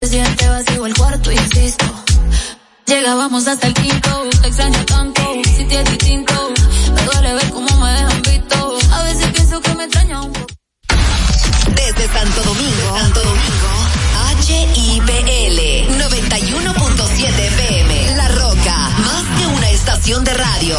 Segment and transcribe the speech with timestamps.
[0.00, 1.84] Presidente vacío el cuarto, insisto.
[2.86, 6.32] Llegábamos hasta el quinto, te extraño tanto, si te es distinto.
[6.94, 8.78] Me duele ver cómo me dejan visto.
[8.94, 10.46] A veces pienso que me extraña un poco.
[11.74, 13.68] Desde Santo Domingo, Santo Domingo,
[14.48, 15.60] HIPL
[16.00, 18.16] 91.7 PM.
[18.16, 20.78] La Roca, más que una estación de radio.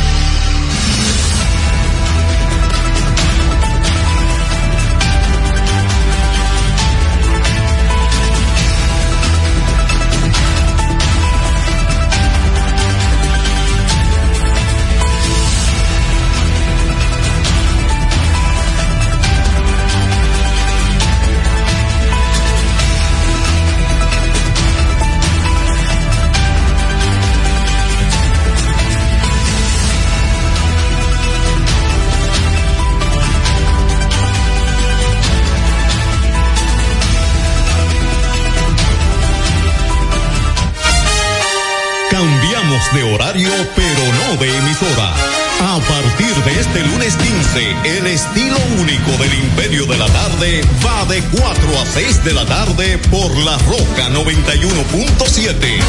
[52.81, 55.79] Tarde por la Roca 91.7.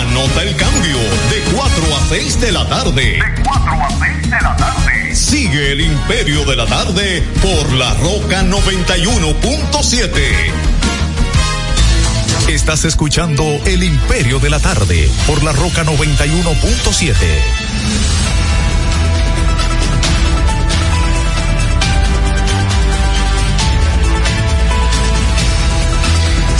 [0.00, 0.98] Anota el cambio
[1.30, 3.02] de 4 a 6 de la tarde.
[3.02, 5.14] De 4 a 6 de la tarde.
[5.14, 10.52] Sigue el Imperio de la Tarde por la Roca 91.7.
[12.48, 17.14] Estás escuchando El Imperio de la Tarde por la Roca 91.7.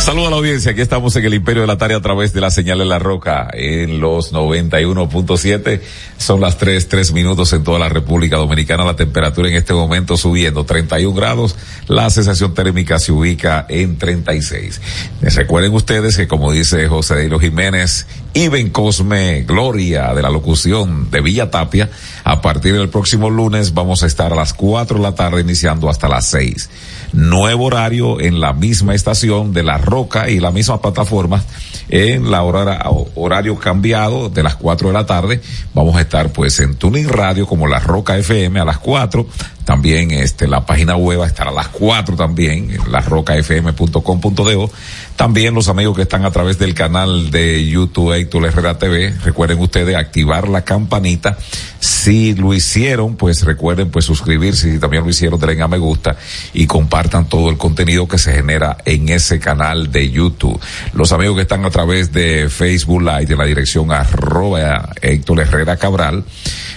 [0.05, 2.43] Saludos a la audiencia, aquí estamos en el Imperio de la Tarde a través de
[2.43, 5.81] la señal de la roca en los 91.7.
[6.19, 8.85] Son las 3, 3 minutos en toda la República Dominicana.
[8.85, 11.57] La temperatura en este momento subiendo 31 grados.
[11.89, 14.79] La sensación térmica se ubica en 36.
[15.23, 20.29] Les recuerden ustedes que como dice José de Hilo Jiménez, Iben Cosme Gloria de la
[20.29, 21.89] locución de Villa Tapia,
[22.25, 25.89] a partir del próximo lunes vamos a estar a las 4 de la tarde iniciando
[25.89, 26.69] hasta las 6
[27.14, 31.42] nuevo horario en la misma estación de La Roca y la misma plataforma
[31.89, 35.41] en la hora, horario cambiado de las 4 de la tarde.
[35.75, 39.27] Vamos a estar pues en Tuning Radio como La Roca FM a las 4.
[39.64, 44.70] También este, la página web va a estar a las 4 también, en larrocafm.com.do.
[45.17, 49.61] También los amigos que están a través del canal de YouTube Héctor Herrera TV, recuerden
[49.61, 51.39] ustedes activar la campanita.
[51.79, 54.73] Si lo hicieron, pues recuerden pues suscribirse.
[54.73, 56.17] Si también lo hicieron, denle a me gusta
[56.52, 60.61] y compartan todo el contenido que se genera en ese canal de YouTube.
[60.95, 65.77] Los amigos que están a través de Facebook Live de la dirección arroba Héctor Herrera
[65.77, 66.25] Cabral,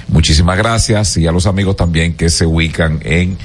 [0.10, 3.38] muchísimas gracias y a los amigos también que se ubican en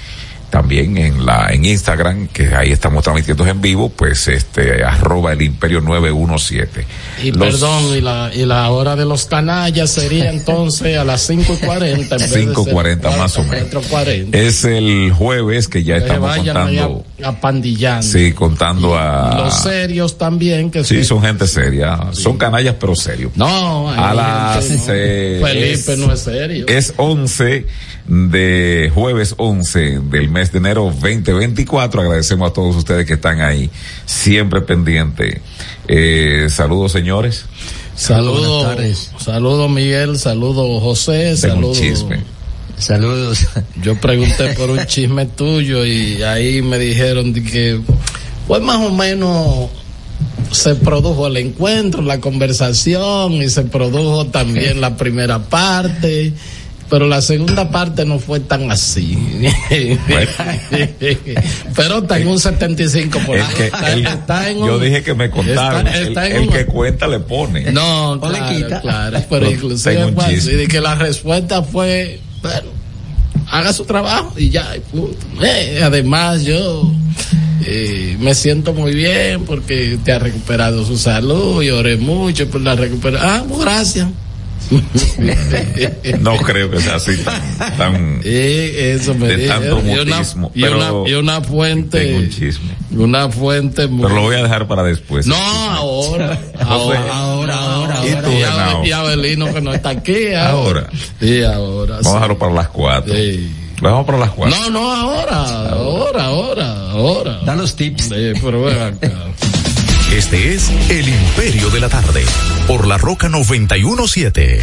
[0.53, 5.41] también en la en Instagram que ahí estamos transmitiendo en vivo pues este arroba el
[5.41, 6.87] imperio 917
[7.23, 11.23] y los, perdón y la, y la hora de los canallas sería entonces a las
[11.23, 13.83] cinco y cuarenta cinco cuarenta más o menos.
[14.33, 17.05] es el jueves que ya estamos contando.
[17.25, 18.07] a, pandillando.
[18.07, 21.99] Sí contando a los serios también que sí son gente seria.
[22.13, 26.67] Son canallas pero serios no a las Felipe no es serio.
[26.69, 27.65] Es once
[28.13, 32.03] de jueves 11 del mes de enero 2024.
[32.03, 33.71] Agradecemos a todos ustedes que están ahí,
[34.05, 35.41] siempre pendientes.
[35.89, 37.47] Eh, saludos, señores.
[37.97, 39.13] Saludos.
[39.19, 40.19] Saludos, Miguel.
[40.19, 41.39] Saludos, José.
[41.39, 42.07] Saludos.
[42.77, 43.47] Saludos.
[43.83, 47.81] Yo pregunté por un chisme tuyo y ahí me dijeron de que,
[48.47, 49.71] pues más o menos
[50.51, 56.35] se produjo el encuentro, la conversación y se produjo también la primera parte
[56.89, 59.19] pero la segunda parte no fue tan así.
[61.77, 63.39] pero está en un 75%.
[63.39, 65.87] El que, está en yo dije que me contaron.
[65.89, 67.73] el, que cuenta le pone.
[67.73, 69.25] No, claro, claro.
[69.29, 72.69] Pero inclusive fue así, de que la respuesta fue, bueno,
[73.51, 74.75] haga su trabajo y ya.
[75.43, 76.93] Eh, además, yo
[77.65, 82.61] eh, me siento muy bien porque te ha recuperado su salud y oré mucho por
[82.61, 83.31] la recuperación.
[83.31, 84.09] Ah, pues gracias.
[86.21, 87.17] no creo que sea así
[87.77, 90.51] tan, eso me de tanto mutismo.
[90.55, 92.71] Y una, pero y una fuente un chisme.
[92.91, 94.03] una fuente muy...
[94.03, 98.31] pero lo voy a dejar para después no ahora ahora ahora ahora, ¿Y, tú,
[98.85, 100.89] y, y, Abelino que no está aquí ahora
[101.21, 103.59] sí ahora vamos a dejarlo para las cuatro sí.
[103.83, 104.57] Vamos para las cuatro.
[104.57, 107.41] No, no, ahora, ahora, ahora, ahora.
[107.45, 108.05] Da los tips.
[108.05, 109.11] Sí, pero ven acá.
[110.13, 112.23] Este es El Imperio de la Tarde,
[112.67, 114.61] por la Roca 917.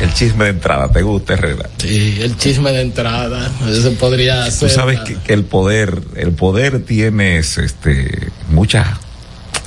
[0.00, 1.68] El chisme de entrada, ¿te gusta, Herrera?
[1.76, 4.70] Sí, el chisme de entrada, eso podría ser.
[4.70, 8.88] Tú sabes que, el poder, el poder tiene este, muchas,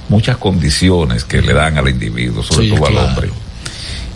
[0.10, 3.30] muchas condiciones que le dan al individuo, sobre todo al hombre.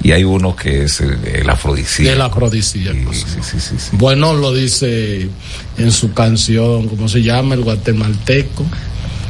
[0.02, 2.12] Y hay uno que es el, afrodisíaco.
[2.12, 3.14] El afrodisíaco.
[3.14, 5.30] Sí, sí, sí, sí, Bueno, lo dice
[5.78, 7.54] en su canción, ¿cómo se llama?
[7.54, 8.66] El guatemalteco.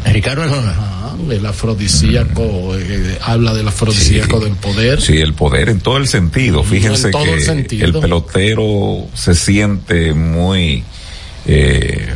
[0.06, 0.92] Ricardo Arjona
[1.30, 5.02] el afrodisíaco, eh, habla del afrodisíaco del poder.
[5.02, 6.64] Sí, el poder en todo el sentido.
[6.64, 10.84] Fíjense que el, pelotero se siente muy
[11.46, 12.08] eh,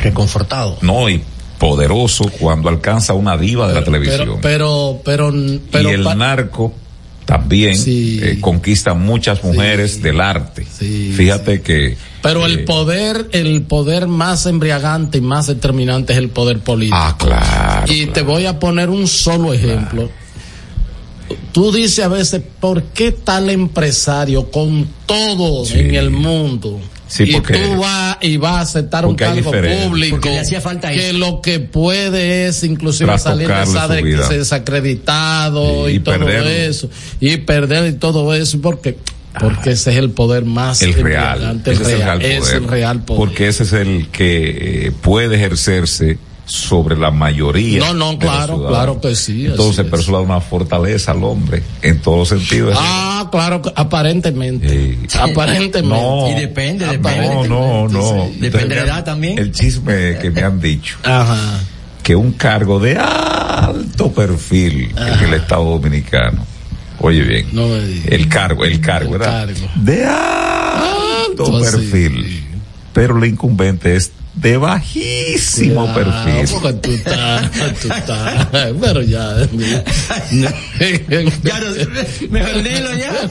[0.00, 0.78] reconfortado.
[0.80, 1.22] No, y
[1.58, 4.38] poderoso cuando alcanza una diva de la televisión.
[4.42, 5.32] Pero, pero,
[5.70, 6.74] pero, y el narco
[7.24, 10.64] también eh, conquista muchas mujeres del arte.
[10.64, 16.60] Fíjate que pero el poder, el poder más embriagante y más determinante es el poder
[16.60, 16.96] político.
[16.98, 17.92] Ah, claro.
[17.92, 20.08] Y te voy a poner un solo ejemplo.
[21.52, 26.80] Tú dices a veces, ¿por qué tal empresario con todo en el mundo?
[27.18, 32.64] y tú vas y vas a aceptar un cargo público que lo que puede es
[32.64, 36.88] inclusive salir de desacreditado y, y todo eso
[37.20, 38.96] y perder y todo eso porque
[39.38, 41.82] porque ese es el poder más el real, ese
[42.38, 43.18] es el real poder.
[43.18, 47.80] Porque ese es el que eh, puede ejercerse sobre la mayoría.
[47.80, 49.46] No, no, claro, claro que sí.
[49.46, 52.76] Entonces, pero eso da una fortaleza al hombre en todos los sentidos.
[52.78, 54.98] Ah, claro, aparentemente.
[55.18, 55.82] Aparentemente.
[55.82, 57.48] No, y depende, depende.
[57.48, 58.30] No, no, no.
[58.38, 59.38] Depende de la edad también.
[59.38, 60.98] El chisme que me han dicho.
[61.02, 61.60] Ajá.
[62.02, 66.53] Que un cargo de alto perfil en el Estado Dominicano
[67.04, 67.46] Oye bien.
[68.06, 69.46] El cargo, el cargo, ¿verdad?
[69.74, 72.42] De alto perfil.
[72.94, 76.80] Pero la incumbente es de bajísimo perfil.
[76.80, 77.50] tú estás,
[77.80, 78.48] tú estás,
[78.80, 79.36] pero ya.
[80.30, 80.54] ya
[82.30, 83.30] mejor dilo ya.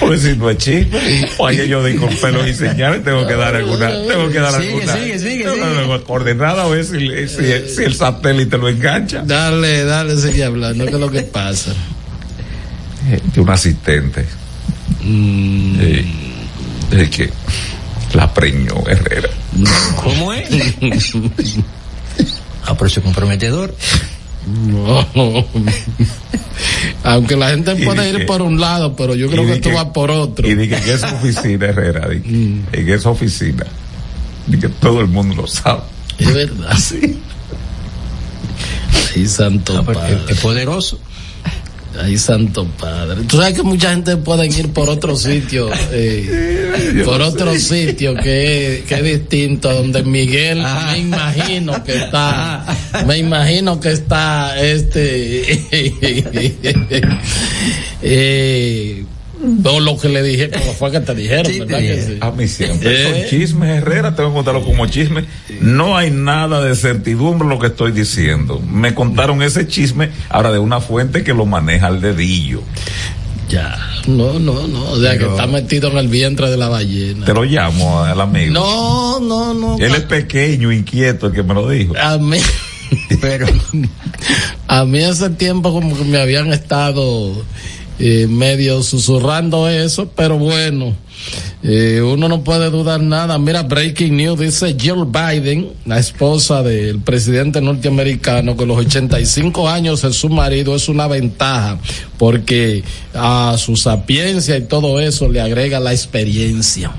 [0.00, 3.88] Pues si no es chisme, oye, yo digo pelos y señales, tengo que dar alguna,
[3.88, 4.94] tengo que dar sigue, alguna.
[4.94, 6.02] Sigue, sigue, sigue.
[6.04, 9.22] Coordenada a ver si, si, el satélite lo engancha.
[9.24, 11.72] Dale, dale, sigue hablando, ¿qué es lo que pasa?
[13.32, 14.26] De un asistente.
[15.04, 15.78] Mm.
[16.90, 17.30] de que
[18.14, 19.28] la preñó Herrera.
[19.96, 20.48] ¿Cómo es?
[22.66, 23.74] ah, pero es comprometedor.
[24.46, 25.06] No.
[27.04, 30.10] Aunque la gente puede ir por un lado, pero yo creo que esto va por
[30.10, 30.48] otro.
[30.48, 32.60] Y dije que esa oficina, Herrera, mm.
[32.72, 33.64] en esa oficina,
[34.60, 35.82] que todo el mundo lo sabe.
[36.18, 36.76] Es verdad.
[36.78, 37.18] Sí.
[39.14, 40.18] Ay, santo padre.
[40.28, 40.98] Es poderoso.
[42.00, 43.22] Ay, santo padre.
[43.24, 48.84] Tú sabes que mucha gente puede ir por otro sitio, eh, por otro sitio que,
[48.88, 52.64] que es distinto, donde Miguel, me imagino que está,
[53.06, 55.52] me imagino que está este,
[58.02, 59.04] eh,
[59.52, 61.78] no lo que le dije, pero fue que te dijeron, ¿verdad?
[61.78, 62.18] Que sí?
[62.20, 63.02] A mí siempre.
[63.04, 63.26] Son ¿Eh?
[63.28, 65.24] chismes, Herrera, tengo que contarlo como chisme.
[65.60, 68.60] No hay nada de certidumbre lo que estoy diciendo.
[68.60, 72.62] Me contaron ese chisme, ahora de una fuente que lo maneja al dedillo.
[73.48, 77.26] Ya, no, no, no, o sea que está metido en el vientre de la ballena.
[77.26, 78.54] Te lo llamo al amigo.
[78.54, 79.76] No, no, no.
[79.78, 81.94] Él es pequeño, inquieto, el que me lo dijo.
[81.98, 82.38] A mí.
[83.20, 83.46] Pero
[84.68, 87.44] a mí hace tiempo como que me habían estado
[88.04, 90.92] eh, medio susurrando eso, pero bueno,
[91.62, 93.38] eh, uno no puede dudar nada.
[93.38, 100.02] Mira, breaking news, dice Jill Biden, la esposa del presidente norteamericano, que los 85 años
[100.02, 101.78] de su marido es una ventaja,
[102.18, 102.82] porque
[103.14, 106.90] a su sapiencia y todo eso le agrega la experiencia.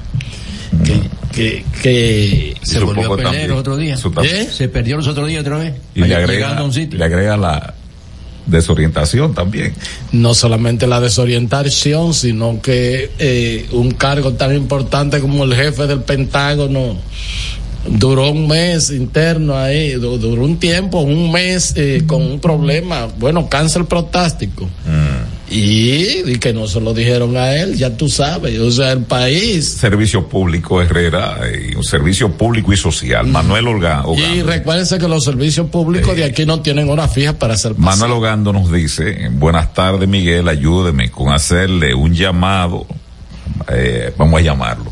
[1.33, 3.97] Que, que, se volvió a perder otro día.
[4.23, 4.47] ¿Eh?
[4.49, 5.73] Se perdió los otros días otra vez.
[5.95, 7.73] Y le agrega, le agrega la,
[8.45, 9.73] desorientación también.
[10.11, 16.01] No solamente la desorientación, sino que eh, un cargo tan importante como el jefe del
[16.01, 16.97] Pentágono
[17.85, 23.49] duró un mes interno ahí, duró un tiempo, un mes eh, con un problema, bueno,
[23.49, 24.65] cáncer prostático.
[24.65, 25.12] Mm.
[25.53, 29.65] Y, que no se lo dijeron a él, ya tú sabes, o sea, el país.
[29.65, 34.15] Servicio público Herrera, y un servicio público y social, Manuel Ogando.
[34.15, 38.11] Y recuérdense que los servicios públicos de aquí no tienen hora fija para hacer Manuel
[38.11, 42.85] Ogando nos dice, buenas tardes Miguel, ayúdeme con hacerle un llamado,
[43.69, 44.91] eh, vamos a llamarlo,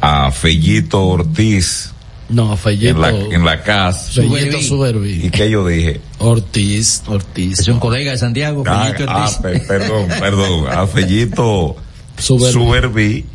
[0.00, 1.92] a Fellito Ortiz,
[2.30, 2.94] no, Fellito.
[2.94, 4.12] En la, en la casa.
[4.12, 5.26] Fellito Suberví.
[5.26, 6.00] ¿Y qué yo dije?
[6.18, 7.60] Ortiz, Ortiz.
[7.60, 10.66] Es un colega de Santiago, ah, ah perdón, perdón.
[10.68, 11.76] A Fellito
[12.18, 13.26] Suberví.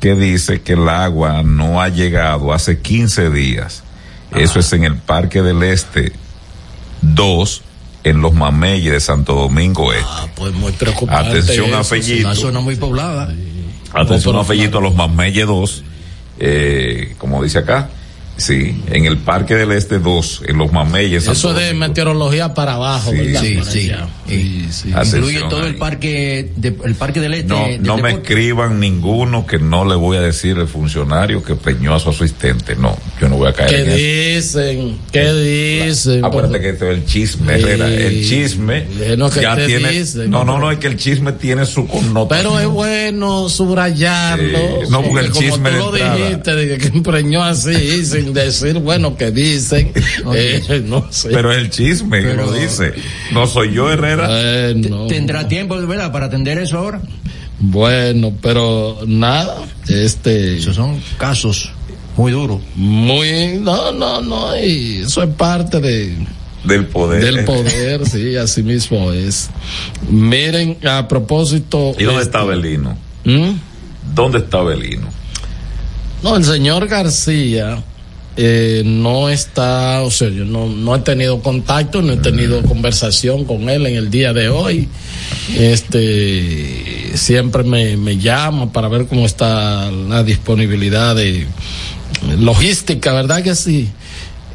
[0.00, 3.84] que dice que el agua no ha llegado hace 15 días.
[4.34, 6.12] Eso es en el Parque del Este
[7.02, 7.62] 2
[8.04, 10.06] en los Mameyes de Santo Domingo Este.
[10.08, 11.38] Ah, pues muy preocupante.
[11.38, 12.28] Atención a Fellito.
[12.28, 13.32] Una zona muy poblada.
[13.92, 15.84] Atención a Fellito, a los Mameyes 2,
[16.38, 17.90] eh, como dice acá,
[18.40, 21.28] Sí, en el Parque del Este 2, en los Mameyes.
[21.28, 23.92] Eso de meteorología para abajo, sí, Sí, sí.
[24.70, 27.48] sí, Incluye todo el parque, el parque del Este.
[27.48, 31.94] No, no me escriban ninguno que no le voy a decir el funcionario que preñó
[31.94, 32.76] a su asistente.
[32.76, 34.98] No, yo no voy a caer ¿Qué en dicen?
[35.12, 35.32] ¿Qué
[35.84, 36.24] dicen?
[36.24, 37.88] Acuérdate que este es el chisme, Herrera.
[37.88, 38.86] El chisme
[39.38, 40.04] ya tiene.
[40.28, 42.28] no, no, no, es que el chisme tiene su connotación.
[42.28, 44.58] Pero es bueno subrayarlo.
[44.88, 45.70] no, porque el chisme.
[45.72, 49.92] Como tú lo dijiste, de que empreñó así, sin decir, bueno, que dicen,
[50.34, 51.30] eh, no sé.
[51.30, 52.92] Pero es el chisme que lo dice.
[53.32, 54.28] No soy yo, Herrera.
[55.08, 57.00] ¿Tendrá tiempo, verdad, para atender eso ahora?
[57.58, 60.56] Bueno, pero nada, este...
[60.56, 61.70] Esos son casos
[62.16, 62.60] muy duros.
[62.74, 66.16] Muy, no, no, no, y eso es parte de...
[66.64, 67.22] Del poder.
[67.22, 69.50] Del poder, sí, así mismo es.
[70.10, 71.94] Miren, a propósito...
[71.98, 72.96] ¿Y dónde está Belino?
[73.24, 73.52] ¿Mm?
[74.14, 75.08] ¿Dónde está Belino?
[76.22, 77.82] No, el señor García
[78.42, 83.44] eh, no está, o sea, yo no, no he tenido contacto, no he tenido conversación
[83.44, 84.88] con él en el día de hoy.
[85.58, 91.46] Este, siempre me, me llama para ver cómo está la disponibilidad de
[92.38, 93.90] logística, ¿verdad que sí?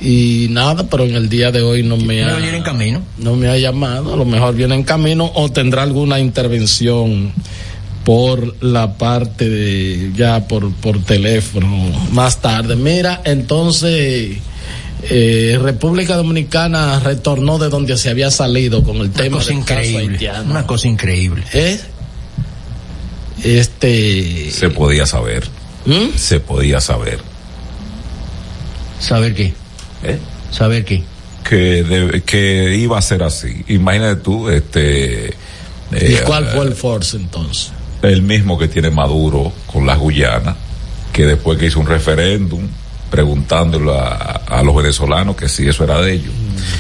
[0.02, 3.02] y nada, pero en el día de hoy no me ha, en camino?
[3.18, 7.32] no me ha llamado, a lo mejor viene en camino o tendrá alguna intervención
[8.06, 11.68] por la parte de ya por, por teléfono
[12.12, 12.76] más tarde.
[12.76, 14.38] Mira, entonces
[15.10, 20.66] eh, República Dominicana retornó de donde se había salido con el tema cosa increíble, Una
[20.66, 21.44] cosa increíble.
[21.52, 21.80] ¿Eh?
[23.44, 25.44] Este se podía saber.
[25.86, 26.16] ¿Mm?
[26.16, 27.20] Se podía saber.
[29.00, 29.54] ¿Saber qué?
[30.04, 30.18] ¿Eh?
[30.52, 31.04] ¿Saber qué?
[31.48, 33.64] Que, que iba a ser así.
[33.68, 35.34] Imagínate tú, este.
[35.92, 37.72] ¿Y eh, cuál fue el force entonces?
[38.10, 40.56] El mismo que tiene Maduro con las Guyanas,
[41.12, 42.68] que después que hizo un referéndum
[43.10, 46.34] preguntándole a, los venezolanos que si eso era de ellos.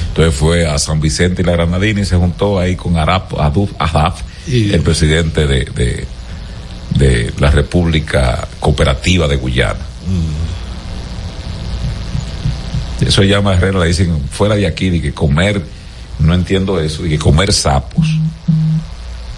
[0.10, 3.72] Entonces fue a San Vicente y la Granadina y se juntó ahí con Arap, Aduf,
[4.48, 6.08] el presidente de,
[6.96, 9.79] de, la República Cooperativa de Guyana.
[13.05, 15.62] Eso llama Herrera, le dicen fuera de aquí, de que comer,
[16.20, 18.08] no entiendo eso, de que comer sapos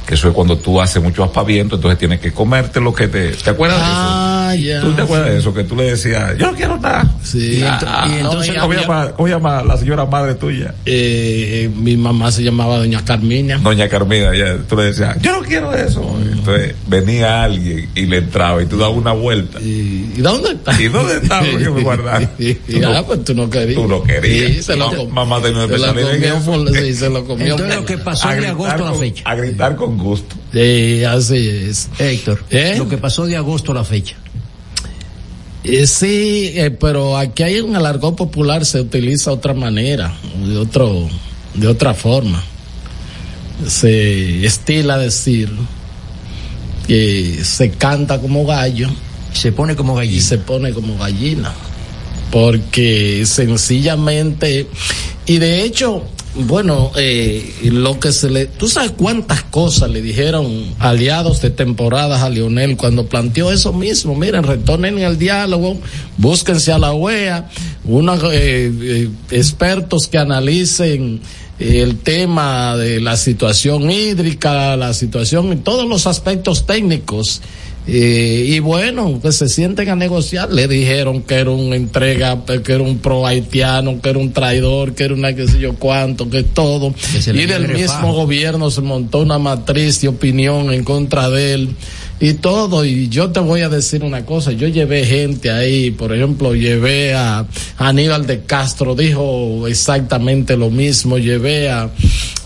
[0.07, 3.31] que eso es cuando tú haces mucho aspaviento, entonces tienes que comerte lo que te...
[3.31, 4.46] ¿Te acuerdas de eso?
[4.47, 4.81] Ah, ya.
[4.81, 5.53] ¿Tú te acuerdas de eso?
[5.53, 7.05] Que tú le decías, yo no quiero nada.
[7.23, 7.59] Sí.
[7.59, 10.73] y, entonces, ¿cómo, llama, ¿cómo, llama, la señora madre tuya?
[10.85, 13.57] Eh, mi mamá se llamaba Doña Carmina.
[13.57, 16.01] Doña Carmina, ya, tú le decías, yo no quiero eso.
[16.31, 19.59] Entonces venía alguien y le entraba y tú dabas una vuelta.
[19.59, 20.81] ¿Y, dónde está?
[20.81, 21.39] ¿Y dónde está?
[21.39, 22.61] Porque me guardaste.
[22.67, 23.75] y, ah, pues tú no querías.
[23.75, 24.51] Tú no querías.
[24.51, 25.09] Sí, se lo comió.
[25.09, 26.41] Mamá tenía una especialidad.
[26.73, 27.51] Sí, se lo comió.
[27.51, 29.23] Entonces lo que pasó de agosto a la fecha.
[29.25, 30.35] A gritar con gusto.
[30.53, 31.89] Sí, así es.
[31.99, 32.75] Héctor, ¿Eh?
[32.77, 34.15] lo que pasó de agosto a la fecha.
[35.63, 40.13] Eh, sí, eh, pero aquí hay un alargó popular se utiliza otra manera,
[40.45, 41.07] de otro,
[41.53, 42.43] de otra forma.
[43.67, 45.49] Se estila decir
[46.87, 48.89] que se canta como gallo.
[49.33, 50.17] Se pone como gallina.
[50.17, 51.53] Y se pone como gallina.
[52.31, 54.67] Porque sencillamente,
[55.25, 56.03] y de hecho,
[56.45, 62.21] bueno, eh, lo que se le, tú sabes cuántas cosas le dijeron aliados de temporadas
[62.21, 64.15] a Lionel cuando planteó eso mismo.
[64.15, 65.77] Miren, retornen al diálogo,
[66.17, 67.49] búsquense a la OEA,
[67.85, 71.21] unos eh, eh, expertos que analicen
[71.59, 77.41] el tema de la situación hídrica, la situación en todos los aspectos técnicos
[77.87, 80.51] eh, y bueno, que se sienten a negociar.
[80.51, 84.93] Le dijeron que era un entrega, que era un pro haitiano, que era un traidor,
[84.93, 86.93] que era una qué sé yo cuánto, que todo.
[87.33, 91.69] y del mismo gobierno se montó una matriz de opinión en contra de él
[92.19, 92.85] y todo.
[92.85, 97.13] Y yo te voy a decir una cosa, yo llevé gente ahí, por ejemplo, llevé
[97.13, 97.45] a
[97.77, 101.89] Aníbal de Castro, dijo exactamente lo mismo, llevé a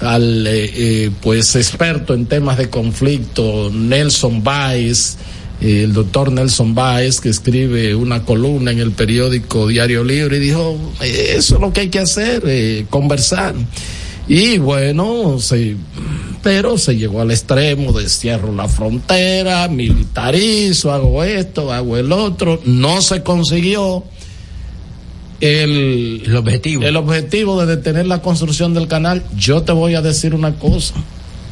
[0.01, 5.17] al eh, eh, pues experto en temas de conflicto, Nelson Baez,
[5.61, 10.75] el doctor Nelson Baez, que escribe una columna en el periódico Diario Libre, y dijo,
[11.01, 13.53] eso es lo que hay que hacer, eh, conversar.
[14.33, 15.75] Y bueno, se,
[16.41, 22.61] pero se llegó al extremo de cierro la frontera, militarizo, hago esto, hago el otro,
[22.63, 24.05] no se consiguió
[25.41, 26.83] el, el objetivo.
[26.83, 29.21] El objetivo de detener la construcción del canal.
[29.35, 30.93] Yo te voy a decir una cosa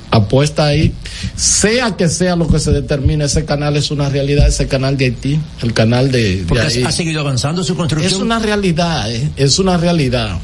[0.09, 0.93] apuesta ahí,
[1.35, 5.05] sea que sea lo que se determine, ese canal es una realidad, ese canal de
[5.05, 8.13] Haití, el canal de, Porque ha seguido avanzando su construcción.
[8.13, 10.39] Es una realidad, eh, es una realidad.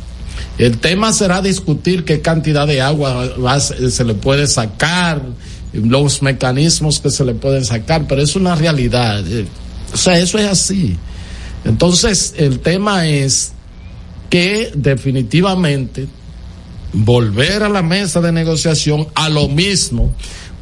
[0.58, 5.22] El tema será discutir qué cantidad de agua se le puede sacar,
[5.74, 9.26] los mecanismos que se le pueden sacar, pero es una realidad.
[9.28, 9.46] Eh,
[9.94, 10.98] o sea, eso es así.
[11.66, 13.52] Entonces, el tema es
[14.30, 16.08] que definitivamente
[16.94, 20.14] volver a la mesa de negociación a lo mismo,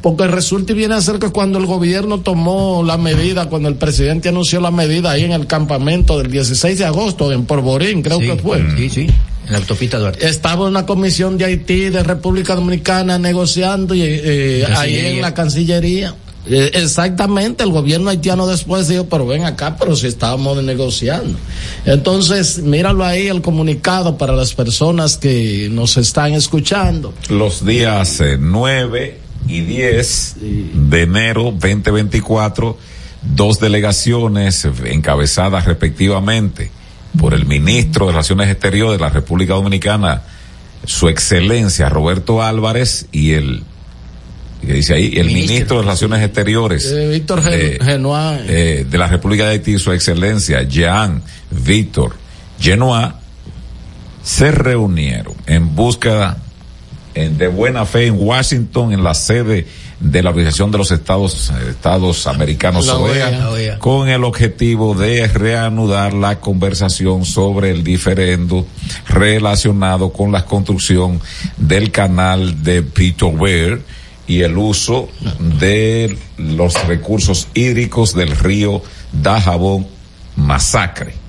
[0.04, 3.76] porque resulta y viene a ser que cuando el gobierno tomó la medida, cuando el
[3.76, 8.18] presidente anunció la medida ahí en el campamento del 16 de agosto en Porborín, creo
[8.18, 8.62] que fue.
[8.76, 9.06] Sí, sí.
[9.46, 10.26] En la autopista Duarte.
[10.28, 16.14] Estaba una comisión de Haití, de República Dominicana negociando y, eh, ahí en la Cancillería.
[16.50, 21.38] Eh, exactamente, el gobierno haitiano después dijo, pero ven acá, pero si estábamos negociando.
[21.86, 27.14] Entonces, míralo ahí el comunicado para las personas que nos están escuchando.
[27.30, 32.78] Los días 9 eh, y 10 de enero 2024,
[33.22, 36.70] dos delegaciones encabezadas respectivamente
[37.18, 40.22] por el ministro de Relaciones Exteriores de la República Dominicana,
[40.84, 43.62] su excelencia Roberto Álvarez y el
[44.64, 46.86] que dice ahí, el ministro, de Relaciones Exteriores.
[46.86, 52.16] Eh, Víctor eh, eh, de la República de Haití, su excelencia, Jean Víctor
[52.58, 53.12] Genois,
[54.22, 56.38] se reunieron en búsqueda
[57.14, 59.66] de buena fe en Washington, en la sede
[60.00, 66.40] de la Organización de los Estados, Estados Americanos OEA, con el objetivo de reanudar la
[66.40, 68.66] conversación sobre el diferendo
[69.08, 71.20] relacionado con la construcción
[71.56, 73.80] del canal de Peter
[74.26, 75.08] y el uso
[75.58, 79.86] de los recursos hídricos del río Dajabón
[80.36, 81.23] Masacre.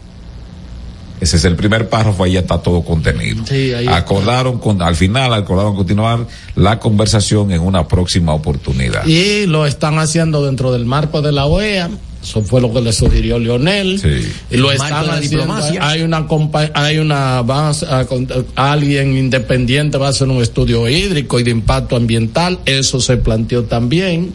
[1.22, 3.44] Ese es el primer párrafo, ahí ya está todo contenido.
[3.90, 9.06] acordaron con, al final acordaron continuar la conversación en una próxima oportunidad.
[9.06, 11.90] Y lo están haciendo dentro del marco de la OEA
[12.26, 14.02] eso fue lo que le sugirió Lionel.
[14.50, 15.54] Y lo están haciendo.
[15.80, 16.26] Hay una,
[16.74, 21.96] hay una, va a, alguien independiente va a hacer un estudio hídrico y de impacto
[21.96, 22.60] ambiental.
[22.66, 24.34] Eso se planteó también.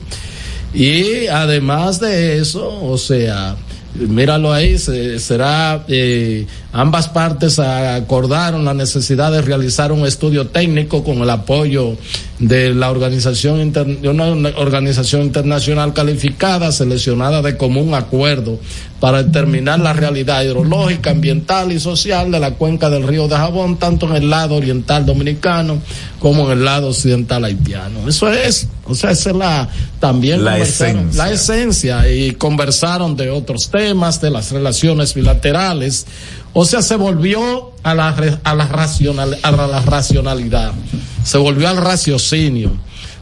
[0.73, 3.57] Y además de eso, o sea,
[3.95, 11.19] míralo ahí, será, eh, ambas partes acordaron la necesidad de realizar un estudio técnico con
[11.19, 11.97] el apoyo
[12.39, 14.27] de la organización, de una
[14.57, 18.59] organización internacional calificada, seleccionada de común acuerdo
[19.01, 23.79] para determinar la realidad hidrológica, ambiental y social de la cuenca del río de Jabón,
[23.79, 25.81] tanto en el lado oriental dominicano
[26.19, 28.07] como en el lado occidental haitiano.
[28.07, 29.69] Eso es, o sea, esa es la,
[30.01, 31.25] también la esencia.
[31.25, 36.07] la esencia y conversaron de otros temas, de las relaciones bilaterales.
[36.53, 38.09] O sea, se volvió a la,
[38.45, 40.73] a la, racional, a la racionalidad,
[41.25, 42.73] se volvió al raciocinio,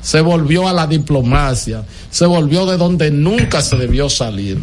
[0.03, 4.59] se volvió a la diplomacia, se volvió de donde nunca se debió salir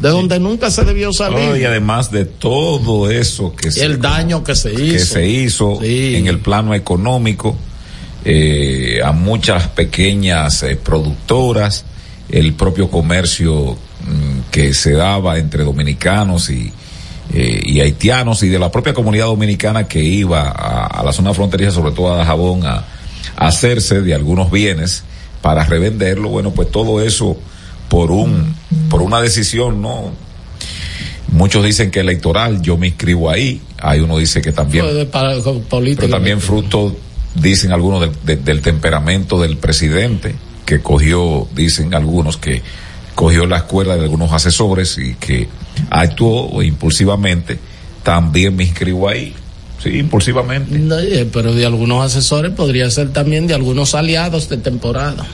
[0.00, 1.60] de donde nunca se debió salir.
[1.60, 5.78] y además de todo eso que se, el daño que se hizo, que se hizo
[5.82, 7.56] en el plano económico
[8.24, 11.84] eh, a muchas pequeñas eh, productoras,
[12.30, 16.72] el propio comercio mm, que se daba entre dominicanos y,
[17.32, 21.72] eh, y haitianos y de la propia comunidad dominicana que iba a, la zona fronteriza,
[21.72, 22.84] sobre todo a Jabón, a,
[23.36, 25.02] a hacerse de algunos bienes
[25.42, 26.28] para revenderlo.
[26.28, 27.38] Bueno, pues todo eso
[27.90, 28.54] por un
[28.88, 30.12] por una decisión, ¿no?
[31.32, 33.60] Muchos dicen que electoral, yo me inscribo ahí.
[33.78, 36.96] Hay uno dice que también, pero también fruto,
[37.34, 42.62] dicen algunos del temperamento del presidente que cogió, dicen algunos que
[43.14, 45.48] cogió la escuela de algunos asesores y que
[45.90, 47.58] actuó impulsivamente.
[48.02, 49.34] También me inscribo ahí.
[49.82, 50.76] Sí, impulsivamente.
[50.76, 55.26] Eh, pero de algunos asesores podría ser también de algunos aliados de temporada.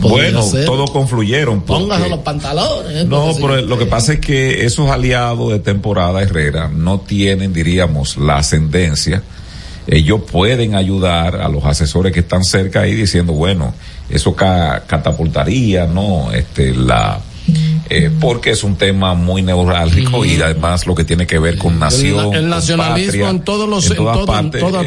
[0.00, 1.62] Bueno, todos confluyeron.
[1.62, 3.06] Póngase los pantalones.
[3.06, 8.16] No, pero lo que pasa es que esos aliados de temporada Herrera no tienen, diríamos,
[8.16, 9.22] la ascendencia.
[9.86, 13.74] Ellos pueden ayudar a los asesores que están cerca ahí diciendo, bueno,
[14.08, 16.30] eso catapultaría, ¿no?
[16.32, 17.20] Este, la,
[17.90, 21.78] eh, porque es un tema muy neurálgico y además lo que tiene que ver con
[21.78, 24.24] nación, el, nacionalismo en todos los en todas,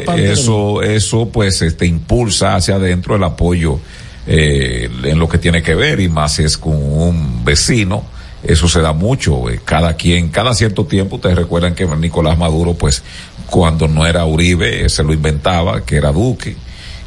[0.00, 3.78] partes, eso, eso pues este impulsa hacia adentro el apoyo
[4.26, 8.04] eh, en lo que tiene que ver y más si es con un vecino.
[8.42, 9.48] Eso se da mucho.
[9.50, 13.02] Eh, cada quien, cada cierto tiempo, ustedes recuerdan que Nicolás Maduro, pues,
[13.46, 16.56] cuando no era Uribe, se lo inventaba, que era Duque.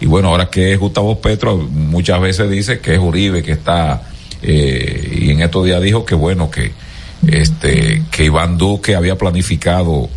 [0.02, 4.04] Y bueno, ahora que es Gustavo Petro, muchas veces dice que es Uribe que está,
[4.42, 6.72] eh, y en estos días dijo que bueno, que,
[7.28, 10.10] este, que Iván Duque había planificado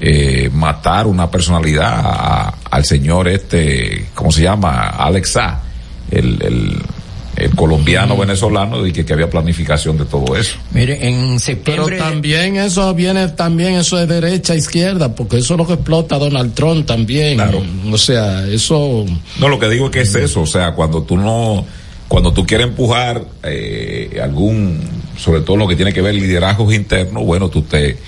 [0.00, 4.88] eh, matar una personalidad al señor este, ¿cómo se llama?
[4.88, 5.62] Alexa
[6.10, 6.82] el, el
[7.36, 10.56] el colombiano venezolano y que, que, había planificación de todo eso.
[10.72, 11.96] Mire, en septiembre.
[11.96, 15.74] Pero también eso viene, también eso de derecha a izquierda, porque eso es lo que
[15.74, 17.36] explota Donald Trump también.
[17.36, 17.62] Claro.
[17.92, 19.04] O sea, eso.
[19.38, 21.66] No, lo que digo es que es eso, o sea, cuando tú no,
[22.08, 24.80] cuando tú quieres empujar eh, algún,
[25.18, 27.98] sobre todo lo que tiene que ver liderazgos internos, bueno, tú te,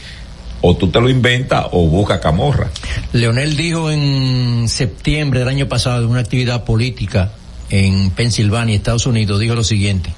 [0.62, 2.70] o tú te lo inventas o busca camorra.
[3.12, 7.32] Leonel dijo en septiembre del año pasado en una actividad política
[7.70, 10.12] en Pensilvania, Estados Unidos, dijo lo siguiente,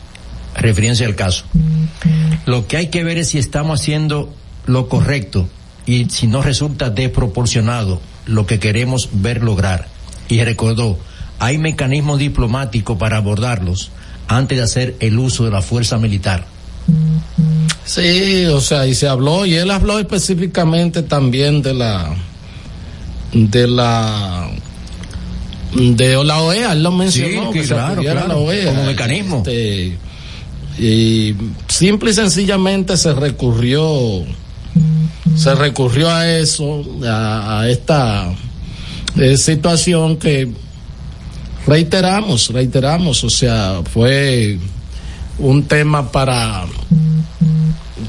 [0.54, 1.44] referencia al caso.
[2.46, 4.32] Lo que hay que ver es si estamos haciendo
[4.66, 5.48] lo correcto
[5.86, 9.88] y si no resulta desproporcionado lo que queremos ver lograr.
[10.28, 10.98] Y recordó,
[11.38, 13.90] hay mecanismos diplomáticos para abordarlos
[14.28, 16.46] antes de hacer el uso de la fuerza militar.
[17.84, 22.14] Sí, o sea, y se habló, y él habló específicamente también de la
[23.32, 24.50] de la
[25.74, 29.38] de la OEA, él lo mencionó, que, claro, la OEA, como mecanismo.
[29.38, 29.98] Este,
[30.78, 31.35] y
[31.68, 34.24] simple y sencillamente se recurrió,
[35.37, 38.33] se recurrió a eso, a, esta
[39.16, 40.50] eh, situación que
[41.66, 44.59] reiteramos, reiteramos, o sea, fue
[45.40, 46.64] un tema para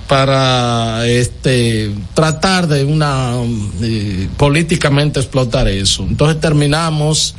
[0.07, 3.33] para este tratar de una
[3.81, 6.03] eh, políticamente explotar eso.
[6.03, 7.35] Entonces terminamos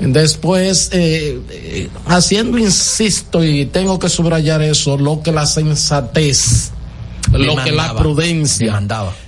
[0.00, 6.70] después eh, eh, haciendo, insisto, y tengo que subrayar eso, lo que la sensatez,
[7.32, 8.80] lo que la prudencia,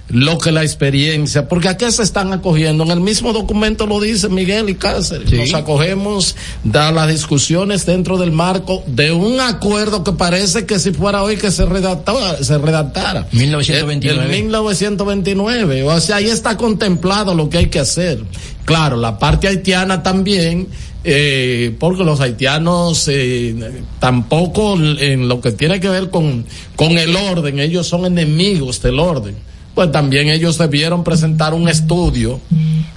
[0.09, 2.85] lo que la experiencia, porque a qué se están acogiendo.
[2.85, 5.33] En el mismo documento lo dice Miguel y Cáceres.
[5.33, 10.92] Nos acogemos da las discusiones dentro del marco de un acuerdo que parece que si
[10.92, 13.27] fuera hoy que se redactara, se redactara.
[13.33, 14.25] 1929.
[14.25, 15.83] El, 1929.
[15.83, 18.23] O sea, ahí está contemplado lo que hay que hacer.
[18.64, 20.69] Claro, la parte haitiana también
[21.03, 23.55] eh, porque los haitianos eh,
[24.01, 28.99] tampoco en lo que tiene que ver con, con el orden, ellos son enemigos del
[28.99, 29.37] orden
[29.76, 32.40] pues también ellos debieron presentar un estudio,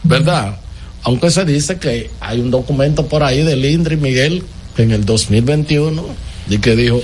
[0.04, 0.60] ¿verdad?
[1.04, 4.46] Aunque se dice que hay un documento por ahí de Lindri Miguel
[4.78, 6.02] en el 2021
[6.50, 7.02] y que dijo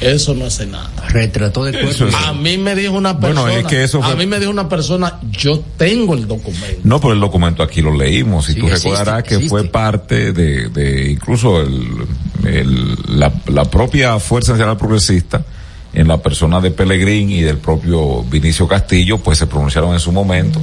[0.00, 0.90] eso no hace nada.
[1.08, 2.16] Retrató de cuerpo.
[2.16, 3.42] A mí me dijo una persona.
[3.42, 6.80] Bueno, es que eso A mí me dijo una persona, yo tengo el documento.
[6.84, 11.10] No, pero el documento aquí lo leímos y tú recordarás que fue parte de, de
[11.10, 12.06] incluso el,
[12.46, 15.44] el, la, la propia Fuerza Nacional Progresista
[15.92, 20.12] en la persona de Pellegrín y del propio Vinicio Castillo, pues se pronunciaron en su
[20.12, 20.60] momento.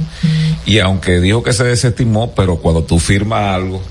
[0.64, 3.82] Y aunque dijo que se desestimó, pero cuando tú firmas algo,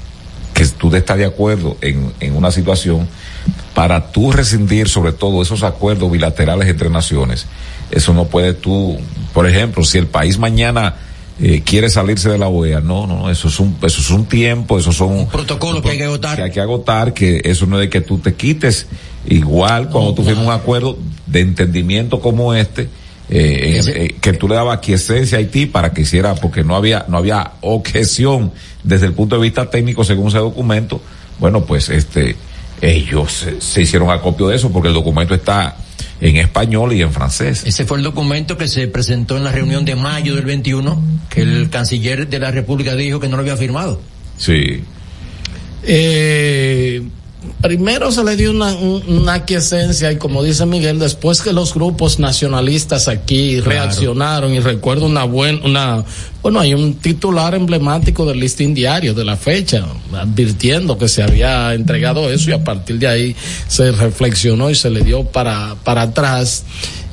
[0.53, 3.07] que tú estás de acuerdo en, en una situación,
[3.73, 7.45] para tú rescindir sobre todo esos acuerdos bilaterales entre naciones,
[7.91, 8.97] eso no puede tú,
[9.33, 10.95] por ejemplo, si el país mañana
[11.39, 12.79] eh, quiere salirse de la OEA.
[12.79, 15.97] No, no, eso es un, eso es un tiempo, eso son un protocolo que hay
[15.97, 16.37] que agotar.
[16.37, 18.87] Que hay que agotar, que eso no es de que tú te quites.
[19.27, 22.89] Igual cuando tú firmas un acuerdo de entendimiento como este,
[23.29, 27.05] eh, eh, que tú le dabas quiesencia a Haití para que hiciera, porque no había,
[27.07, 28.51] no había objeción
[28.83, 31.01] desde el punto de vista técnico según ese documento.
[31.39, 32.35] Bueno, pues este,
[32.81, 35.75] ellos se, se hicieron acopio de eso porque el documento está
[36.21, 37.63] en español y en francés.
[37.65, 41.41] Ese fue el documento que se presentó en la reunión de mayo del 21, que
[41.41, 43.99] el canciller de la República dijo que no lo había firmado.
[44.37, 44.83] Sí.
[45.83, 47.03] Eh,
[47.61, 52.19] primero se le dio una, una aquiescencia y como dice Miguel, después que los grupos
[52.19, 56.05] nacionalistas aquí reaccionaron y recuerdo una buena, una,
[56.45, 61.73] bueno, hay un titular emblemático del listín diario de la fecha, advirtiendo que se había
[61.73, 63.35] entregado eso y a partir de ahí
[63.67, 66.63] se reflexionó y se le dio para, para atrás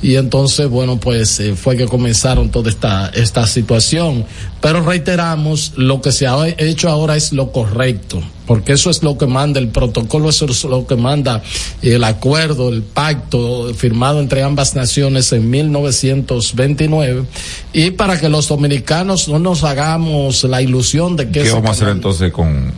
[0.03, 4.25] y entonces, bueno, pues eh, fue que comenzaron toda esta, esta situación.
[4.59, 9.17] Pero reiteramos, lo que se ha hecho ahora es lo correcto, porque eso es lo
[9.17, 11.41] que manda el protocolo, eso es lo que manda
[11.81, 17.23] el acuerdo, el pacto firmado entre ambas naciones en 1929.
[17.71, 21.43] Y para que los dominicanos no nos hagamos la ilusión de que...
[21.43, 22.73] ¿Qué vamos a hacer entonces con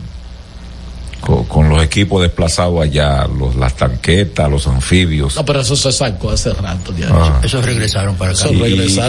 [1.48, 5.36] con, los equipos desplazados allá, los, las tanquetas, los anfibios.
[5.36, 7.08] No, pero eso se sacó hace rato ya.
[7.10, 7.40] Ah.
[7.42, 8.48] Eso regresaron para acá.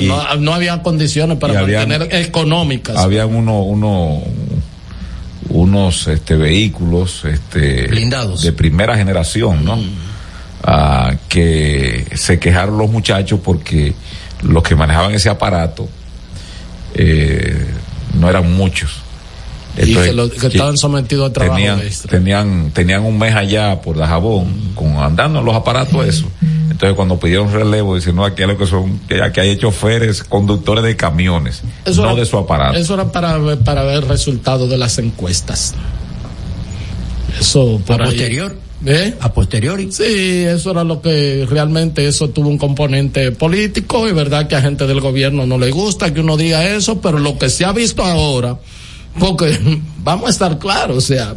[0.02, 2.97] no, no, había condiciones para mantener económicas.
[2.97, 4.23] Habían uno, uno,
[5.50, 9.78] unos este, vehículos este, blindados de primera generación, ¿no?
[9.78, 9.89] Mm.
[10.63, 13.93] Ah, que se quejaron los muchachos porque
[14.41, 15.88] los que manejaban ese aparato
[16.97, 17.65] eh,
[18.19, 19.03] no eran muchos
[19.86, 24.71] y que, estaban sometidos a trabajo tenían, tenían, tenían un mes allá por la jabón,
[24.73, 26.27] con andando en los aparatos eso.
[26.71, 30.83] Entonces cuando pidieron relevo, dicen, no, aquí hay lo que son, aquí hay choferes, conductores
[30.83, 31.63] de camiones,
[31.95, 32.77] no de su aparato.
[32.77, 35.75] Eso era para ver, para ver resultados de las encuestas.
[37.39, 38.55] Eso por posterior.
[38.85, 39.15] ¿Eh?
[39.19, 39.91] A posteriori.
[39.91, 40.03] Sí,
[40.45, 44.07] eso era lo que realmente eso tuvo un componente político.
[44.07, 47.17] Es verdad que a gente del gobierno no le gusta que uno diga eso, pero
[47.19, 48.59] lo que se ha visto ahora,
[49.19, 49.57] porque
[50.03, 51.35] vamos a estar claros, o sea,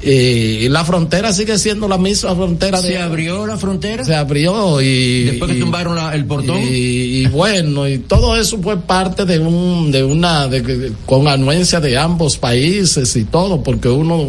[0.00, 2.80] y la frontera sigue siendo la misma frontera.
[2.80, 4.04] ¿Se abrió la frontera?
[4.04, 5.24] Se abrió y...
[5.24, 6.60] Después que tumbaron el portón.
[6.62, 11.98] Y, bueno, y todo eso fue parte de un, de una, de, con anuencia de
[11.98, 14.28] ambos países y todo, porque uno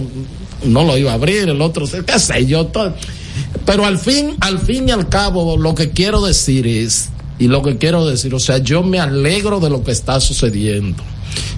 [0.63, 2.93] no lo iba a abrir, el otro, qué sé yo, todo.
[3.65, 7.61] Pero al fin, al fin y al cabo, lo que quiero decir es, y lo
[7.61, 11.03] que quiero decir, o sea, yo me alegro de lo que está sucediendo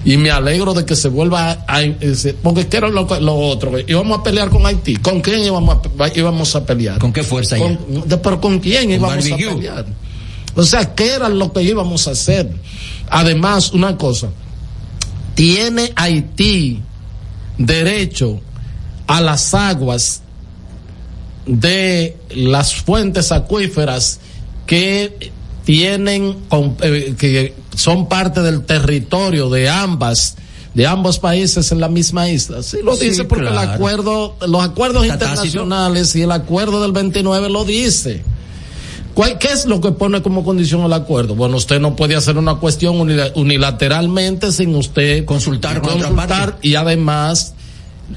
[0.04, 1.80] y me alegro de que se vuelva a,
[2.42, 6.54] porque quiero lo, lo otro íbamos a pelear con Haití con quién íbamos a, íbamos
[6.56, 7.78] a pelear con qué fuerza con,
[8.22, 9.86] pero con quién íbamos a pelear
[10.54, 12.50] o sea qué era lo que íbamos a hacer
[13.08, 14.28] además una cosa
[15.34, 16.80] tiene Haití
[17.58, 18.40] derecho
[19.06, 20.22] a las aguas
[21.46, 24.20] de las fuentes acuíferas
[24.66, 25.32] que
[25.64, 26.36] tienen
[26.82, 30.36] eh, que son parte del territorio de ambas
[30.74, 32.62] de ambos países en la misma isla.
[32.62, 37.64] Sí, lo dice porque el acuerdo, los acuerdos internacionales y el acuerdo del 29 lo
[37.64, 38.24] dice.
[39.14, 41.34] ¿Qué es lo que pone como condición el acuerdo?
[41.34, 42.98] Bueno, usted no puede hacer una cuestión
[43.34, 47.54] unilateralmente sin usted consultar, consultar y además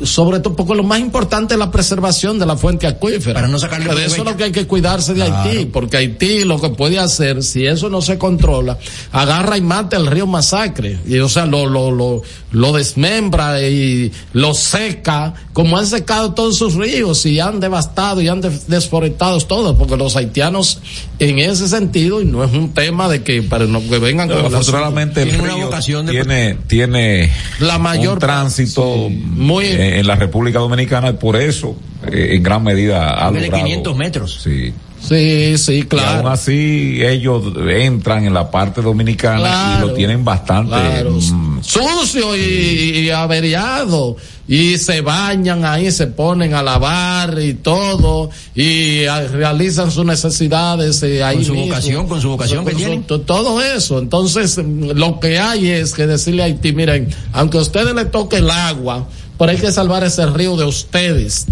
[0.03, 3.33] sobre todo porque lo más importante es la preservación de la fuente acuífera.
[3.33, 6.43] Para no sacarle De eso es lo que hay que cuidarse de Haití, porque Haití
[6.43, 8.77] lo que puede hacer, si eso no se controla,
[9.11, 14.11] agarra y mata el río Masacre, y o sea, lo, lo, lo, lo desmembra y
[14.33, 19.75] lo seca, como han secado todos sus ríos y han devastado y han desforestado todos,
[19.77, 20.79] porque los haitianos
[21.19, 24.45] en ese sentido, y no es un tema de que para no, que vengan con
[24.45, 25.69] afortunadamente el río
[26.09, 31.75] tiene, tiene la mayor tránsito muy en, la República Dominicana y por eso
[32.11, 34.39] eh, en gran medida ha de 500 metros.
[34.43, 34.73] Sí.
[35.07, 36.09] Sí, sí, claro.
[36.09, 42.35] Y aún así ellos entran en la parte dominicana y lo tienen bastante mm, sucio
[42.35, 44.15] y, averiado
[44.47, 51.23] y se bañan ahí, se ponen a lavar y todo y realizan sus necesidades eh,
[51.23, 53.03] ahí con su vocación, con su vocación que tienen.
[53.03, 53.99] todo eso.
[53.99, 58.37] Entonces lo que hay es que decirle a Haití, miren, aunque a ustedes les toque
[58.37, 61.47] el agua, pero hay que salvar ese río de ustedes.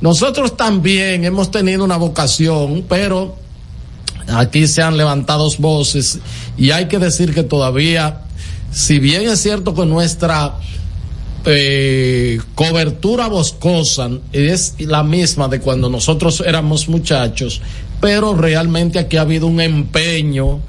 [0.00, 3.36] Nosotros también hemos tenido una vocación, pero
[4.28, 6.18] aquí se han levantado voces
[6.56, 8.22] y hay que decir que todavía,
[8.72, 10.56] si bien es cierto que nuestra
[11.44, 17.60] eh, cobertura boscosa es la misma de cuando nosotros éramos muchachos,
[18.00, 20.60] pero realmente aquí ha habido un empeño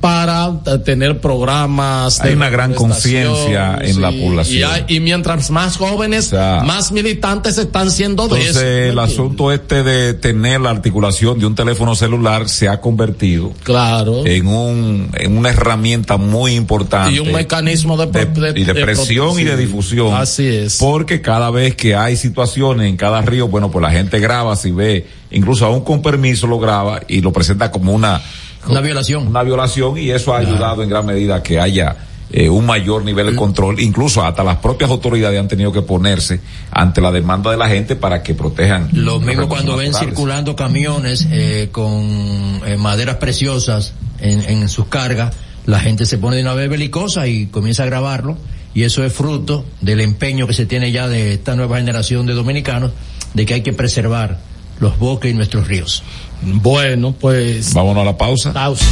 [0.00, 2.20] para tener programas.
[2.20, 4.70] Hay una gran conciencia en la población.
[4.88, 8.60] Y, mientras más jóvenes, más militantes están siendo de eso.
[8.60, 13.52] el asunto este de tener la articulación de un teléfono celular se ha convertido.
[13.62, 14.24] Claro.
[14.26, 17.14] En un, en una herramienta muy importante.
[17.14, 18.06] Y un mecanismo de,
[18.54, 20.14] y de, presión y de difusión.
[20.14, 20.76] Así es.
[20.78, 24.70] Porque cada vez que hay situaciones en cada río, bueno, pues la gente graba, si
[24.70, 28.20] ve, incluso aún con permiso lo graba y lo presenta como una
[28.68, 29.28] una violación.
[29.28, 31.96] Una violación y eso ha ayudado en gran medida a que haya
[32.30, 33.80] eh, un mayor nivel de control.
[33.80, 37.96] Incluso hasta las propias autoridades han tenido que ponerse ante la demanda de la gente
[37.96, 38.90] para que protejan.
[38.92, 45.34] Lo mismo cuando ven circulando camiones eh, con eh, maderas preciosas en, en sus cargas,
[45.64, 48.36] la gente se pone de una vez belicosa y comienza a grabarlo.
[48.74, 52.34] Y eso es fruto del empeño que se tiene ya de esta nueva generación de
[52.34, 52.92] dominicanos
[53.32, 54.38] de que hay que preservar
[54.80, 56.02] los bosques y nuestros ríos.
[56.42, 57.74] Bueno, pues.
[57.74, 58.52] Vámonos a la pausa.
[58.52, 58.84] Pausa.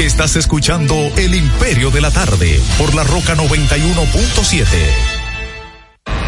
[0.00, 4.66] Estás escuchando El Imperio de la Tarde por la Roca 91.7.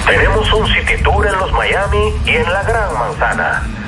[0.06, 3.87] Tenemos un City Tour en los Miami y en la Gran Manzana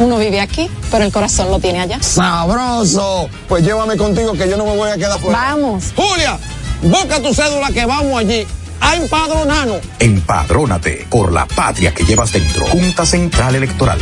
[0.00, 2.02] Uno vive aquí, pero el corazón lo tiene allá.
[2.02, 3.28] ¡Sabroso!
[3.46, 5.38] Pues llévame contigo que yo no me voy a quedar fuera.
[5.38, 5.92] Vamos.
[5.94, 6.38] Julia,
[6.82, 8.46] busca tu cédula que vamos allí
[8.80, 9.80] a empadronarnos.
[9.98, 12.64] Empadrónate por la patria que llevas dentro.
[12.68, 13.98] Junta Central Electoral.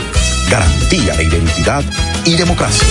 [0.48, 1.82] Garantía de identidad
[2.24, 2.86] y democracia.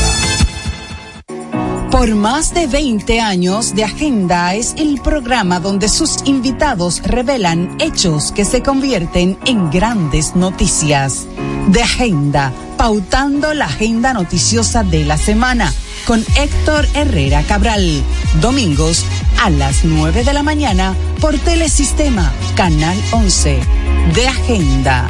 [1.90, 8.34] Por más de 20 años, De Agenda es el programa donde sus invitados revelan hechos
[8.34, 11.26] que se convierten en grandes noticias.
[11.70, 15.74] De Agenda, pautando la agenda noticiosa de la semana,
[16.06, 18.04] con Héctor Herrera Cabral.
[18.42, 19.04] Domingos
[19.44, 23.60] a las 9 de la mañana por Telesistema, Canal 11.
[24.14, 25.10] De Agenda.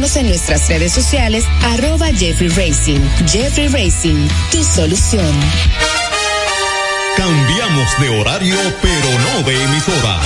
[0.00, 3.00] en nuestras redes sociales arroba Jeffrey Racing.
[3.26, 5.30] Jeffrey Racing, tu solución.
[7.18, 10.18] Cambiamos de horario, pero no de emisora.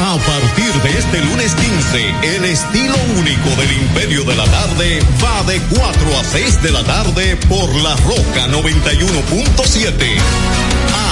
[0.00, 5.42] A partir de este lunes 15, el estilo único del Imperio de la Tarde va
[5.50, 10.18] de 4 a 6 de la tarde por la Roca 91.7.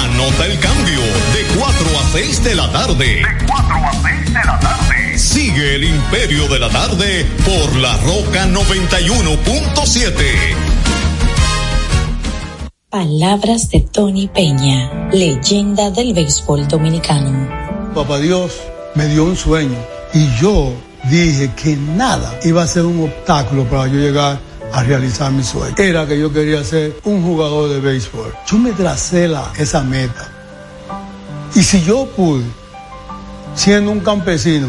[0.05, 1.01] Anota el cambio,
[1.33, 3.07] de 4 a 6 de la tarde.
[3.07, 5.00] De 4 a 6 de la tarde.
[5.21, 10.15] Sigue el Imperio de la Tarde por la Roca 91.7.
[12.89, 17.51] Palabras de Tony Peña, leyenda del béisbol dominicano.
[17.95, 18.55] Papá Dios
[18.95, 19.77] me dio un sueño
[20.15, 20.73] y yo
[21.11, 24.41] dije que nada iba a ser un obstáculo para yo llegar
[24.73, 25.75] a realizar mi sueño.
[25.77, 28.35] Era que yo quería ser un jugador de béisbol.
[28.47, 30.33] Yo me tracé la, esa meta.
[31.55, 32.47] Y si yo pude,
[33.55, 34.69] siendo un campesino,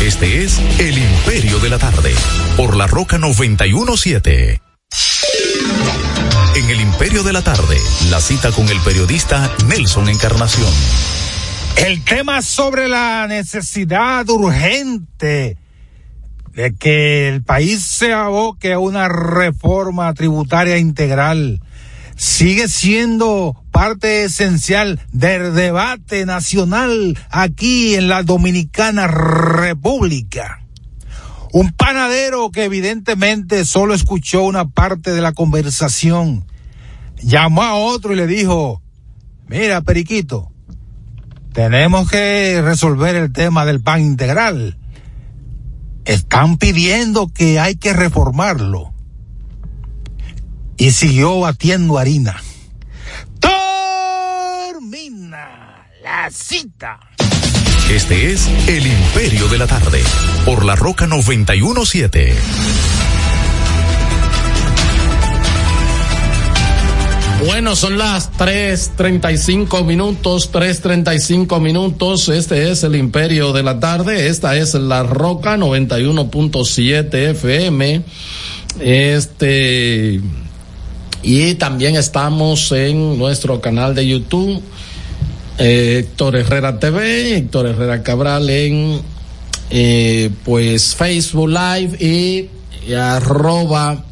[0.00, 2.14] Este es El Imperio de la Tarde,
[2.56, 4.60] por la Roca 917.
[6.54, 7.76] En El Imperio de la Tarde,
[8.10, 10.72] la cita con el periodista Nelson Encarnación.
[11.76, 15.58] El tema sobre la necesidad urgente
[16.52, 21.60] de que el país se aboque a una reforma tributaria integral
[22.16, 30.60] sigue siendo parte esencial del debate nacional aquí en la Dominicana República.
[31.52, 36.46] Un panadero que evidentemente solo escuchó una parte de la conversación,
[37.22, 38.82] llamó a otro y le dijo,
[39.48, 40.50] mira, Periquito,
[41.52, 44.76] tenemos que resolver el tema del pan integral.
[46.04, 48.93] Están pidiendo que hay que reformarlo
[50.84, 52.42] y siguió batiendo harina.
[54.70, 57.00] Termina la cita.
[57.90, 60.02] Este es El Imperio de la Tarde,
[60.44, 62.34] por la Roca 917.
[67.46, 72.28] Bueno, son las 3.35 minutos, 3.35 minutos.
[72.28, 74.28] Este es el Imperio de la Tarde.
[74.28, 78.02] Esta es la Roca 91.7 FM.
[78.80, 80.20] Este,
[81.24, 84.62] y también estamos en nuestro canal de YouTube
[85.58, 89.00] eh, Héctor Herrera TV, Héctor Herrera Cabral en
[89.70, 92.50] eh, pues Facebook Live y,
[92.88, 94.04] y arroba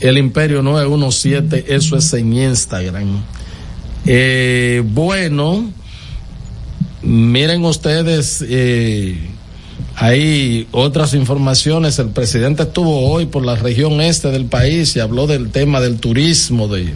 [0.00, 3.22] el Imperio 917, eso es en Instagram.
[4.06, 5.70] Eh, bueno,
[7.02, 9.18] miren ustedes, eh,
[10.00, 11.98] hay otras informaciones.
[11.98, 16.00] El presidente estuvo hoy por la región este del país y habló del tema del
[16.00, 16.94] turismo, de,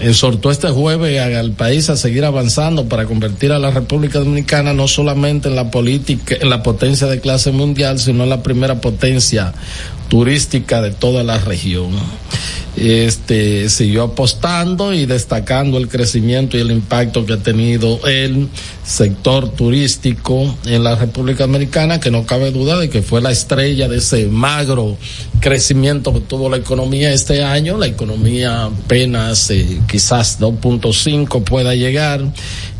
[0.00, 4.88] exhortó este jueves al país a seguir avanzando para convertir a la República Dominicana no
[4.88, 9.54] solamente en la política, en la potencia de clase mundial, sino en la primera potencia
[10.08, 11.92] turística de toda la región
[12.76, 18.48] este siguió apostando y destacando el crecimiento y el impacto que ha tenido el
[18.84, 23.88] sector turístico en la República Americana, que no cabe duda de que fue la estrella
[23.88, 24.96] de ese magro
[25.40, 27.76] crecimiento que tuvo la economía este año.
[27.76, 32.22] La economía apenas eh, quizás 2.5 pueda llegar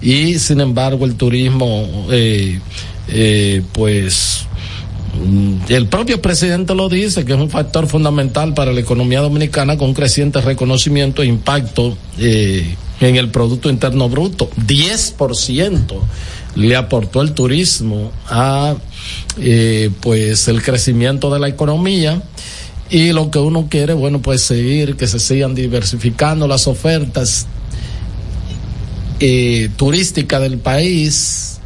[0.01, 2.61] y sin embargo el turismo eh,
[3.09, 4.47] eh, pues
[5.68, 9.93] el propio presidente lo dice, que es un factor fundamental para la economía dominicana con
[9.93, 14.51] creciente reconocimiento e impacto eh, en el Producto Interno Bruto.
[14.66, 16.01] 10%
[16.57, 18.75] le aportó el turismo a
[19.39, 22.23] eh, pues el crecimiento de la economía
[22.89, 27.47] y lo que uno quiere, bueno, pues seguir, que se sigan diversificando las ofertas
[29.21, 31.59] eh, turísticas del país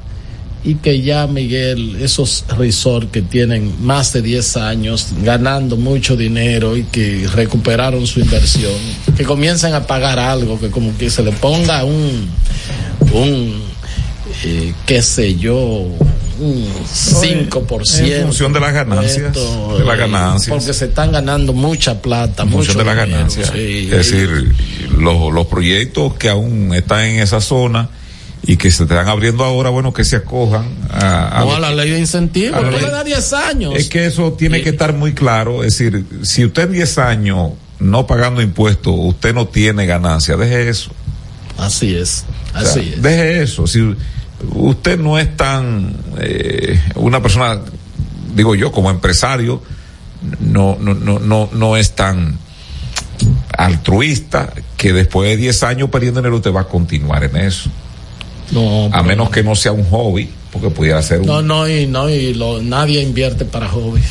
[0.65, 6.75] y que ya Miguel, esos resorts que tienen más de 10 años ganando mucho dinero
[6.75, 8.73] y que recuperaron su inversión,
[9.15, 12.31] que comiencen a pagar algo, que como que se le ponga un,
[13.13, 13.63] un,
[14.43, 15.59] eh, qué sé yo,
[16.41, 18.13] un 5%.
[18.13, 19.35] En función de las ganancias.
[19.35, 20.57] de las ganancias.
[20.57, 22.45] Porque se están ganando mucha plata.
[22.45, 23.53] En función de las ganancias.
[23.55, 24.55] es decir,
[24.97, 27.91] los, los proyectos que aún están en esa zona
[28.47, 31.99] y que se están abriendo ahora, bueno, que se acojan a, a, la ley de
[31.99, 33.75] incentivos, le da 10 años.
[33.77, 37.53] Es que eso tiene que estar muy claro, es decir, si usted en 10 años
[37.79, 40.91] no pagando impuestos, usted no tiene ganancia, deje eso.
[41.57, 43.03] Así es, así es.
[43.03, 43.95] Deje eso, si
[44.53, 47.61] usted no es tan, eh, una persona,
[48.35, 49.63] digo yo, como empresario,
[50.41, 52.39] no, no, no, no, no es tan
[53.57, 57.71] altruista que después de 10 años perdiendo dinero usted va a continuar en eso.
[58.51, 61.27] No, a menos que no sea un hobby, porque pudiera ser un.
[61.27, 64.07] No, no, y no, y lo, nadie invierte para hobbies.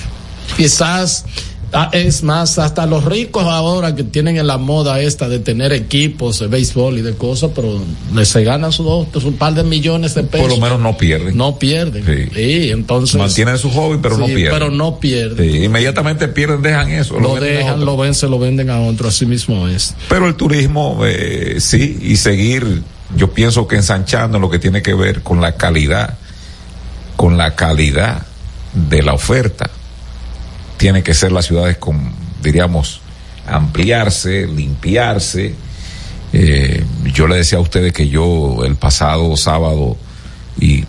[0.58, 1.26] Quizás
[1.74, 5.74] ah, es más, hasta los ricos ahora que tienen en la moda esta de tener
[5.74, 7.82] equipos de béisbol y de cosas, pero
[8.24, 10.48] se ganan sus dos, un par de millones de pesos.
[10.48, 11.36] Por lo menos no pierden.
[11.36, 12.30] No pierden.
[12.34, 13.16] Sí, entonces.
[13.16, 14.52] Mantienen su hobby, pero no pierden.
[14.52, 15.64] Pero no pierden.
[15.64, 17.20] inmediatamente pierden, dejan eso.
[17.20, 19.96] Lo, dejan, lo ven, se lo venden a otro, así mismo es.
[20.10, 22.84] Pero el turismo, eh, sí, y seguir
[23.16, 26.18] yo pienso que ensanchando lo que tiene que ver con la calidad,
[27.16, 28.26] con la calidad
[28.74, 29.70] de la oferta,
[30.78, 33.02] tiene que ser las ciudades con, diríamos,
[33.48, 35.56] ampliarse, limpiarse.
[36.34, 36.84] Eh,
[37.14, 39.98] yo le decía a ustedes que yo el pasado sábado
[40.60, 40.86] y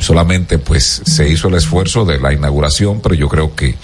[0.00, 3.74] solamente pues se hizo el esfuerzo de la inauguración, pero yo creo que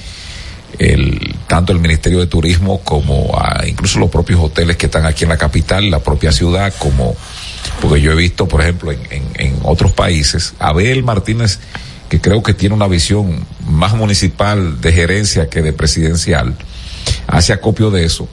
[0.78, 5.30] el, tanto el Ministerio de Turismo como incluso los propios hoteles que están aquí en
[5.30, 7.14] la capital, la propia ciudad, como
[7.80, 11.58] porque yo he visto, por ejemplo, en, otros países, Abel Martínez,
[12.08, 16.56] que creo que tiene una visión más municipal de gerencia que de presidencial,
[17.26, 18.28] hace acopio de eso.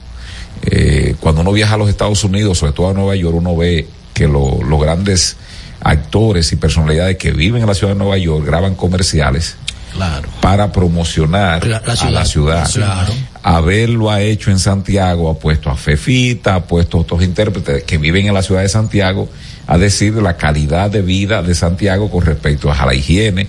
[0.62, 3.86] Eh, cuando uno viaja a los Estados Unidos, sobre todo a Nueva York, uno ve
[4.14, 5.36] que los grandes
[5.80, 9.56] actores y personalidades que viven en la ciudad de Nueva York graban comerciales
[9.92, 10.28] claro.
[10.40, 12.70] para promocionar a la ciudad.
[12.72, 13.12] Claro.
[13.42, 17.84] Abel lo ha hecho en Santiago, ha puesto a Fefita, ha puesto a otros intérpretes
[17.84, 19.28] que viven en la ciudad de Santiago
[19.66, 23.46] a decir de la calidad de vida de Santiago con respecto a la higiene.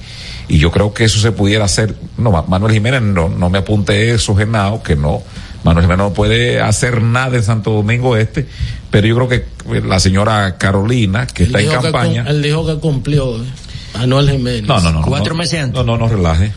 [0.48, 1.96] Y yo creo que eso se pudiera hacer.
[2.18, 5.22] No, Manuel Jiménez no, no me apunte eso, Genao, que no.
[5.64, 8.48] Manuel Jiménez no puede hacer nada en Santo Domingo Este,
[8.90, 12.26] pero yo creo que la señora Carolina, que está en campaña.
[12.28, 13.42] él dijo que cumplió.
[13.42, 13.46] ¿eh?
[14.00, 14.68] Manuel Jiménez.
[14.68, 15.02] No, no, no.
[15.02, 15.76] Cuatro meses antes.
[15.76, 16.54] No, no, no relaje.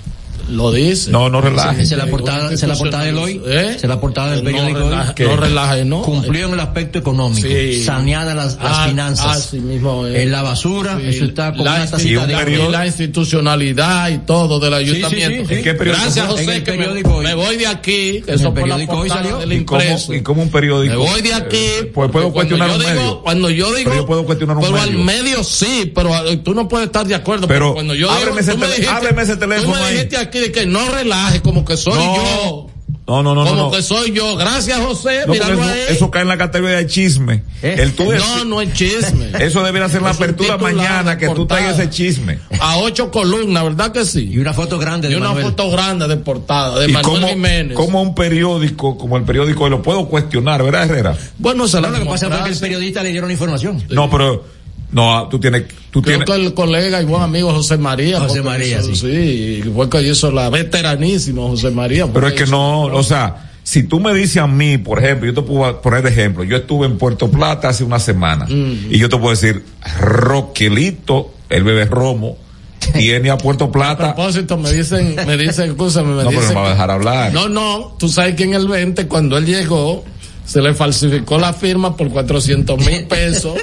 [0.52, 1.10] Lo dice.
[1.10, 1.86] No, no relaje.
[1.86, 3.40] Se la portada, se la portada del hoy.
[3.46, 3.76] ¿Eh?
[3.80, 6.02] Se la portada del periódico no relaje, No relaje, no.
[6.02, 7.46] Cumplió en el aspecto económico.
[7.46, 7.82] Sí.
[7.82, 9.36] Saneada las, las ah, finanzas.
[9.36, 10.20] Así mismo es.
[10.20, 11.08] En la basura, sí.
[11.08, 15.48] eso está con la una tacita de y la institucionalidad y todo del ayuntamiento.
[15.48, 16.04] Sí, ¿En qué periódico?
[16.04, 16.86] Gracias, José, que me,
[17.22, 18.22] me, voy de aquí.
[18.26, 19.38] Eso periódico hoy salió.
[19.38, 20.12] Del impreso.
[20.12, 20.94] ¿Y cómo un periódico?
[20.94, 21.56] Me voy de aquí.
[21.56, 23.22] Eh, pues puedo cuestionar un medio.
[23.22, 23.90] Cuando yo digo.
[23.90, 24.74] Pero yo puedo cuestionar un medio.
[24.74, 27.46] Pero al medio sí, pero tú no puedes estar de acuerdo.
[27.48, 28.90] Pero cuando yo digo.
[28.90, 29.80] Ábreme ese teléfono ahí.
[29.80, 32.68] Tú me dijiste aquí de que no relaje como que soy yo.
[33.06, 33.44] No, no, no.
[33.44, 34.36] Como no, que soy yo.
[34.36, 35.22] Gracias, José.
[35.26, 35.80] No, Míralo eso, ahí.
[35.88, 37.42] eso cae en la categoría de chisme.
[37.62, 37.76] ¿Eh?
[37.80, 39.30] El tú no, no es chisme.
[39.40, 42.38] Eso debería ser la Es apertura mañana, que tú traigas ese chisme.
[42.60, 44.30] A ocho columnas, ¿verdad que sí?
[44.32, 45.46] Y una foto grande Y de una Manuel.
[45.46, 47.76] foto grande de portada de y Manuel como, Jiménez.
[47.76, 51.16] como un periódico, como el periódico, lo puedo cuestionar, ¿verdad, Herrera?
[51.38, 53.82] Bueno, se la lo que pasa fue que el periodista le dieron información.
[53.90, 54.44] No, pero,
[54.92, 56.26] no, tú tienes, tú Creo tienes.
[56.36, 58.20] que el colega y buen amigo José María.
[58.20, 59.62] José María, hizo- sí.
[59.74, 62.06] fue que hizo la veteranísimo José María.
[62.12, 65.26] Pero es que hizo- no, o sea, si tú me dices a mí, por ejemplo,
[65.30, 68.98] yo te puedo poner de ejemplo, yo estuve en Puerto Plata hace una semana y
[68.98, 69.64] yo te puedo decir,
[69.98, 72.36] Roquelito, el bebé Romo,
[72.94, 74.14] tiene a Puerto A Plata.
[74.14, 76.90] propósito, me dicen, me dicen, escúchame, me No, pero dicen no me va a dejar
[76.90, 77.32] hablar.
[77.32, 80.04] No, no, tú sabes que en el 20, cuando él llegó,
[80.52, 83.54] se le falsificó la firma por 400 mil pesos.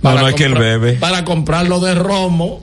[0.00, 0.92] No, no bebe.
[0.92, 2.62] Para comprarlo de Romo.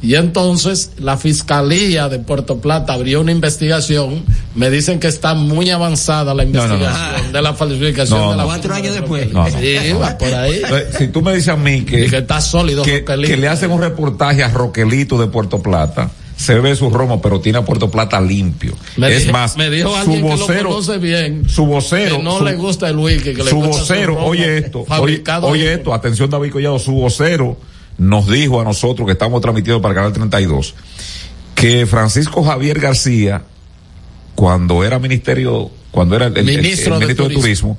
[0.00, 4.22] Y entonces la fiscalía de Puerto Plata abrió una investigación.
[4.54, 6.74] Me dicen que está muy avanzada la no, no.
[6.74, 8.44] investigación de la falsificación No, de la.
[8.44, 9.32] Cuatro años después.
[9.32, 9.58] No, no.
[9.58, 10.60] Sí, va por ahí.
[10.62, 13.28] Entonces, Si tú me dices a mí que, Y que está sólido, que, Roquelito.
[13.34, 17.40] que le hacen un reportaje a Roquelito de Puerto Plata, se ve su romo, pero
[17.40, 18.74] tiene a Puerto Plata limpio.
[18.96, 21.48] Me es más, me dijo su alguien que lo vocero, conoce bien.
[21.48, 24.58] su vocero, que no su- le gusta el whisky, que le su gusta vocero, oye
[24.58, 24.84] esto,
[25.42, 27.56] oye, esto, atención David Collado, su vocero
[27.98, 30.74] nos dijo a nosotros que estamos transmitiendo para el Canal 32
[31.54, 33.42] que Francisco Javier García,
[34.34, 37.78] cuando era ministerio, cuando era el, el- el- Ministro de ministro de Turismo.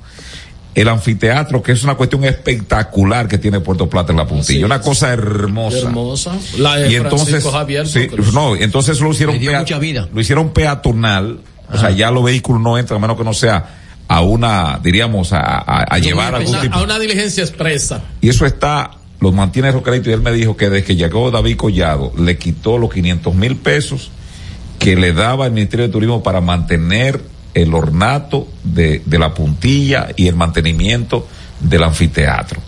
[0.76, 4.80] el anfiteatro, que es una cuestión espectacular que tiene Puerto Plata en la puntilla, una
[4.80, 5.78] cosa hermosa.
[5.78, 6.36] Hermosa.
[6.58, 7.88] La de Y entonces, Javier.
[7.88, 10.08] sí, no, entonces lo hicieron, mucha vida.
[10.12, 11.40] lo hicieron peatonal,
[11.72, 15.32] o sea, ya los vehículos no entran, a menos que no sea a una, diríamos,
[15.32, 16.76] a, a- a llevar algún tipo.
[16.76, 18.02] a una diligencia expresa.
[18.20, 21.56] Y eso está, lo mantiene Roquelito y él me dijo que desde que llegó David
[21.56, 24.10] Collado le quitó los 500 mil pesos
[24.78, 27.20] que le daba el Ministerio de Turismo para mantener
[27.56, 31.26] el ornato de, de la puntilla y el mantenimiento
[31.60, 32.60] del anfiteatro.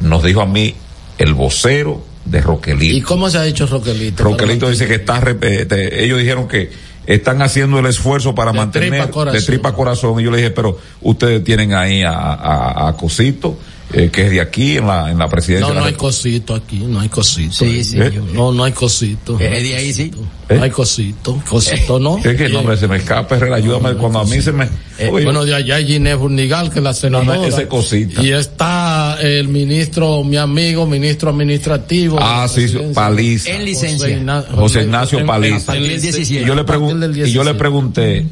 [0.00, 0.74] Nos dijo a mí
[1.18, 3.06] el vocero de ¿Y Roquelito.
[3.08, 4.22] cómo se ha hecho Roquelito?
[4.22, 6.70] Roquelito dice que está, eh, te- ellos dijeron que
[7.06, 9.40] están haciendo el esfuerzo para De mantener tripa corazón.
[9.40, 10.20] de tripa corazón.
[10.20, 13.58] Y yo le dije, pero ustedes tienen ahí a, a, a Cosito,
[13.92, 15.68] eh, que es de aquí, en la, en la presidencia.
[15.72, 17.52] No, no hay cosito aquí, no hay cosito.
[17.52, 18.00] Sí, sí.
[18.00, 18.10] ¿Eh?
[18.14, 19.38] yo- No, no hay cosito.
[19.38, 20.10] Es de ahí, sí.
[20.48, 20.56] ¿Eh?
[20.56, 21.40] No hay cosito.
[21.48, 22.18] Cosito no.
[22.18, 24.68] Es que el nombre se me escapa, Herrera, ayúdame cuando a mí se me...
[24.98, 27.36] Eh, bueno, de allá hay Ginés Burnigal, que es la senadora.
[27.36, 28.22] no, ese cosita.
[28.22, 32.18] Y está el ministro, mi amigo, ministro administrativo.
[32.20, 32.66] Ah, sí.
[32.94, 33.50] Paliza.
[33.50, 34.06] En licencia.
[34.08, 35.76] José, Igna- José Ignacio en- Paliza.
[35.76, 36.42] en- del 17.
[36.42, 37.58] y yo le, a partir pregun- del y yo le 17.
[37.58, 38.26] pregunté,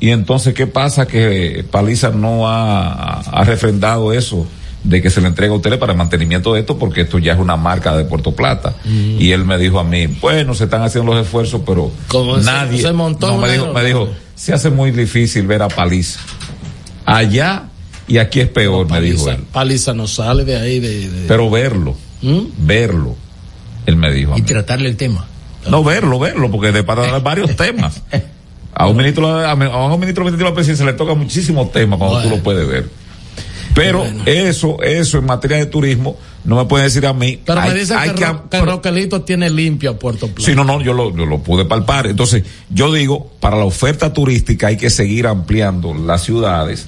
[0.00, 4.46] y entonces, ¿qué pasa que Paliza no ha, ha refrendado eso?
[4.84, 7.32] De que se le entrega a ustedes para el mantenimiento de esto porque esto ya
[7.32, 9.16] es una marca de Puerto Plata Mm.
[9.20, 12.80] y él me dijo a mí bueno se están haciendo los esfuerzos pero Como nadie
[12.80, 16.20] se montó no, me dijo me dijo se hace muy difícil ver a Paliza
[17.04, 17.64] allá
[18.06, 21.50] y aquí es peor me dijo él Paliza no sale de ahí de, de- pero
[21.50, 22.40] verlo ¿Mm?
[22.58, 23.16] verlo
[23.86, 24.46] él me dijo a Y mí.
[24.46, 25.24] tratarle el tema.
[25.70, 28.02] No, verlo, verlo, porque de para dar varios temas.
[28.74, 32.22] A un ministro, a un ministro de la presidencia le toca muchísimos temas cuando tú
[32.28, 32.36] Bueno.
[32.36, 32.90] lo puedes ver.
[33.78, 37.40] Pero eso, eso en materia de turismo, no me puede decir a mí.
[37.44, 40.42] Pero hay- me dicen hay que, Ro- que Roquelito tiene limpio a Puerto Plata.
[40.42, 42.06] Sí, no, no, yo lo, yo lo pude palpar.
[42.06, 46.86] Entonces, yo digo, para la oferta turística hay que seguir ampliando las ciudades,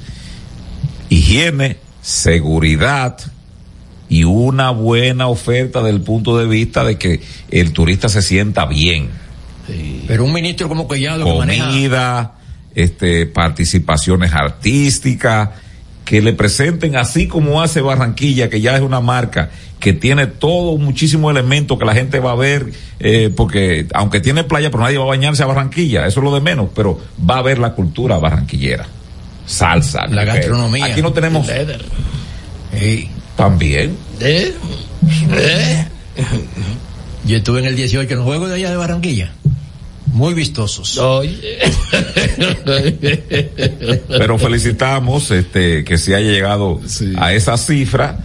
[1.09, 3.16] higiene, seguridad
[4.09, 7.20] y una buena oferta del punto de vista de que
[7.51, 9.09] el turista se sienta bien.
[10.09, 12.34] Pero un ministro como Collado que maneja Comida,
[12.74, 15.51] este, participaciones artísticas,
[16.11, 20.76] que le presenten así como hace Barranquilla, que ya es una marca que tiene todo
[20.76, 24.98] muchísimos elementos que la gente va a ver, eh, porque aunque tiene playa, pero nadie
[24.98, 26.98] va a bañarse a Barranquilla, eso es lo de menos, pero
[27.30, 28.88] va a ver la cultura barranquillera.
[29.46, 30.86] Salsa, La gastronomía.
[30.86, 31.48] Aquí no tenemos
[33.36, 33.96] también.
[34.18, 34.52] ¿Eh?
[35.30, 35.86] ¿Eh?
[37.24, 39.30] Yo estuve en el 18 en los Juegos de allá de Barranquilla.
[40.12, 40.98] Muy vistosos.
[40.98, 41.58] Oye.
[44.08, 47.12] pero felicitamos este que se haya llegado Sí.
[47.16, 48.18] a esa cifra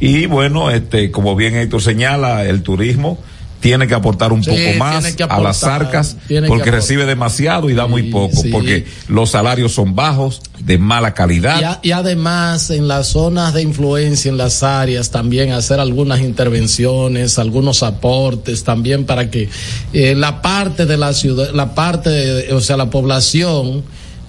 [0.00, 3.18] y bueno este como bien Héctor señala el turismo
[3.62, 6.16] tiene que aportar un Sí, poco más a las arcas
[6.48, 8.48] porque recibe demasiado y da muy poco sí.
[8.50, 13.54] porque los salarios son bajos de mala Y, calidad a- y además en las zonas
[13.54, 19.48] de influencia, en las áreas, también hacer algunas intervenciones, algunos aportes también para que
[19.92, 23.84] eh, la parte de la ciudad, la parte, de- o sea, la población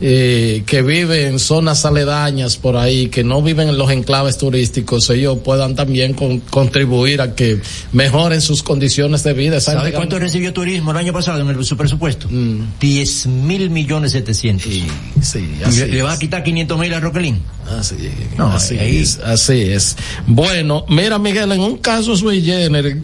[0.05, 5.09] eh, que viven en zonas aledañas por ahí, que no viven en los enclaves turísticos,
[5.09, 7.61] ellos puedan también con, contribuir a que
[7.93, 9.61] mejoren sus condiciones de vida.
[9.61, 12.27] ¿Sabe cuánto recibió turismo el año pasado en el, su presupuesto?
[12.29, 12.79] Mm.
[12.81, 14.69] 10 mil millones 700.
[14.69, 14.85] Sí,
[15.21, 17.39] sí así ¿Le, va a quitar 500 mil a Roquelín?
[17.79, 17.95] Así,
[18.37, 19.95] no, así es, así es.
[20.27, 22.97] Bueno, mira Miguel, en un caso sui generis,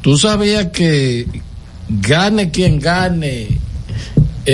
[0.00, 1.28] tú sabías que
[1.88, 3.69] gane quien gane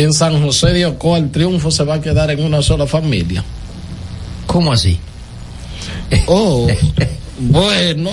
[0.03, 3.45] en San José de Ocoa el triunfo se va a quedar en una sola familia.
[4.47, 4.99] ¿Cómo así?
[6.29, 6.69] Oh,
[7.39, 8.11] bueno,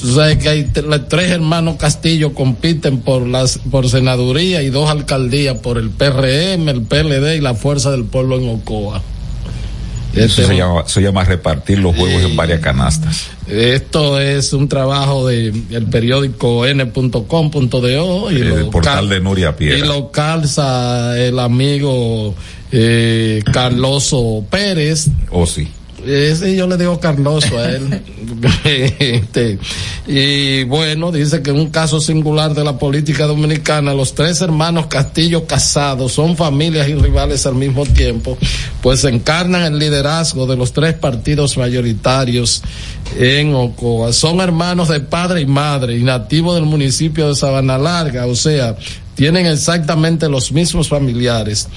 [0.00, 5.56] tú sabes que hay tres hermanos Castillo compiten por las por senaduría y dos alcaldías
[5.58, 9.02] por el PRM, el PLD y la Fuerza del Pueblo en Ocoa.
[10.14, 13.28] Eso se, llama, se llama repartir los huevos en varias canastas.
[13.46, 19.78] Esto es un trabajo del el periódico n.com.do y el portal de Nuria Piedra.
[19.78, 22.34] Y lo calza el amigo
[22.70, 25.08] eh, Carloso Pérez.
[25.30, 25.68] Oh, sí.
[26.06, 28.02] Ese yo le digo Carloso a él.
[28.64, 29.58] este,
[30.06, 34.86] y bueno, dice que en un caso singular de la política dominicana, los tres hermanos
[34.86, 38.36] Castillo casados son familias y rivales al mismo tiempo,
[38.82, 42.62] pues encarnan el liderazgo de los tres partidos mayoritarios
[43.18, 44.12] en Ocoa.
[44.12, 48.76] Son hermanos de padre y madre y nativos del municipio de Sabana Larga, o sea,
[49.14, 51.68] tienen exactamente los mismos familiares.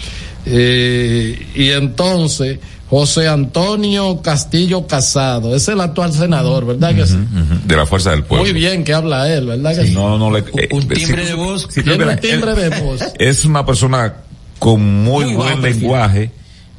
[0.45, 2.59] Eh, y entonces,
[2.89, 7.17] José Antonio Castillo Casado, es el actual senador, ¿verdad que sí?
[7.65, 8.45] De la Fuerza del Pueblo.
[8.45, 9.93] Muy bien que habla él, ¿verdad que sí?
[9.93, 11.67] No, no le, eh, un timbre de voz.
[11.67, 13.01] Tiene un timbre de voz.
[13.17, 14.13] Es una persona
[14.59, 16.31] con muy, buen lenguaje.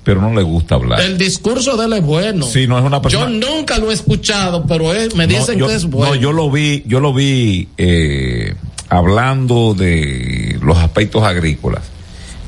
[0.05, 1.01] Pero no le gusta hablar.
[1.01, 2.47] El discurso de él es bueno.
[2.47, 3.29] Sí, no es una persona.
[3.29, 6.15] Yo nunca lo he escuchado, pero él, me dicen que es bueno.
[6.15, 8.55] No, yo lo vi, yo lo vi eh,
[8.89, 11.83] hablando de los aspectos agrícolas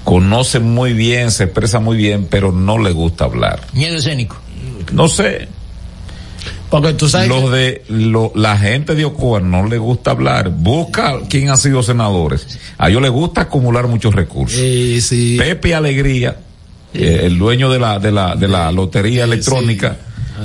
[0.08, 3.60] conoce muy bien, se expresa muy bien, pero no le gusta hablar.
[3.74, 4.36] Miedo escénico.
[4.90, 5.48] No sé.
[6.70, 7.28] Porque tú sabes.
[7.28, 7.82] Los de,
[8.34, 10.48] la gente de Ocoa no le gusta hablar.
[10.48, 12.58] Busca quién ha sido senadores.
[12.78, 14.58] A ellos les gusta acumular muchos recursos.
[14.58, 15.36] Sí.
[15.38, 16.38] Pepe Alegría,
[16.94, 19.98] eh, el dueño de la, de la, de la lotería electrónica.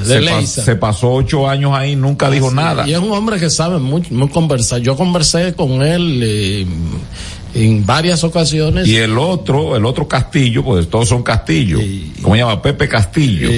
[0.04, 2.86] Se, pasó ocho años ahí, nunca dijo nada.
[2.86, 4.82] Y es un hombre que sabe mucho, muy conversar.
[4.82, 6.66] Yo conversé con él eh,
[7.54, 8.88] en varias ocasiones.
[8.88, 11.80] Y el otro, el otro Castillo, pues todos son Castillo.
[12.22, 12.62] ¿Cómo se llama?
[12.62, 13.50] Pepe Castillo.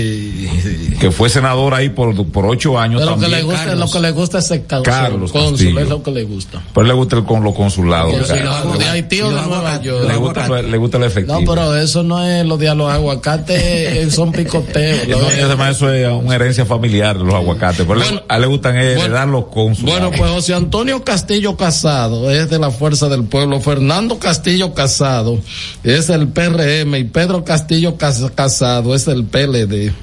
[0.99, 3.01] que fue senador ahí por, por ocho años.
[3.01, 6.03] Pero lo que le gusta, lo que le gusta es el Carlos cónsul, es lo
[6.03, 6.61] que le gusta.
[6.73, 8.27] Pero le gusta el, con los consulados.
[8.27, 10.07] de Haití o de Nueva York.
[10.07, 11.39] Le gusta, le gusta el efectivo.
[11.39, 15.07] No, pero eso no es lo de los aguacates, eh, son picoteos.
[15.07, 17.85] no, eso es una herencia familiar, los aguacates.
[17.87, 19.99] Pero a él le gustan heredar los consulados.
[19.99, 23.61] Bueno, pues José Antonio Castillo Casado es de la Fuerza del Pueblo.
[23.85, 25.39] Fernando Castillo Casado
[25.83, 29.93] es el PRM y Pedro Castillo Casado es el PLD.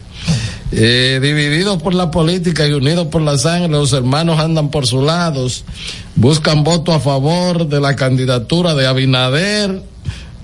[0.70, 5.02] Eh, divididos por la política y unidos por la sangre, los hermanos andan por sus
[5.02, 5.64] lados,
[6.14, 9.82] buscan voto a favor de la candidatura de Abinader,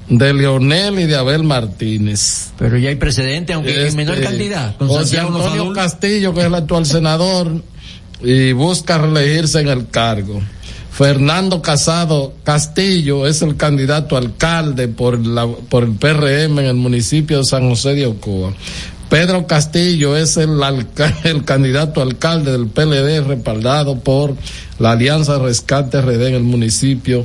[0.09, 2.51] de Leonel y de Abel Martínez.
[2.59, 4.77] Pero ya hay precedente, aunque es menor este, cantidad.
[4.79, 7.63] Con José Antonio Castillo, que es el actual senador,
[8.21, 10.43] y busca reelegirse en el cargo.
[10.99, 17.39] Fernando Casado Castillo es el candidato alcalde por, la, por el PRM en el municipio
[17.39, 18.53] de San José de Ocoa.
[19.09, 20.61] Pedro Castillo es el,
[21.23, 24.35] el candidato alcalde del PLD respaldado por
[24.81, 27.25] la Alianza Rescate RD en el municipio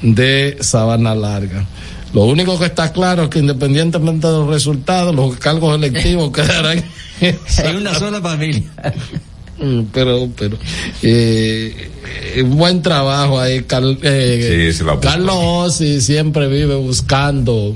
[0.00, 1.66] de Sabana Larga.
[2.14, 6.82] Lo único que está claro es que independientemente de los resultados, los cargos electivos quedarán.
[7.20, 8.64] Hay una sola familia.
[9.60, 10.56] Mm, pero, pero,
[11.02, 11.90] eh,
[12.46, 13.64] buen trabajo ahí,
[14.02, 17.74] eh, Carlos siempre vive buscando.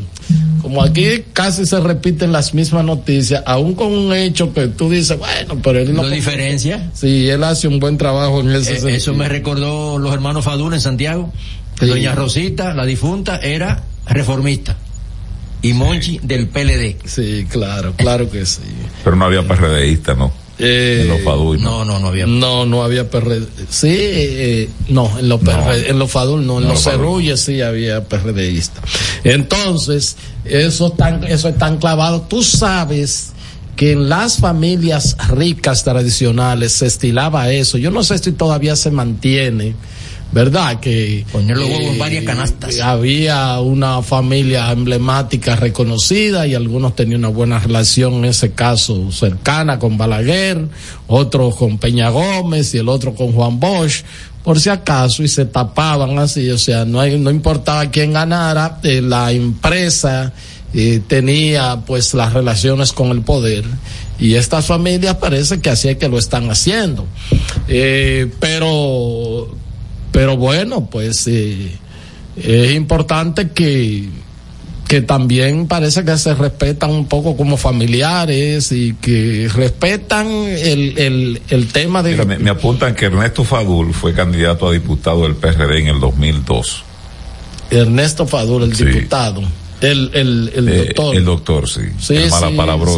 [0.62, 5.18] Como aquí casi se repiten las mismas noticias, aún con un hecho que tú dices,
[5.18, 6.08] bueno, pero él no.
[6.08, 6.90] diferencia?
[6.94, 10.76] Sí, él hace un buen trabajo en ese eh, Eso me recordó los hermanos Faduna
[10.76, 11.30] en Santiago.
[11.78, 14.78] Doña Rosita, la difunta, era reformista
[15.64, 16.96] y Monchi del PLD.
[17.04, 18.60] Sí, claro, claro que sí.
[19.02, 20.30] Pero no había PRDista, ¿no?
[20.58, 21.60] Eh, en los FADUL.
[21.60, 22.26] No, no, no había.
[22.26, 23.46] No, no había PRD.
[23.68, 28.80] Sí, eh, no, en los en los FADUL no, en los Cerrulles sí había PRDista.
[29.24, 32.22] Entonces, eso tan, eso es tan clavado.
[32.22, 33.32] Tú sabes
[33.76, 37.78] que en las familias ricas tradicionales se estilaba eso.
[37.78, 39.74] Yo no sé si todavía se mantiene
[40.34, 40.80] ¿verdad?
[40.80, 42.80] Que poner los huevos en varias canastas.
[42.80, 49.78] Había una familia emblemática reconocida y algunos tenían una buena relación en ese caso cercana
[49.78, 50.66] con Balaguer,
[51.06, 54.02] otros con Peña Gómez y el otro con Juan Bosch
[54.42, 58.78] por si acaso y se tapaban así, o sea, no hay, no importaba quién ganara,
[58.82, 60.34] eh, la empresa
[60.74, 63.64] eh, tenía pues las relaciones con el poder
[64.18, 67.06] y estas familias parece que así es que lo están haciendo.
[67.68, 69.48] Eh, pero,
[70.14, 71.76] pero bueno, pues eh,
[72.36, 74.08] es importante que
[74.86, 81.42] que también parece que se respetan un poco como familiares y que respetan el, el,
[81.48, 82.12] el tema de...
[82.12, 86.00] Mira, me, me, apuntan que Ernesto Fadul fue candidato a diputado del PRD en el
[86.00, 86.84] 2002.
[87.70, 88.84] Ernesto Fadul, el sí.
[88.84, 89.42] diputado.
[89.84, 91.16] El, el, el eh, doctor.
[91.16, 91.80] El doctor, sí.
[91.98, 92.38] Sí, el sí,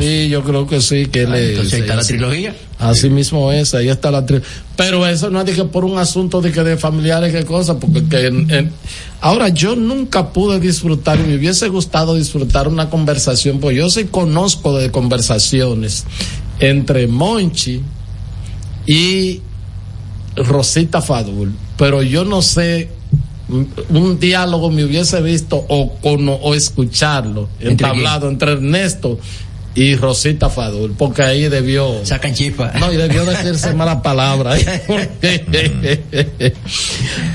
[0.01, 2.57] sí, yo creo que sí, que ah, le, entonces ahí está la trilogía.
[2.79, 3.11] Así sí.
[3.11, 4.49] mismo es, ahí está la trilogía.
[4.77, 7.79] Pero eso no es de que por un asunto de que de familiares, qué cosa,
[7.79, 8.73] porque que en, en,
[9.21, 14.05] ahora yo nunca pude disfrutar y me hubiese gustado disfrutar una conversación, pues yo sí
[14.05, 16.05] conozco de conversaciones
[16.61, 17.83] entre Monchi
[18.87, 19.41] y
[20.37, 22.96] Rosita Fadul, pero yo no sé
[23.49, 29.19] un diálogo me hubiese visto o, con, o escucharlo entablado entre Ernesto
[29.77, 32.05] y Rosita Fadul, porque ahí debió.
[32.05, 32.73] Sacan chispa.
[32.81, 34.55] No, y debió decirse mala palabra.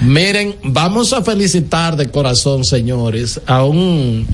[0.01, 4.25] Miren, vamos a felicitar de corazón, señores, a un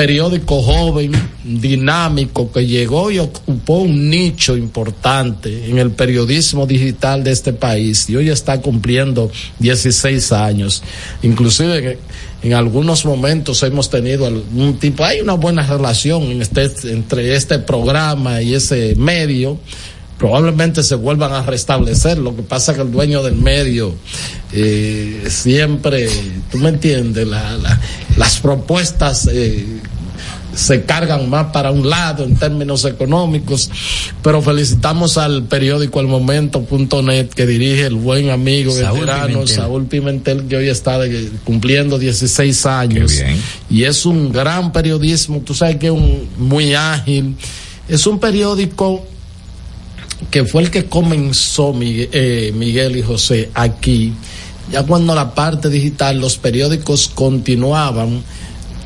[0.00, 1.12] periódico joven,
[1.44, 8.08] dinámico, que llegó y ocupó un nicho importante en el periodismo digital de este país
[8.08, 10.82] y hoy está cumpliendo 16 años.
[11.20, 11.98] Inclusive
[12.42, 17.58] en, algunos momentos hemos tenido algún tipo, hay una buena relación en este, entre este
[17.58, 19.58] programa y ese medio
[20.20, 22.18] probablemente se vuelvan a restablecer.
[22.18, 23.94] Lo que pasa que el dueño del medio
[24.52, 26.08] eh, siempre,
[26.52, 27.80] tú me entiendes, la,
[28.20, 29.64] las propuestas eh,
[30.54, 33.70] se cargan más para un lado en términos económicos,
[34.22, 39.48] pero felicitamos al periódico almomento.net que dirige el buen amigo Saúl veterano Pimentel.
[39.48, 43.22] Saúl Pimentel que hoy está de, cumpliendo 16 años.
[43.70, 47.36] y es un gran periodismo, tú sabes que es un, muy ágil,
[47.88, 49.02] es un periódico
[50.30, 54.12] que fue el que comenzó Miguel, eh, Miguel, y José aquí,
[54.70, 58.22] ya cuando la parte digital, los periódicos continuaban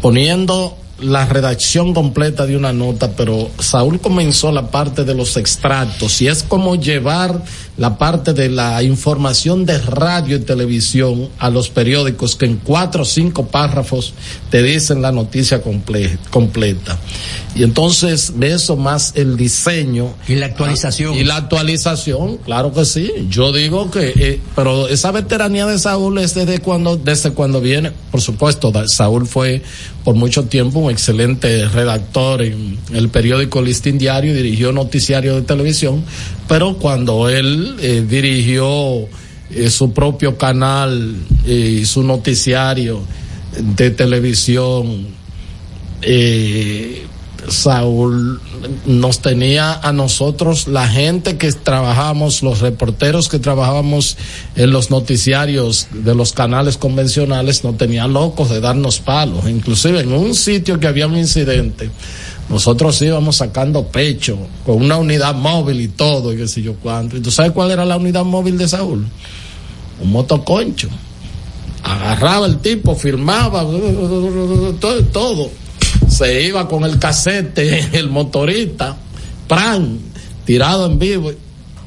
[0.01, 6.23] poniendo la redacción completa de una nota, pero Saúl comenzó la parte de los extractos
[6.23, 7.43] y es como llevar
[7.77, 13.03] la parte de la información de radio y televisión a los periódicos que en cuatro
[13.03, 14.15] o cinco párrafos
[14.51, 16.99] te dicen la noticia comple completa.
[17.57, 20.15] Y entonces de eso más el diseño.
[20.27, 21.15] Y la actualización.
[21.15, 23.11] Y la actualización, claro que sí.
[23.29, 27.93] Yo digo que, eh, pero esa veteranía de Saúl es desde cuando, desde cuando viene,
[28.11, 29.63] por supuesto, Saúl fue
[30.05, 36.05] por mucho tiempo excelente redactor en el periódico Listín Diario, dirigió noticiario de televisión,
[36.49, 39.09] pero cuando él eh, dirigió
[39.51, 41.17] eh, su propio canal
[41.47, 43.01] y eh, su noticiario
[43.77, 45.07] de televisión,
[47.49, 48.41] Saúl
[48.87, 54.17] nos tenía a nosotros, la gente que trabajamos, los reporteros que trabajábamos
[54.57, 59.49] en los noticiarios de los canales convencionales, no tenían locos de darnos palos.
[59.49, 61.91] Inclusive en un sitio que había un incidente,
[62.49, 67.17] nosotros íbamos sacando pecho con una unidad móvil y todo, y qué sé yo cuánto.
[67.17, 69.07] ¿Y tú sabes cuál era la unidad móvil de Saúl?
[70.01, 70.89] Un motoconcho.
[71.83, 73.63] Agarraba el tipo, firmaba,
[74.81, 75.64] todo, todo
[76.09, 78.97] se iba con el casete, el motorista,
[79.49, 79.99] pran,
[80.45, 81.33] tirado en vivo.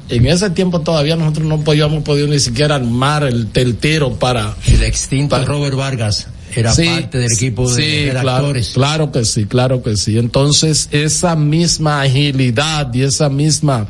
[0.08, 4.56] En ese tiempo todavía nosotros no podíamos podido ni siquiera armar el, el tiro para...
[4.66, 8.70] El extinto para, Robert Vargas era sí, parte del equipo de redactores.
[8.70, 10.18] Claro, claro, que sí, claro que sí.
[10.18, 13.86] Entonces, esa misma agilidad y esa misma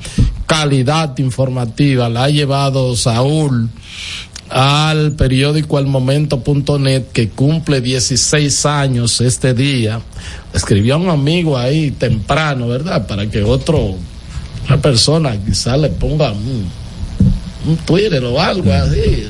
[0.46, 3.70] calidad informativa la ha llevado Saúl
[4.50, 10.00] al periódico almomento.net que cumple 16 años este día.
[10.52, 13.06] Escribió a un amigo ahí temprano, ¿verdad?
[13.06, 13.96] Para que otro,
[14.64, 16.68] otra persona quizá le ponga un,
[17.66, 19.28] un Twitter o algo así.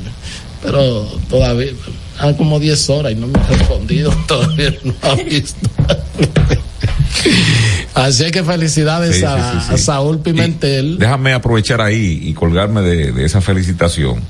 [0.63, 1.71] Pero todavía,
[2.19, 5.69] han como 10 horas y no me ha respondido, todavía no ha visto.
[7.93, 10.93] Así que felicidades sí, a, sí, sí, a, Saúl Pimentel.
[10.93, 14.21] Y déjame aprovechar ahí y colgarme de, de esa felicitación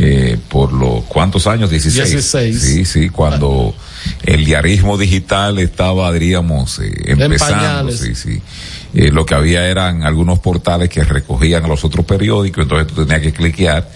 [0.00, 3.74] eh, por los cuántos años 16 16 sí sí cuando
[4.22, 8.40] el diarismo digital estaba diríamos eh, empezando sí sí.
[8.94, 13.04] Eh, lo que había eran algunos portales que recogían a los otros periódicos entonces tú
[13.04, 13.90] tenías que cliquear.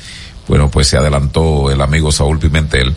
[0.49, 2.93] Bueno, pues se adelantó el amigo Saúl Pimentel.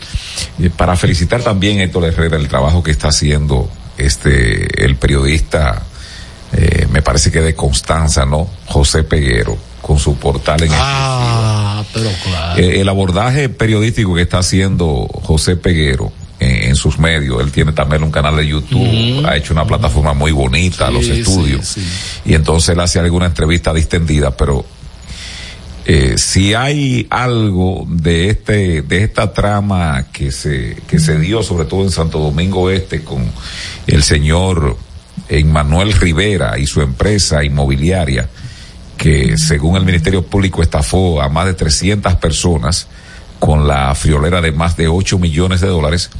[0.58, 5.84] Eh, para felicitar también a Héctor Herrera el trabajo que está haciendo este, el periodista,
[6.90, 8.48] me parece que de Constanza, ¿no?
[8.66, 12.60] José Peguero con su portal en ah, pero claro.
[12.60, 17.40] Eh, el abordaje periodístico que está haciendo José Peguero en, sus medios.
[17.40, 21.76] Él tiene también un canal de YouTube, ha hecho una plataforma muy bonita, los estudios.
[22.24, 24.64] Y entonces él hace alguna entrevista distendida, pero
[25.86, 31.64] eh, si hay algo de este de esta trama que se que se dio sobre
[31.64, 33.24] todo en Santo Domingo Este con
[33.86, 34.76] el señor
[35.28, 38.28] Emmanuel Rivera y su empresa inmobiliaria
[38.96, 42.88] que según el Ministerio Público estafó a más de 300 personas
[43.38, 46.10] con la friolera de más de 8 millones de dólares.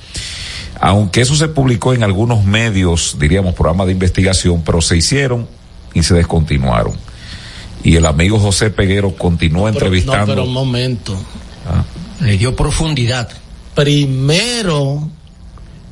[0.80, 5.48] Aunque eso se publicó en algunos medios, diríamos, programas de investigación, pero se hicieron
[5.94, 6.94] y se descontinuaron.
[7.82, 10.34] Y el amigo José Peguero continuó entrevistando.
[10.34, 11.16] pero un momento.
[11.66, 11.84] Ah.
[12.20, 13.28] Le dio profundidad.
[13.74, 15.10] Primero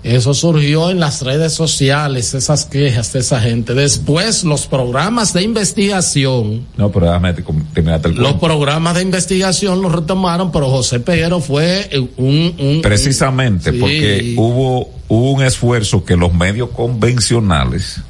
[0.04, 3.72] eso surgió en las redes sociales, esas quejas de esa gente.
[3.72, 6.66] Después, los programas de investigación.
[6.76, 11.88] No, pero déjame el Los programas de investigación los retomaron, pero José Peguero fue
[12.18, 12.80] un.
[12.82, 18.02] Precisamente, porque hubo, hubo un esfuerzo que los medios convencionales,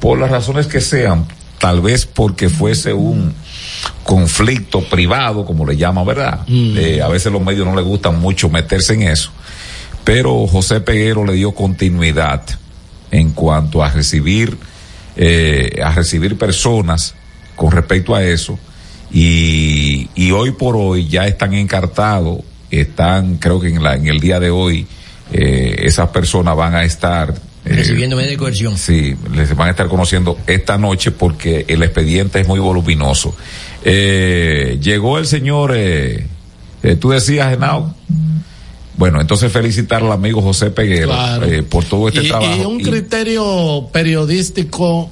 [0.00, 1.24] por las razones que sean,
[1.58, 3.32] tal vez porque fuese un
[4.02, 6.40] conflicto privado, como le llama, ¿verdad?
[6.48, 6.76] Mm.
[6.76, 9.30] Eh, a veces los medios no les gusta mucho meterse en eso
[10.06, 12.42] pero José Peguero le dio continuidad
[13.10, 14.56] en cuanto a recibir
[15.16, 17.14] eh, a recibir personas
[17.56, 18.56] con respecto a eso.
[19.10, 22.38] Y, y, hoy por hoy ya están encartados
[22.70, 24.86] están creo que en, la, en el día de hoy
[25.32, 27.34] eh, esas personas van a estar
[27.64, 28.78] eh, recibiendo media de coerción.
[28.78, 33.34] sí les van a estar conociendo esta noche porque el expediente es muy voluminoso.
[33.84, 36.26] Eh, llegó el señor eh,
[37.00, 37.92] tú decías Genao
[38.96, 41.12] bueno, entonces felicitar al amigo José Peguero
[41.44, 42.62] eh, por todo este trabajo.
[42.62, 45.10] Y un criterio periodístico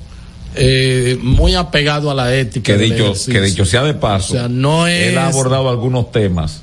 [0.54, 2.76] eh, muy apegado a la ética.
[2.76, 6.62] Que dicho, que dicho sea de paso, él ha abordado algunos temas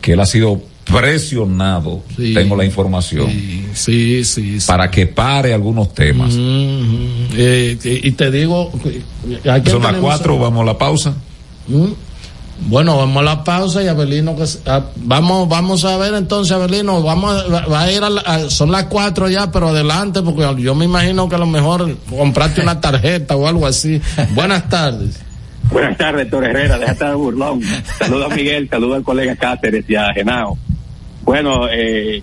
[0.00, 3.30] que él ha sido presionado, tengo la información,
[3.72, 6.34] sí, sí, para que pare algunos temas.
[6.36, 8.72] Eh, y te digo,
[9.64, 11.14] son las cuatro, vamos a la pausa.
[11.68, 11.92] ¿Mm?
[12.66, 17.02] Bueno, vamos a la pausa y Abelino, que, ah, vamos, vamos a ver entonces, Abelino,
[17.02, 21.28] vamos, va a ir a, son las cuatro ya, pero adelante, porque yo me imagino
[21.28, 24.00] que a lo mejor compraste una tarjeta o algo así.
[24.30, 25.20] Buenas tardes.
[25.70, 27.62] Buenas tardes, Torre Herrera, déjate de burlón.
[27.98, 30.58] Saludos a Miguel, saludos al colega Cáceres y a Genao.
[31.22, 32.22] Bueno, eh,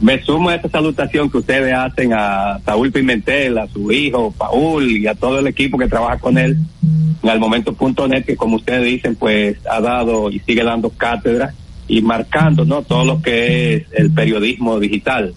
[0.00, 4.90] me sumo a esta salutación que ustedes hacen a Saúl Pimentel, a su hijo, Paul
[4.90, 6.56] y a todo el equipo que trabaja con él
[7.22, 11.52] en el momento.net que como ustedes dicen pues ha dado y sigue dando cátedra
[11.88, 15.34] y marcando no todo lo que es el periodismo digital.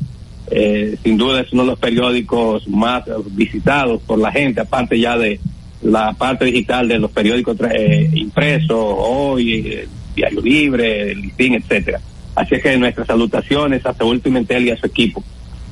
[0.53, 5.18] Eh, sin duda es uno de los periódicos más visitados por la gente, aparte ya
[5.18, 5.39] de
[5.82, 12.01] la parte digital de los periódicos eh, impresos, hoy, Diario Libre, el listín, etcétera.
[12.36, 15.23] Así es que nuestras salutaciones a Saúl Pimentel y a su equipo.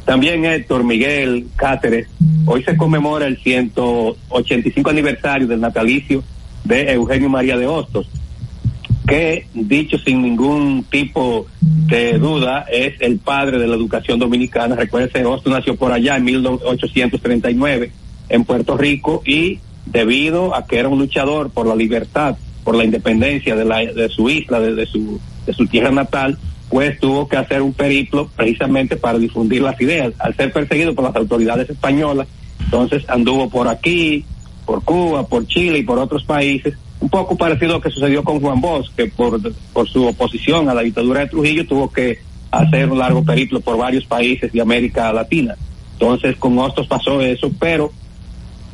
[0.06, 2.08] También Héctor Miguel Cáceres,
[2.46, 6.24] hoy se conmemora el 185 aniversario del natalicio
[6.64, 8.10] de Eugenio María de Hostos,
[9.08, 14.76] que dicho sin ningún tipo de duda es el padre de la educación dominicana.
[14.76, 17.92] Recuerden, Hostos nació por allá en 1839
[18.30, 22.84] en Puerto Rico y debido a que era un luchador por la libertad, por la
[22.84, 25.20] independencia de, la, de su isla, de, su,
[25.50, 26.38] de su tierra natal,
[26.70, 30.14] pues tuvo que hacer un periplo precisamente para difundir las ideas.
[30.20, 32.28] Al ser perseguido por las autoridades españolas,
[32.64, 34.24] entonces anduvo por aquí,
[34.68, 38.24] por Cuba, por Chile y por otros países, un poco parecido a lo que sucedió
[38.24, 39.42] con Juan Bosch, que por,
[39.74, 42.20] por su oposición a la dictadura de Trujillo tuvo que
[42.52, 45.56] hacer un largo periplo por varios países de América Latina.
[45.94, 47.92] Entonces con Hostos pasó eso, pero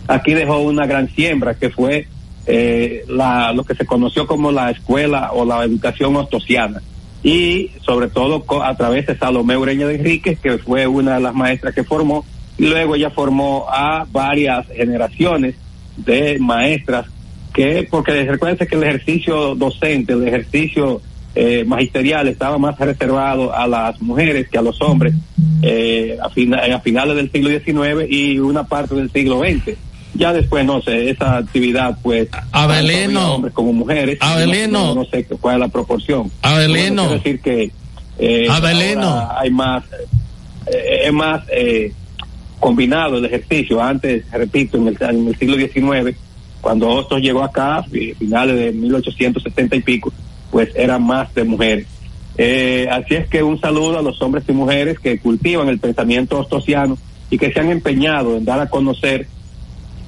[0.07, 2.09] aquí dejó una gran siembra que fue
[2.47, 6.81] eh, la, lo que se conoció como la escuela o la educación ostosiana.
[7.23, 11.33] Y sobre todo a través de Salomé Ureña de Enrique, que fue una de las
[11.33, 12.23] maestras que formó,
[12.57, 15.55] y luego ella formó a varias generaciones
[15.97, 17.07] de maestras
[17.53, 21.01] que, porque recuerden que el ejercicio docente, el ejercicio
[21.33, 25.13] eh, magisterial estaba más reservado a las mujeres que a los hombres
[25.61, 29.77] eh, a, a finales del siglo XIX y una parte del siglo XX
[30.15, 35.55] ya después no sé esa actividad pues Abelino hombres como mujeres Abelino no, sé cuál
[35.55, 36.31] es la proporción.
[36.41, 37.71] Abelino decir que
[38.17, 39.83] eh, Abelino hay más
[40.67, 41.93] eh, es más eh,
[42.59, 43.81] combinado el ejercicio.
[43.81, 46.17] Antes repito en el, en el siglo XIX
[46.61, 47.83] cuando Hostos llegó acá
[48.17, 50.11] finales de 1870 y pico
[50.49, 51.87] pues era más de mujeres.
[52.37, 56.39] Eh, así es que un saludo a los hombres y mujeres que cultivan el pensamiento
[56.39, 56.97] ostosiano
[57.29, 59.27] y que se han empeñado en dar a conocer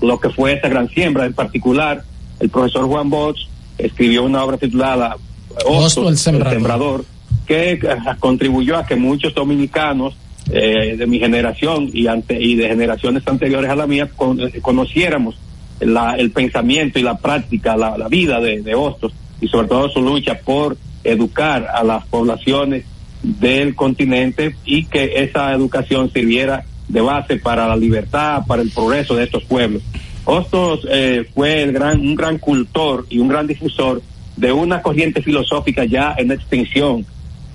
[0.02, 1.26] lo que fue esa gran siembra.
[1.26, 2.04] En particular,
[2.40, 5.18] el profesor Juan Bosch escribió una obra titulada
[5.66, 7.06] Osto, el, sembrador.
[7.46, 7.80] que eh,
[8.20, 10.16] contribuyó a que muchos dominicanos
[10.52, 15.38] eh, de mi generación y, ante, y de generaciones anteriores a la mía eh, conociéramos
[15.80, 20.40] el pensamiento y la práctica, la, vida de, de Hostos y sobre todo su lucha
[20.40, 22.86] por educar a las poblaciones
[23.22, 29.16] del continente y que esa educación sirviera de base para la libertad, para el progreso
[29.16, 29.82] de estos pueblos.
[30.26, 34.02] Hostos eh, fue el gran, un gran cultor y un gran difusor
[34.36, 37.06] de una corriente filosófica ya en extinción,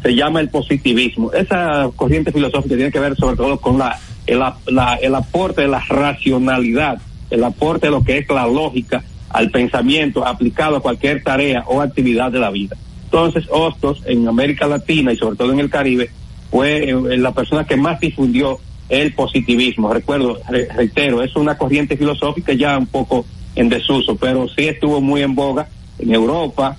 [0.03, 1.33] se llama el positivismo.
[1.33, 5.69] Esa corriente filosófica tiene que ver sobre todo con la, el, la, el aporte de
[5.69, 11.23] la racionalidad, el aporte de lo que es la lógica al pensamiento aplicado a cualquier
[11.23, 12.77] tarea o actividad de la vida.
[13.05, 16.11] Entonces, Hostos en América Latina y sobre todo en el Caribe
[16.51, 18.59] fue eh, la persona que más difundió
[18.93, 19.93] el positivismo.
[19.93, 20.39] Recuerdo,
[20.77, 23.25] reitero, es una corriente filosófica ya un poco
[23.57, 25.67] en desuso, pero sí estuvo muy en boga
[25.99, 26.77] en Europa,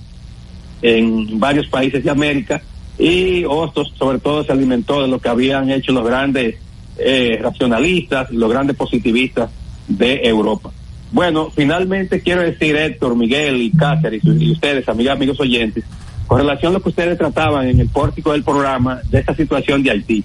[0.80, 2.62] en varios países de América,
[2.98, 6.54] y Hostos sobre todo se alimentó de lo que habían hecho los grandes
[6.96, 9.50] eh, racionalistas los grandes positivistas
[9.88, 10.70] de Europa.
[11.10, 15.82] Bueno, finalmente quiero decir, Héctor, Miguel y Cáceres y ustedes, amigas, amigos oyentes,
[16.28, 19.82] con relación a lo que ustedes trataban en el pórtico del programa de esta situación
[19.82, 20.24] de Haití.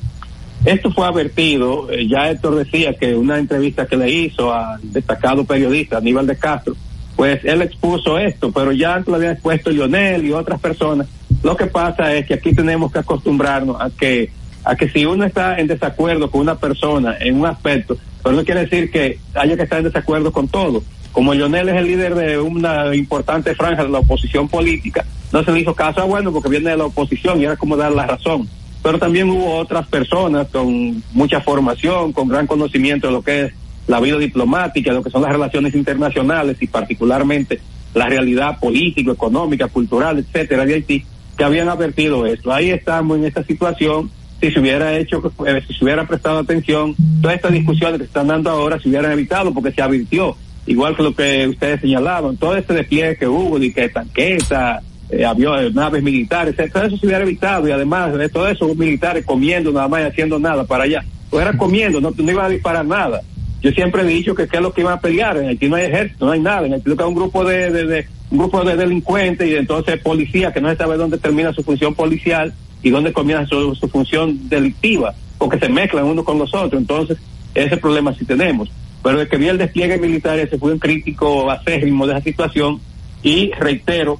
[0.66, 5.45] Esto fue advertido, eh, ya Héctor decía que una entrevista que le hizo al destacado
[5.45, 6.76] periodista Aníbal de Castro,
[7.16, 11.07] pues él expuso esto, pero ya lo había expuesto Lionel y otras personas.
[11.43, 14.32] Lo que pasa es que aquí tenemos que acostumbrarnos a que
[14.66, 18.43] a que si uno está en desacuerdo con una persona en un aspecto, pero no
[18.43, 20.84] quiere decir que haya que estar en desacuerdo con todo.
[21.14, 25.53] Como Lionel es el líder de una importante franja de la oposición política, no se
[25.53, 28.05] le hizo caso a bueno porque viene de la oposición y era como dar la
[28.05, 28.47] razón
[28.82, 33.54] pero también hubo otras personas con mucha formación, con gran conocimiento de lo que es
[33.88, 37.60] la vida diplomática, lo que son las relaciones internacionales y particularmente
[37.94, 41.06] la realidad política, económica, cultural, etcétera, de Haití,
[41.38, 42.54] que habían advertido esto.
[42.54, 44.12] Ahí estamos en esta situación.
[44.40, 48.10] Si se hubiera hecho, eh, si se hubiera prestado atención, todas estas discusiones que se
[48.10, 52.38] están dando ahora se hubieran evitado porque se advirtió, igual que lo que ustedes señalaban,
[52.38, 57.05] todo este despliegue que hubo, de que tanqueta, eh, aviones, naves militares, todo eso se
[57.05, 60.84] hubiera evitado y además de todo eso militares comiendo nada más y haciendo nada para
[60.84, 61.03] allá.
[61.30, 63.22] Pues era comiendo, no, no a disparar nada.
[63.62, 65.38] Yo siempre he dicho que qué es lo que iban a pelear.
[65.38, 66.66] En Haití no hay ejército, no hay nada.
[66.66, 70.62] En Haití hay un grupo de, de, un grupo de delincuentes y entonces policía que
[70.62, 75.60] no se sabe dónde termina su función policial y dónde comienza su, función delictiva, porque
[75.60, 76.80] se mezclan uno con los otros.
[76.80, 77.18] Entonces,
[77.53, 78.72] ese problema sí tenemos.
[79.03, 82.80] Pero de que vi el despliegue militar, ese fue un crítico acérrimo de esa situación
[83.24, 84.20] y reitero,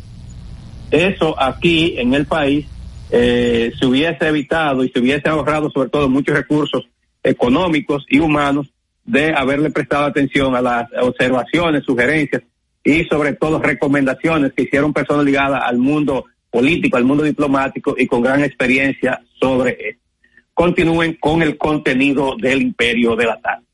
[0.92, 2.66] eso aquí en el país
[3.12, 6.88] eh, se hubiese evitado y se hubiese ahorrado sobre todo muchos recursos
[7.24, 8.68] económicos y humanos
[9.04, 12.44] de haberle prestado atención a las observaciones, sugerencias
[12.84, 18.08] y sobre todo recomendaciones que hicieron personas ligadas al mundo político, al mundo diplomático y
[18.08, 20.04] con gran experiencia sobre esto.
[20.54, 23.66] Continúen con el contenido del Imperio de la Tarde.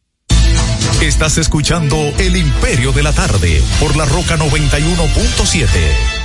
[1.01, 6.24] Estás escuchando El Imperio de la Tarde por la Roca 91.7.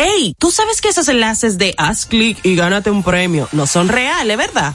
[0.00, 3.88] Ey, tú sabes que esos enlaces de haz clic y gánate un premio no son
[3.88, 4.74] reales, ¿verdad?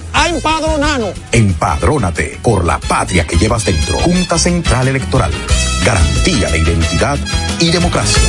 [0.13, 1.13] a empadronarnos.
[1.31, 3.97] Empadrónate por la patria que llevas dentro.
[3.99, 5.31] Junta Central Electoral.
[5.83, 7.17] Garantía de identidad
[7.59, 8.21] y democracia.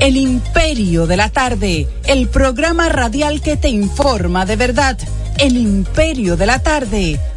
[0.00, 4.96] El Imperio de la Tarde, el programa radial que te informa de verdad.
[5.38, 7.20] El Imperio de la Tarde,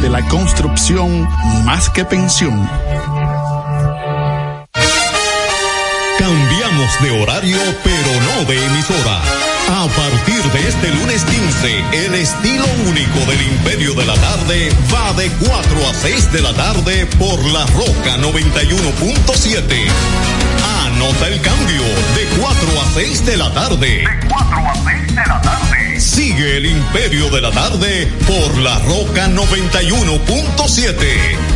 [0.00, 1.28] de la construcción
[1.64, 2.68] más que pensión.
[6.18, 9.20] Cambiamos de horario, pero no de emisora.
[9.68, 15.12] A partir de este lunes 15, el estilo único del Imperio de la Tarde va
[15.14, 19.88] de 4 a 6 de la tarde por la Roca 91.7.
[20.86, 21.82] Anota el cambio
[22.14, 23.88] de 4 a 6 de la tarde.
[23.88, 25.75] De 4 a 6 de la tarde.
[25.98, 31.55] Sigue el Imperio de la Tarde por la Roca 91.7.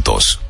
[0.00, 0.49] puntos.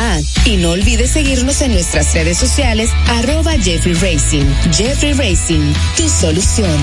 [0.45, 4.45] Y no olvides seguirnos en nuestras redes sociales, arroba Jeffrey Racing.
[4.71, 6.79] Jeffrey Racing, tu solución.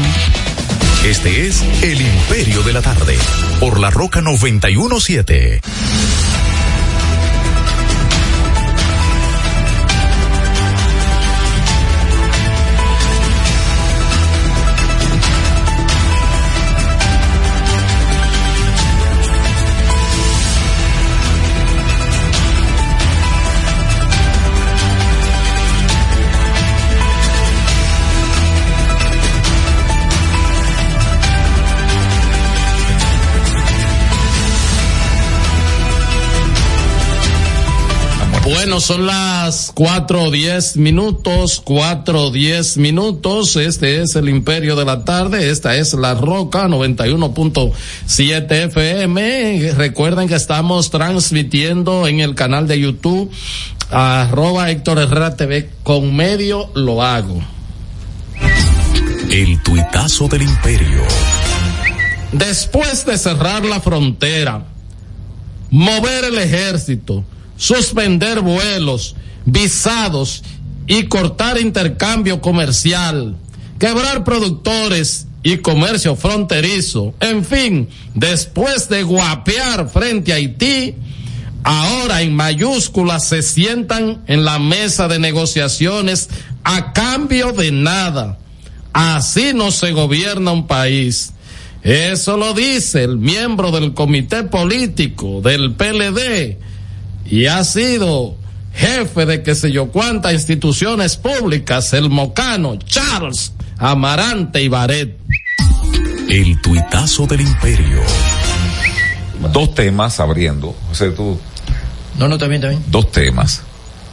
[1.05, 3.16] Este es El Imperio de la Tarde,
[3.61, 5.61] por la Roca 917.
[38.69, 43.57] Bueno, son las cuatro diez minutos, cuatro diez minutos.
[43.57, 45.49] Este es el Imperio de la Tarde.
[45.49, 49.73] Esta es La Roca 91.7 FM.
[49.73, 53.31] Recuerden que estamos transmitiendo en el canal de YouTube
[53.91, 57.41] arroba Héctor Herrera TV con medio lo hago.
[59.31, 61.05] El tuitazo del Imperio.
[62.33, 64.66] Después de cerrar la frontera,
[65.71, 67.25] mover el ejército,
[67.59, 70.43] suspender vuelos, visados
[70.87, 73.37] y cortar intercambio comercial,
[73.79, 77.14] quebrar productores y comercio fronterizo.
[77.21, 80.95] En fin, después de guapear frente a Haití,
[81.63, 86.30] ahora en mayúsculas se sientan en la mesa de negociaciones
[86.64, 88.39] a cambio de nada.
[88.93, 91.33] Así no se gobierna un país.
[91.83, 96.59] Eso lo dice el miembro del comité político del PLD,
[97.30, 98.37] y ha sido
[98.75, 105.17] jefe de qué sé yo cuántas instituciones públicas, el mocano Charles Amarante y Baret.
[106.29, 108.00] El tuitazo del imperio.
[109.53, 110.75] Dos temas abriendo.
[110.91, 111.38] O sea, tú.
[112.18, 112.83] No, no, también, también.
[112.88, 113.63] Dos temas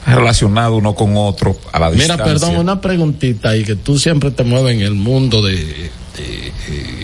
[0.06, 2.16] relacionados uno con otro a la distancia.
[2.16, 5.90] Mira, perdón, una preguntita ahí que tú siempre te mueves en el mundo de,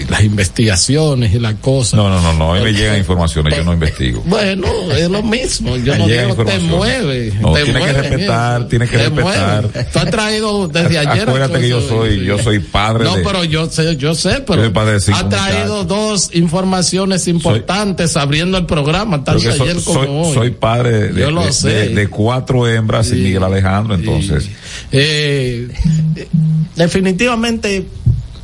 [0.10, 1.94] las investigaciones y las cosas.
[1.94, 4.24] No, no, no, no, a mí me llegan informaciones, yo no investigo.
[4.26, 7.34] Bueno, es lo mismo, yo no digo te mueve.
[7.40, 9.70] No, te tiene mueve, que respetar, tiene que respetar.
[9.92, 11.28] Tú has traído desde ayer.
[11.28, 15.30] Acuérdate que yo soy, yo soy padre No, pero yo sé, yo sé, pero ha
[15.30, 20.34] traído dos informaciones importantes abriendo el programa, tanto ayer como hoy.
[20.34, 24.50] soy padre de, cuatro hembras y Miguel Alejandro, entonces.
[24.92, 25.68] Eh,
[26.16, 26.28] eh,
[26.76, 27.86] definitivamente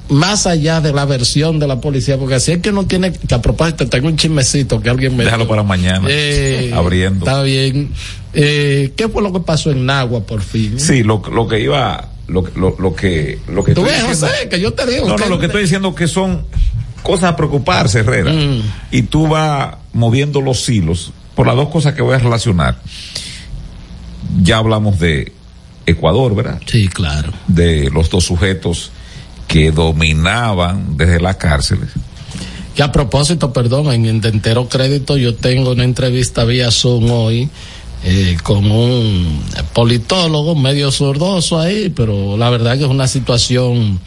[0.09, 3.35] más allá de la versión de la policía, porque así es que uno tiene que
[3.35, 6.07] a propósito tengo un chismecito que alguien me Déjalo para mañana.
[6.09, 7.25] Eh, abriendo.
[7.25, 7.91] Está bien.
[8.33, 10.79] Eh, ¿Qué fue lo que pasó en Nagua por fin?
[10.79, 14.49] Sí, lo, lo que iba, lo, lo, lo que, lo que Tú ves, diciendo- José,
[14.49, 15.07] que yo te digo.
[15.07, 16.43] No, que- no, lo que estoy diciendo que son
[17.03, 18.31] cosas a preocuparse, Herrera.
[18.31, 18.61] Mm.
[18.91, 22.79] Y tú vas moviendo los hilos por las dos cosas que voy a relacionar.
[24.41, 25.31] Ya hablamos de
[25.85, 26.61] Ecuador, ¿verdad?
[26.65, 27.31] Sí, claro.
[27.47, 28.91] De los dos sujetos
[29.47, 31.89] que dominaban desde las cárceles.
[32.75, 37.49] Que a propósito, perdón, en, de entero crédito yo tengo una entrevista vía Zoom hoy
[38.03, 39.41] eh, con un
[39.73, 43.99] politólogo medio sordoso ahí, pero la verdad que es una situación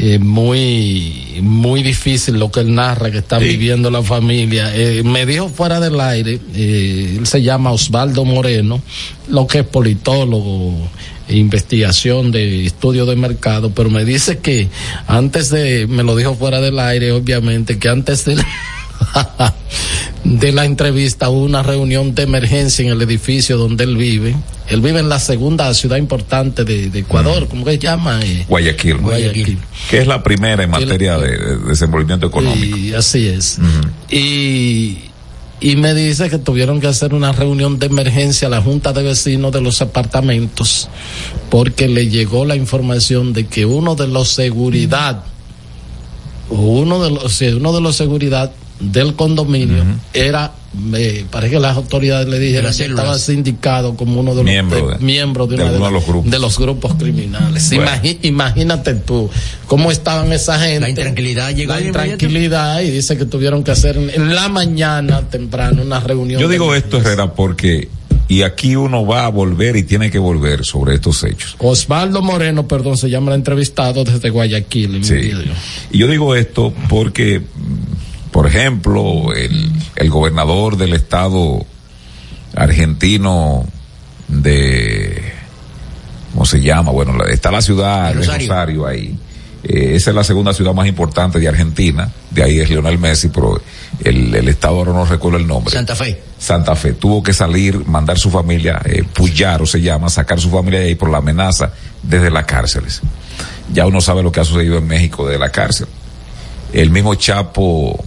[0.00, 4.74] eh, muy muy difícil lo que él narra que está viviendo la familia.
[4.74, 8.82] Eh, me dijo fuera del aire, él se llama Osvaldo Moreno,
[9.28, 10.74] lo que es politólogo
[11.28, 14.68] investigación de estudio de mercado, pero me dice que
[15.06, 18.46] antes de, me lo dijo fuera del aire, obviamente, que antes de la,
[20.24, 24.34] de la entrevista hubo una reunión de emergencia en el edificio donde él vive.
[24.68, 28.20] Él vive en la segunda ciudad importante de, de Ecuador, ¿cómo que se llama?
[28.22, 28.98] Eh, Guayaquil.
[28.98, 29.58] Guayaquil.
[29.88, 32.76] Que es la primera en materia de, de desenvolvimiento económico.
[32.76, 33.58] Y así es.
[34.10, 35.07] Y,
[35.60, 39.02] y me dice que tuvieron que hacer una reunión de emergencia a la Junta de
[39.02, 40.88] Vecinos de los apartamentos
[41.50, 45.24] porque le llegó la información de que uno de los seguridad,
[46.48, 50.52] uno de los, uno de los seguridad del condominio era,
[50.94, 54.98] eh, parece que las autoridades le dijeron que estaba sindicado como uno de los de-
[55.00, 56.30] miembros de, alguno de los grupos.
[56.30, 57.70] de los grupos criminales.
[57.74, 57.90] Bueno.
[58.22, 59.30] Imagínate tú
[59.66, 60.80] cómo estaban esa gente.
[60.80, 65.82] La intranquilidad llegó La intranquilidad y dice que tuvieron que hacer en, la mañana temprano
[65.82, 66.40] una reunión.
[66.40, 67.88] Yo digo esto, Herrera, porque,
[68.28, 71.56] y aquí uno va a volver y tiene que volver sobre estos hechos.
[71.58, 74.96] Osvaldo Moreno, perdón, se llama el entrevistado desde Guayaquil.
[74.96, 75.30] en Sí.
[75.92, 77.42] Y yo digo esto porque,
[78.30, 81.64] por ejemplo, el, el gobernador del estado
[82.54, 83.64] argentino
[84.28, 85.32] de,
[86.32, 86.90] ¿cómo se llama?
[86.92, 88.86] Bueno, está la ciudad de Rosario.
[88.86, 89.18] Ahí.
[89.64, 92.10] Eh, esa es la segunda ciudad más importante de Argentina.
[92.30, 93.60] De ahí es Lionel Messi, pero
[94.04, 95.72] el, el estado ahora no recuerdo el nombre.
[95.72, 96.20] Santa Fe.
[96.38, 100.80] Santa Fe tuvo que salir, mandar su familia, eh, Puyaro se llama, sacar su familia
[100.80, 101.72] de ahí por la amenaza
[102.02, 103.00] desde las cárceles.
[103.72, 105.88] Ya uno sabe lo que ha sucedido en México desde la cárcel.
[106.72, 108.04] El mismo Chapo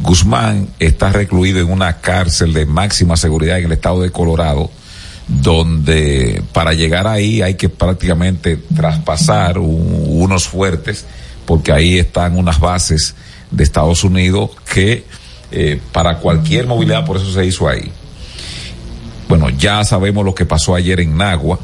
[0.00, 4.70] Guzmán está recluido en una cárcel de máxima seguridad en el estado de Colorado,
[5.26, 11.04] donde para llegar ahí hay que prácticamente traspasar un- unos fuertes,
[11.46, 13.14] porque ahí están unas bases
[13.50, 15.04] de Estados Unidos que
[15.50, 17.90] eh, para cualquier movilidad, por eso se hizo ahí.
[19.30, 21.58] Bueno, ya sabemos lo que pasó ayer en Nagua,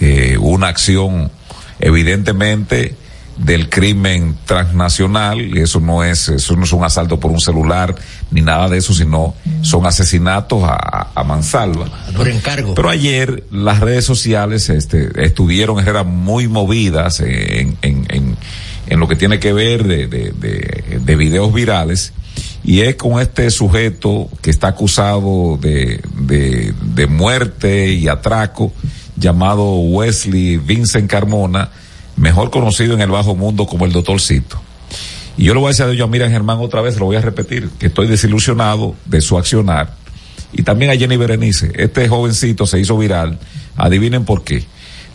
[0.00, 1.30] eh, una acción
[1.78, 2.96] evidentemente
[3.36, 7.94] del crimen transnacional, y eso no es, eso no es un asalto por un celular
[8.30, 11.86] ni nada de eso, sino son asesinatos a, a mansalva.
[12.16, 12.74] Por encargo.
[12.74, 18.36] Pero ayer las redes sociales este, estuvieron Herrera, muy movidas en, en, en,
[18.86, 22.12] en lo que tiene que ver de, de, de, de videos virales
[22.64, 28.72] y es con este sujeto que está acusado de, de, de muerte y atraco
[29.16, 31.70] llamado Wesley Vincent Carmona,
[32.22, 34.60] mejor conocido en el bajo mundo como el Doctor Cito.
[35.36, 37.20] Y yo le voy a decir a Dios, mira Germán otra vez, lo voy a
[37.20, 39.96] repetir, que estoy desilusionado de su accionar.
[40.52, 43.38] Y también a Jenny Berenice, este jovencito se hizo viral,
[43.76, 44.64] adivinen por qué.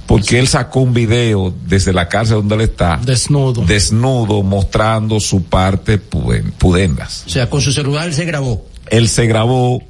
[0.05, 5.43] Porque él sacó un video desde la cárcel donde él está, desnudo, desnudo mostrando su
[5.43, 7.23] parte puden- pudendas.
[7.25, 8.65] O sea, con su celular se grabó.
[8.89, 9.81] Él se grabó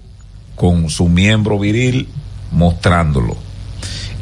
[0.55, 2.09] con su miembro viril
[2.51, 3.37] mostrándolo.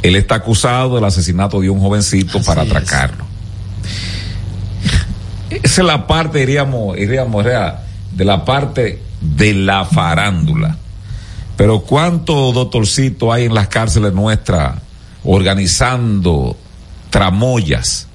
[0.07, 3.26] Él está acusado del asesinato de un jovencito para atracarlo.
[5.49, 10.77] Esa es la parte, diríamos, diríamos, de la parte de la farándula.
[11.57, 14.76] Pero cuánto doctorcito hay en las cárceles nuestras
[15.23, 16.56] organizando
[17.10, 18.06] tramoyas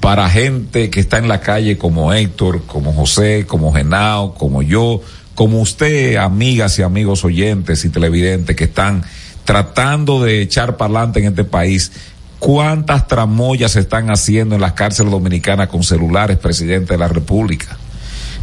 [0.00, 5.00] para gente que está en la calle como Héctor, como José, como Genao, como yo,
[5.34, 9.02] como usted, amigas y amigos oyentes y televidentes que están
[9.44, 11.92] tratando de echar para adelante en este país
[12.40, 17.78] ¿Cuántas tramoyas se están haciendo en las cárceles dominicanas con celulares, presidente de la República?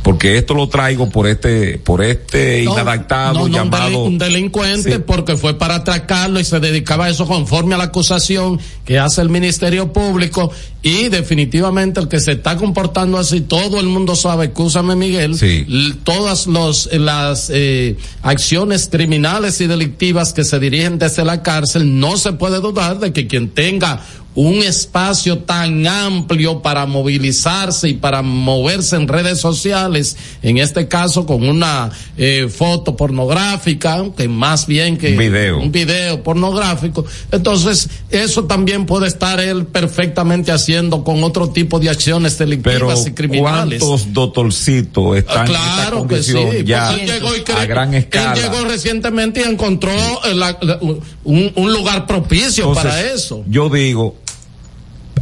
[0.04, 4.94] porque esto lo traigo por este por este no, inadaptado no, no, llamado un delincuente
[4.94, 5.04] sí.
[5.06, 9.22] porque fue para atracarlo y se dedicaba a eso conforme a la acusación que hace
[9.22, 10.50] el Ministerio Público
[10.88, 15.66] y definitivamente el que se está comportando así todo el mundo sabe, escúchame Miguel, sí.
[16.06, 22.16] todas los, las eh, acciones criminales y delictivas que se dirigen desde la cárcel no
[22.16, 24.02] se puede dudar de que quien tenga
[24.38, 31.26] un espacio tan amplio para movilizarse y para moverse en redes sociales, en este caso
[31.26, 35.58] con una eh, foto pornográfica, que más bien que video.
[35.58, 37.04] un video pornográfico.
[37.32, 43.08] Entonces, eso también puede estar él perfectamente haciendo con otro tipo de acciones delictivas Pero
[43.08, 43.80] y criminales.
[43.80, 46.34] ¿Cuántos doctorcitos están claro en que sí.
[46.66, 48.34] ya él llegó y a gran escala?
[48.34, 49.92] Él llegó recientemente y encontró
[50.34, 50.80] la, la,
[51.24, 53.44] un, un, lugar propicio Entonces, para eso.
[53.48, 54.16] Yo digo,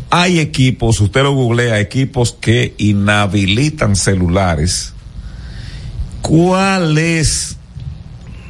[0.10, 4.94] hay equipos, usted lo googlea, equipos que inhabilitan celulares.
[6.22, 7.57] ¿Cuál es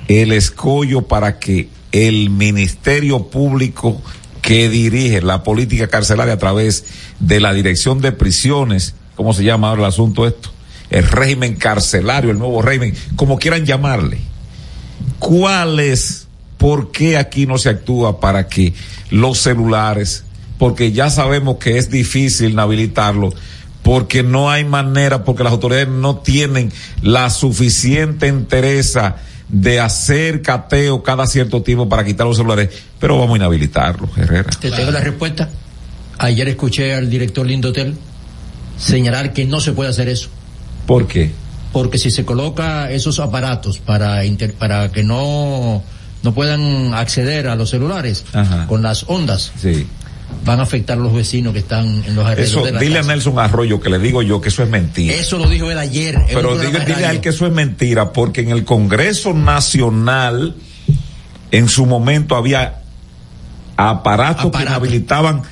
[0.07, 4.01] el escollo para que el Ministerio Público
[4.45, 6.85] que dirige la política carcelaria a través
[7.19, 10.51] de la Dirección de Prisiones, ¿cómo se llama ahora el asunto esto?
[10.91, 14.19] El régimen carcelario, el nuevo régimen, como quieran llamarle.
[15.17, 16.27] ¿Cuál es,
[16.57, 18.73] por qué aquí no se actúa para que
[19.09, 20.25] los celulares
[20.57, 23.33] porque ya sabemos que es difícil inhabilitarlo,
[23.83, 29.17] porque no hay manera, porque las autoridades no tienen la suficiente entereza
[29.47, 32.69] de hacer cateo cada cierto tiempo para quitar los celulares,
[32.99, 34.49] pero vamos a inhabilitarlo, Herrera.
[34.59, 35.49] Te tengo la respuesta.
[36.17, 37.95] Ayer escuché al director Lindotel
[38.77, 40.29] señalar que no se puede hacer eso.
[40.85, 41.31] ¿Por qué?
[41.71, 45.83] Porque si se coloca esos aparatos para inter, para que no
[46.23, 48.65] no puedan acceder a los celulares Ajá.
[48.67, 49.51] con las ondas.
[49.57, 49.85] Sí
[50.43, 52.95] van a afectar a los vecinos que están en los alrededores eso, de la dile
[52.95, 53.11] casa.
[53.11, 55.13] a Nelson Arroyo que le digo yo que eso es mentira.
[55.13, 56.19] Eso lo dijo él ayer.
[56.27, 60.55] Pero dile, dile a él que eso es mentira porque en el Congreso Nacional
[61.51, 62.81] en su momento había
[63.77, 64.67] aparatos Aparato.
[64.67, 65.43] que habilitaban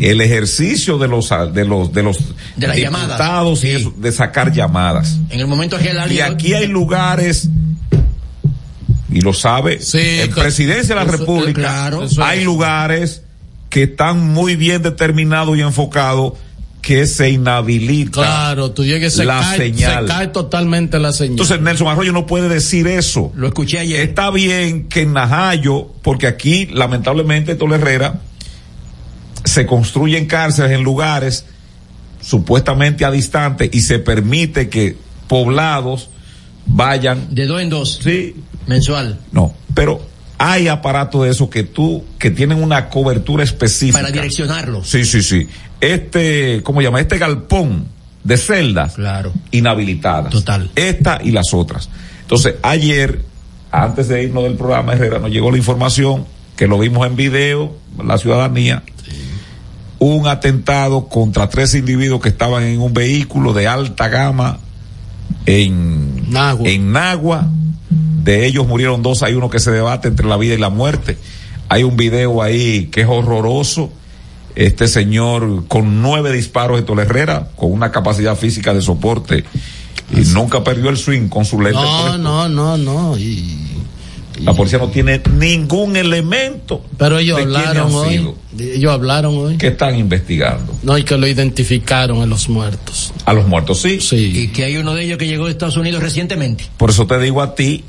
[0.00, 2.18] el ejercicio de los de los de los
[2.56, 3.68] de las diputados sí.
[3.68, 5.18] y eso, de sacar llamadas.
[5.30, 7.48] En el momento que y aquí hay lugares
[9.10, 13.21] y lo sabe sí, en presidencia de la eso, República claro, hay lugares
[13.72, 16.34] que están muy bien determinados y enfocados
[16.82, 20.06] que se inhabilita claro, tú llegues, se la cae, señal.
[20.06, 21.32] Se cae totalmente la señal.
[21.32, 23.32] Entonces Nelson Arroyo no puede decir eso.
[23.34, 24.02] Lo escuché ayer.
[24.02, 28.20] Está bien que en Najayo, porque aquí lamentablemente Herrera
[29.44, 31.46] se construyen cárceles en lugares
[32.20, 36.10] supuestamente a distante y se permite que poblados
[36.66, 38.00] vayan de dos en dos.
[38.04, 38.36] Sí.
[38.66, 39.18] Mensual.
[39.32, 40.11] No, pero
[40.44, 44.00] hay aparatos de esos que tú, que tienen una cobertura específica.
[44.00, 44.88] Para direccionarlos.
[44.88, 45.46] Sí, sí, sí.
[45.80, 47.00] Este, ¿cómo llama?
[47.00, 47.86] Este galpón
[48.24, 48.94] de celdas.
[48.94, 49.32] Claro.
[49.52, 50.32] Inhabilitadas.
[50.32, 50.68] Total.
[50.74, 51.88] Esta y las otras.
[52.22, 53.20] Entonces, ayer,
[53.70, 57.76] antes de irnos del programa Herrera, nos llegó la información que lo vimos en video,
[58.04, 58.82] la ciudadanía.
[59.04, 59.12] Sí.
[60.00, 64.58] Un atentado contra tres individuos que estaban en un vehículo de alta gama
[65.46, 66.68] en Nagua.
[66.68, 67.48] En Nagua
[68.22, 71.16] de ellos murieron dos, hay uno que se debate entre la vida y la muerte.
[71.68, 73.90] Hay un video ahí que es horroroso.
[74.54, 79.44] Este señor con nueve disparos de Tolerrera, con una capacidad física de soporte,
[80.14, 81.80] y nunca perdió el swing con su lente.
[81.80, 83.16] No, no, no, no.
[83.16, 86.84] Y, y, la policía no tiene ningún elemento.
[86.98, 88.18] Pero ellos hablaron hoy.
[88.18, 89.56] Sido, ellos hablaron hoy.
[89.56, 90.74] Que están investigando.
[90.82, 93.14] No, y que lo identificaron a los muertos.
[93.24, 94.00] A los muertos, sí.
[94.02, 94.32] Sí.
[94.34, 96.66] Y que hay uno de ellos que llegó de Estados Unidos recientemente.
[96.76, 97.84] Por eso te digo a ti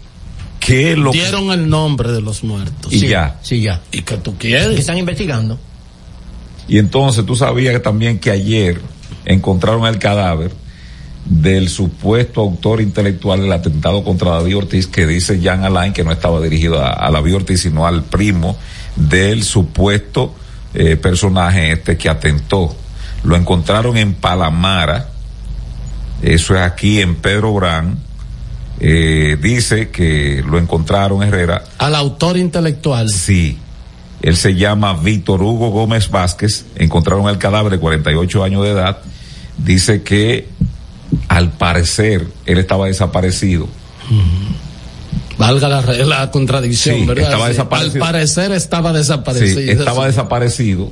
[0.66, 2.92] que lo dieron el nombre de los muertos.
[2.94, 3.40] Y sí, ya.
[3.42, 3.82] Sí, ya.
[3.92, 4.70] ¿Y que tú quieres?
[4.70, 5.60] Que están investigando.
[6.68, 8.80] Y entonces tú sabías que también que ayer
[9.26, 10.52] encontraron el cadáver
[11.26, 16.12] del supuesto autor intelectual del atentado contra David Ortiz, que dice Jan Alain que no
[16.12, 18.58] estaba dirigido a, a David Ortiz, sino al primo
[18.96, 20.34] del supuesto
[20.74, 22.76] eh, personaje este que atentó.
[23.24, 25.10] Lo encontraron en Palamara,
[26.22, 28.00] eso es aquí en Pedro Brán,
[28.86, 31.64] eh, dice que lo encontraron Herrera.
[31.78, 33.10] Al autor intelectual.
[33.10, 33.58] Sí.
[34.22, 36.66] Él se llama Víctor Hugo Gómez Vázquez.
[36.76, 38.98] Encontraron el cadáver de 48 años de edad.
[39.58, 40.50] Dice que
[41.30, 43.70] al parecer él estaba desaparecido.
[44.10, 45.38] Mm.
[45.38, 47.24] Valga la, la contradicción, sí, ¿verdad?
[47.24, 47.52] Estaba sí.
[47.52, 48.04] desaparecido.
[48.04, 49.62] Al parecer estaba desaparecido.
[49.62, 50.92] Sí, estaba desaparecido.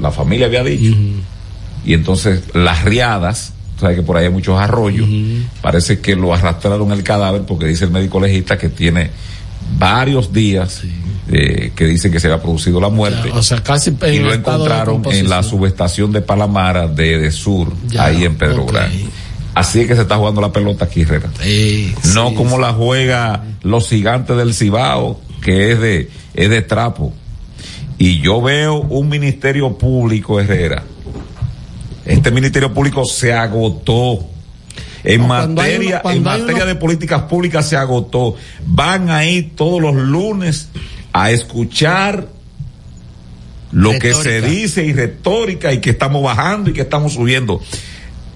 [0.00, 0.92] La familia había dicho.
[0.92, 1.20] Uh -huh.
[1.84, 5.08] Y entonces las riadas sabes que por ahí hay muchos arroyos.
[5.08, 5.44] Uh -huh.
[5.62, 9.10] Parece que lo arrastraron el cadáver porque dice el médico legista que tiene
[9.78, 10.82] varios días
[11.28, 13.30] eh, que dicen que se había producido la muerte.
[13.32, 18.04] O sea, casi y lo encontraron en la subestación de Palamara de, de Sur, Ya,
[18.04, 18.72] ahí en Pedro ok.
[18.72, 18.90] Gran.
[19.54, 21.30] Así es que se está jugando la pelota aquí, Herrera.
[22.14, 27.12] no como la juega los gigantes del Cibao, que es de, es de trapo.
[27.98, 30.82] Y yo veo un ministerio público, Herrera.
[32.06, 34.26] Este ministerio público se agotó.
[35.04, 38.36] En No, materia, uno- en materia uno- de políticas públicas se agotó.
[38.64, 40.68] Van a ir todos los lunes
[41.12, 42.28] a escuchar
[43.72, 47.60] lo que se dice y retórica y que estamos bajando y que estamos subiendo.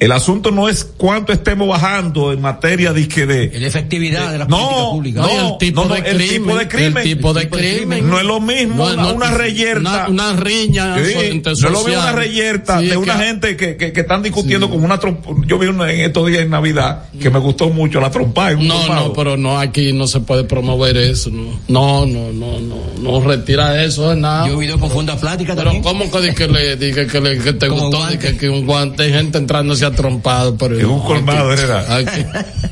[0.01, 4.39] El asunto no es cuánto estemos bajando en materia de que de La efectividad de
[4.39, 5.21] la no, política pública.
[5.21, 6.97] no, el tipo no, no, de el crimen, tipo de crimen.
[6.97, 8.09] el tipo de crimen.
[8.09, 10.07] No es lo mismo No, una, no, una reyerta.
[10.09, 13.57] una- una riña Sí, no es lo mismo una reyerta Sí, de una que- gente
[13.59, 15.31] que, que, que están discutiendo con una trompa.
[15.47, 18.53] Yo vi una en estos días en Navidad que me gustó mucho la trompa.
[18.55, 21.29] No, no, pero no, aquí no se puede promover eso.
[21.31, 24.47] No, no, no, no, no, no retira eso, es nada.
[24.47, 25.83] Yo he oído con funda plática Pero también.
[25.83, 28.19] ¿cómo que, que le dije que, le, que te Como gustó?
[28.19, 31.97] que, que un guante, hay gente entrándose a trompado, pero En un colmado, aquí, Herrera.
[31.97, 32.25] Aquí,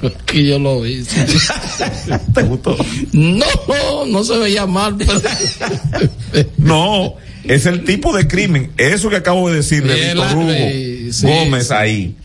[0.06, 1.02] aquí yo lo vi.
[2.34, 2.76] ¿Te gustó?
[3.12, 5.12] No, no se veía mal, pero
[6.58, 7.14] No,
[7.44, 8.72] es el tipo de crimen.
[8.76, 10.52] Eso que acabo de decir de Víctor Hugo
[11.12, 11.74] sí, Gómez sí.
[11.74, 12.16] ahí.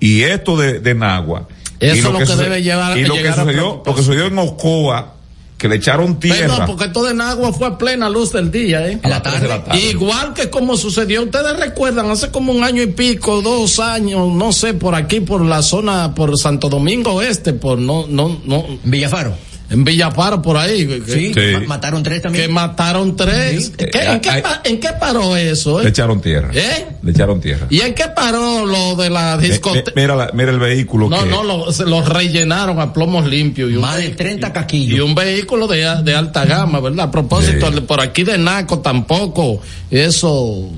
[0.00, 1.48] Y esto de, de Nagua.
[1.80, 4.38] Eso y lo que suce- debe llevar- y lo que sucedió, lo que sucedió en
[4.38, 5.13] Ocoa,
[5.58, 6.66] que le echaron tierra.
[6.66, 8.98] Porque todo en agua fue a plena luz del día, ¿eh?
[9.02, 9.40] En la tarde.
[9.40, 9.80] de la tarde.
[9.80, 14.52] Igual que como sucedió, ustedes recuerdan, hace como un año y pico, dos años, no
[14.52, 19.34] sé, por aquí, por la zona, por Santo Domingo Este, por no, no, no, Villafaro.
[19.70, 20.86] En Villafaro, por ahí.
[20.86, 21.40] que- Sí, Sí.
[21.54, 22.52] ma- mataron tres Que también.
[22.52, 23.66] mataron tres.
[23.66, 23.72] Sí.
[23.76, 25.80] ¿Qué- Eh, en, qué, hay- en qué paró eso?
[25.80, 25.88] Le eh?
[25.90, 26.50] echaron tierra.
[26.52, 26.86] ¿Eh?
[27.02, 27.66] Le echaron tierra.
[27.70, 29.92] ¿Y en qué paró lo de la discoteca?
[29.96, 33.70] mira, la- mira el vehículo No, que no, lo, se lo rellenaron a plomos limpios.
[33.70, 35.00] Y un Más de vehi- 30 Y caquillos.
[35.00, 37.06] un vehículo de, de alta gama, ¿verdad?
[37.06, 37.80] A propósito, Sí.
[37.80, 39.60] por aquí de Naco tampoco,
[39.90, 40.68] eso,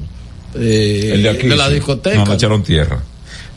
[0.55, 1.49] eh, el de aquí.
[1.49, 1.75] la sí.
[1.75, 2.17] discoteca.
[2.17, 3.03] No, le echaron tierra.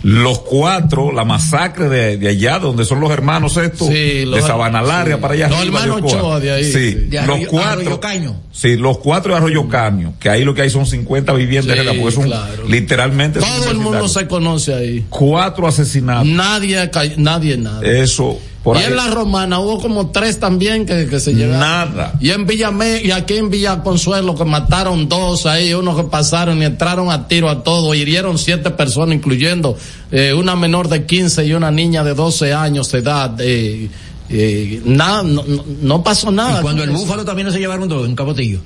[0.03, 4.41] Los cuatro, la masacre de, de allá, donde son los hermanos estos, Sí, los- de
[4.41, 5.21] Sabana Larga sí.
[5.21, 5.47] para allá.
[5.49, 6.17] Los arriba hermanos Ocoa.
[6.19, 6.93] Ochoa de ahí, Sí, sí.
[6.95, 7.69] De los cuatro.
[7.81, 8.35] Arroyo Caño.
[8.51, 12.11] Sí, los cuatro de Arroyo Caño, que ahí lo que hay son 50 viviendas, porque
[12.11, 12.67] son claro.
[12.67, 13.39] literalmente.
[13.39, 15.05] Todo el mundo se conoce ahí.
[15.09, 16.27] Cuatro asesinatos.
[16.27, 17.85] Nadie, nadie nada.
[17.85, 18.85] Eso, por y ahí.
[18.87, 21.59] en la romana hubo como tres también que, que se llegaron.
[21.59, 22.13] Nada.
[22.19, 26.61] Y en Villamé, y aquí en Villa Consuelo que mataron dos ahí, unos que pasaron
[26.61, 29.77] y entraron a tiro a todo, hirieron siete personas, incluyendo
[30.11, 33.35] eh, una menor de 15 y una niña de 12 años de edad.
[33.39, 33.89] Eh,
[34.29, 36.59] eh, nada, no, no- no pasó nada.
[36.59, 38.59] Y cuando el búfalo también no se llevaron dos en Capotillo.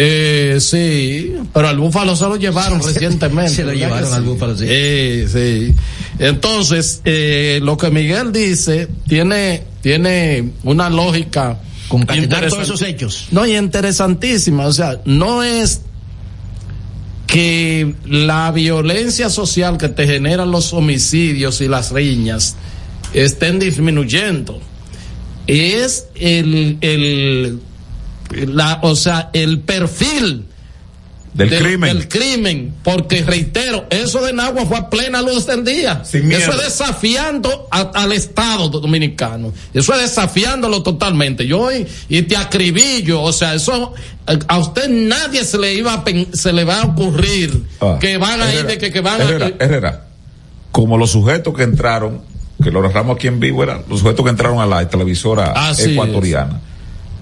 [0.00, 3.50] Eh, sí, pero al búfalo se lo llevaron recientemente.
[3.52, 4.64] Se lo ¿verdad llevaron al búfalo, sí.
[4.68, 5.74] Eh, sí.
[6.20, 11.58] Entonces, eh, lo que Miguel dice tiene, tiene una lógica.
[11.88, 13.28] Concatenar todos esos hechos.
[13.32, 14.66] No, y interesantísima.
[14.66, 15.80] O sea, no es
[17.26, 22.56] que la violencia social que te generan los homicidios y las riñas
[23.12, 24.60] estén disminuyendo.
[25.46, 27.60] Es el, el,
[28.30, 30.44] la, o sea, el perfil
[31.34, 31.94] Del crimen.
[31.98, 36.02] del crimen, porque reitero, eso de Nagua fue a plena luz del día.
[36.04, 36.32] Sin.
[36.32, 39.52] Eso es desafiando a- al Estado dominicano.
[39.72, 41.46] Eso es desafiándolo totalmente.
[41.46, 43.94] Yo y, y te acribillo, o sea, eso
[44.26, 47.98] a- a usted nadie se le iba a se le va a ocurrir Ah.
[48.00, 50.04] que van a ir de que, que van Herrera, a Herrera,
[50.72, 52.22] como los sujetos que entraron,
[52.62, 55.92] que lo narramos aquí en vivo, eran los sujetos que entraron a la televisora Así
[55.92, 56.60] ecuatoriana.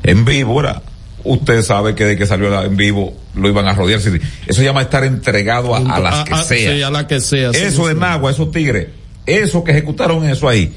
[0.03, 0.81] En vivo, era.
[1.27, 3.99] Usted sabe que de que salió en vivo lo iban a rodear.
[4.01, 4.11] Eso
[4.49, 6.73] se llama estar entregado a, a las que a- sea.
[6.75, 7.53] sí, a la que sea.
[7.53, 8.01] sí, eso de sí.
[8.01, 8.89] Nagua, esos tigres,
[9.27, 10.73] esos que ejecutaron eso ahí,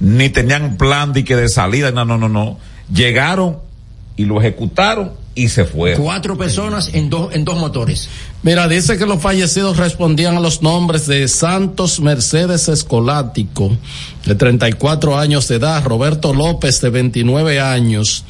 [0.00, 2.58] ni tenían plan de que de salida, no, no, no, no.
[2.92, 3.58] Llegaron
[4.16, 6.02] y lo ejecutaron y se fueron.
[6.02, 8.08] Cuatro personas en dos, en dos motores.
[8.42, 13.70] Mira, dice que los fallecidos respondían a los nombres de Santos Mercedes Escolático,
[14.26, 18.24] de 34 años de edad, Roberto López, de 29 años,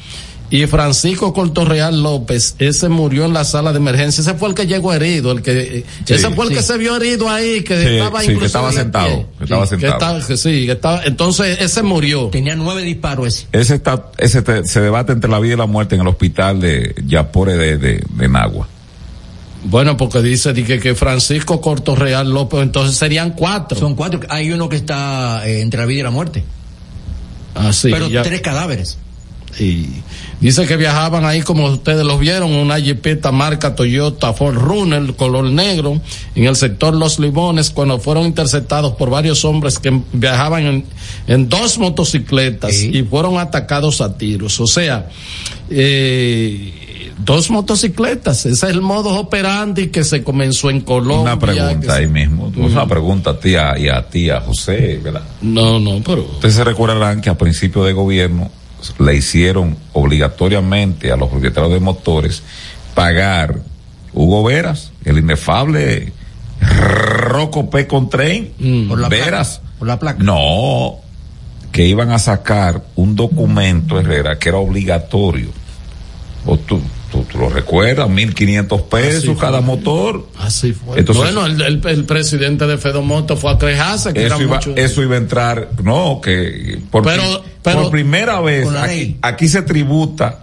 [0.51, 4.65] y Francisco Cortorreal López, ese murió en la sala de emergencia, ese fue el que
[4.65, 6.55] llegó herido, el que, Sí, ese fue el sí.
[6.57, 9.65] que se vio herido ahí, que Sí, estaba sí, que incluso estaba sentado, que estaba
[9.67, 10.27] Sí, sentado.
[10.27, 12.29] que sí, que estaba, entonces ese murió.
[12.29, 13.47] Tenía nueve disparos ese.
[13.51, 16.59] Ese está, ese te- se debate entre la vida y la muerte en el hospital
[16.61, 18.67] de Yapore de, de, de Nagua.
[19.65, 23.77] Bueno, porque dice di que, que Francisco Cortorreal López, entonces serían cuatro.
[23.77, 24.21] Son cuatro.
[24.29, 26.43] Hay uno que está eh, entre la vida y la muerte.
[27.55, 28.97] Así, pero ya- tres cadáveres.
[29.57, 29.87] Y
[30.39, 35.45] dice que viajaban ahí como ustedes los vieron, una jipeta marca Toyota Ford Runner, color
[35.45, 35.99] negro,
[36.35, 40.85] en el sector Los Limones, cuando fueron interceptados por varios hombres que viajaban en,
[41.27, 44.59] en dos motocicletas y fueron atacados a tiros.
[44.59, 45.09] O sea,
[45.69, 48.45] eh, dos motocicletas.
[48.45, 51.33] Ese es el modo operandi que se comenzó en Colombia.
[51.33, 52.51] Una pregunta ahí mismo.
[52.55, 55.23] Una pregunta a ti y a ti, a José, ¿verdad?
[55.41, 56.23] No, no, pero.
[56.23, 58.51] Ustedes se recordarán que a principio de gobierno
[58.99, 62.43] le hicieron obligatoriamente a los propietarios de motores
[62.93, 63.59] pagar
[64.13, 66.13] Hugo Veras, el inefable
[66.61, 67.87] Roco P.
[67.87, 68.51] con tren,
[68.87, 69.61] por Veras.
[69.77, 70.21] por la placa.
[70.23, 70.97] No,
[71.71, 75.49] que iban a sacar un documento, Herrera, que era obligatorio.
[76.45, 76.81] O tú,
[77.31, 80.27] tú, lo recuerdas, 1.500 pesos cada motor.
[80.37, 80.99] Así fue.
[80.99, 84.55] Entonces- bueno, el, el- el presidente de Fedomoto fue a quejarse que Eso era iba,
[84.55, 84.75] mucho.
[84.75, 88.67] eso iba a entrar, no, que por, Pero- pero- por primera vez
[89.21, 90.39] aquí se tributa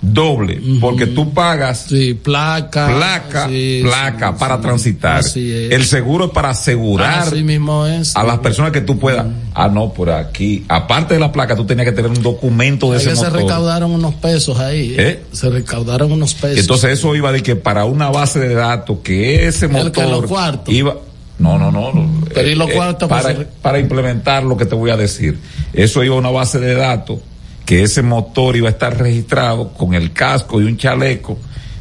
[0.00, 1.86] doble, porque tú pagas
[2.22, 5.24] placa, placa, sí, placa sí, para transitar.
[5.34, 8.14] El seguro es para asegurar Así mismo es.
[8.16, 9.26] a las personas que tú puedas.
[9.54, 12.98] Ah, no, por aquí, aparte de la placa, tú tenías que tener un documento de
[12.98, 13.40] Ahí ese que se motor.
[13.40, 14.94] recaudaron unos pesos ahí.
[14.98, 15.22] ¿Eh?
[15.32, 16.58] Se recaudaron unos pesos.
[16.58, 20.08] Entonces eso iba de que para una base de datos que ese El que motor
[20.08, 20.74] los cuartos.
[20.74, 20.96] iba
[21.38, 22.24] no no no, no.
[22.32, 25.38] Pero ¿y los cuartos, para, para implementar lo que te voy a decir
[25.74, 27.18] eso iba a una base de datos
[27.66, 31.36] que ese motor iba a estar registrado con el casco y un chaleco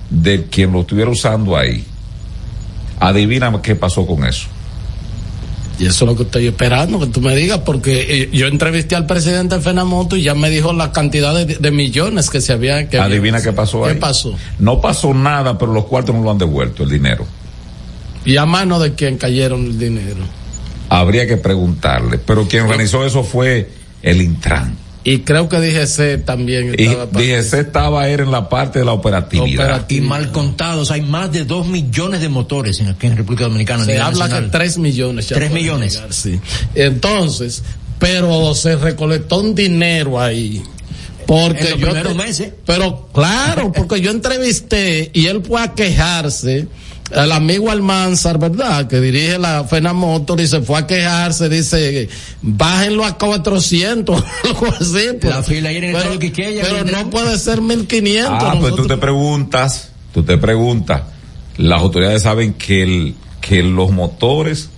[0.10, 1.86] de quien lo estuviera usando ahí.
[3.00, 4.48] Adivina qué pasó con eso.
[5.78, 8.96] Y eso es lo que estoy esperando, que tú me digas, porque eh, yo entrevisté
[8.96, 12.54] al presidente de Fenamoto y ya me dijo la cantidad de, de millones que se
[12.54, 12.90] había...
[12.90, 14.34] Que adivina qué pasó ¿Qué ahí pasó?
[14.58, 17.28] no pasó nada pero los cuartos no lo han devuelto el dinero.
[18.24, 20.24] ¿Y a mano de quién cayeron el dinero?
[20.88, 23.70] habría que preguntarle pero quien organizó eso fue
[24.04, 27.06] el Intran Y creo que DGC también Y estaba...
[27.06, 29.86] DGC estaba era en la parte de la operatividad.
[29.88, 33.86] Y mal contados, hay más de dos millones de motores en, aquí en República Dominicana.
[33.86, 34.52] Se habla nacional.
[34.52, 35.30] que tres millones.
[35.30, 35.94] ya Tres pueden millones.
[35.94, 36.40] llegar, sí.
[36.74, 37.64] Entonces,
[38.00, 40.64] pero se recolectó un dinero ahí.
[41.28, 42.52] Porque En los yo primeros meses.
[42.66, 46.68] Pero claro, porque yo entrevisté y él fue a quejarse.
[47.12, 48.88] El amigo Almanzar, ¿verdad?
[48.88, 52.10] Que dirige la Fena Motor y se fue a quejarse, dice,
[52.42, 55.08] bájenlo a 400, algo así.
[55.22, 55.36] pues.
[55.36, 58.32] La fila ahí en el pero, Quiqueya, pero no puede ser 1500.
[58.34, 61.04] Ah, pues tú nosotros- te preguntas, tú te preguntas,
[61.58, 64.70] las autoridades saben que el, que los motores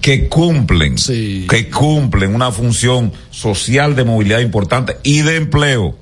[0.00, 5.96] que cumplen, que cumplen una función social de movilidad importante y de empleo,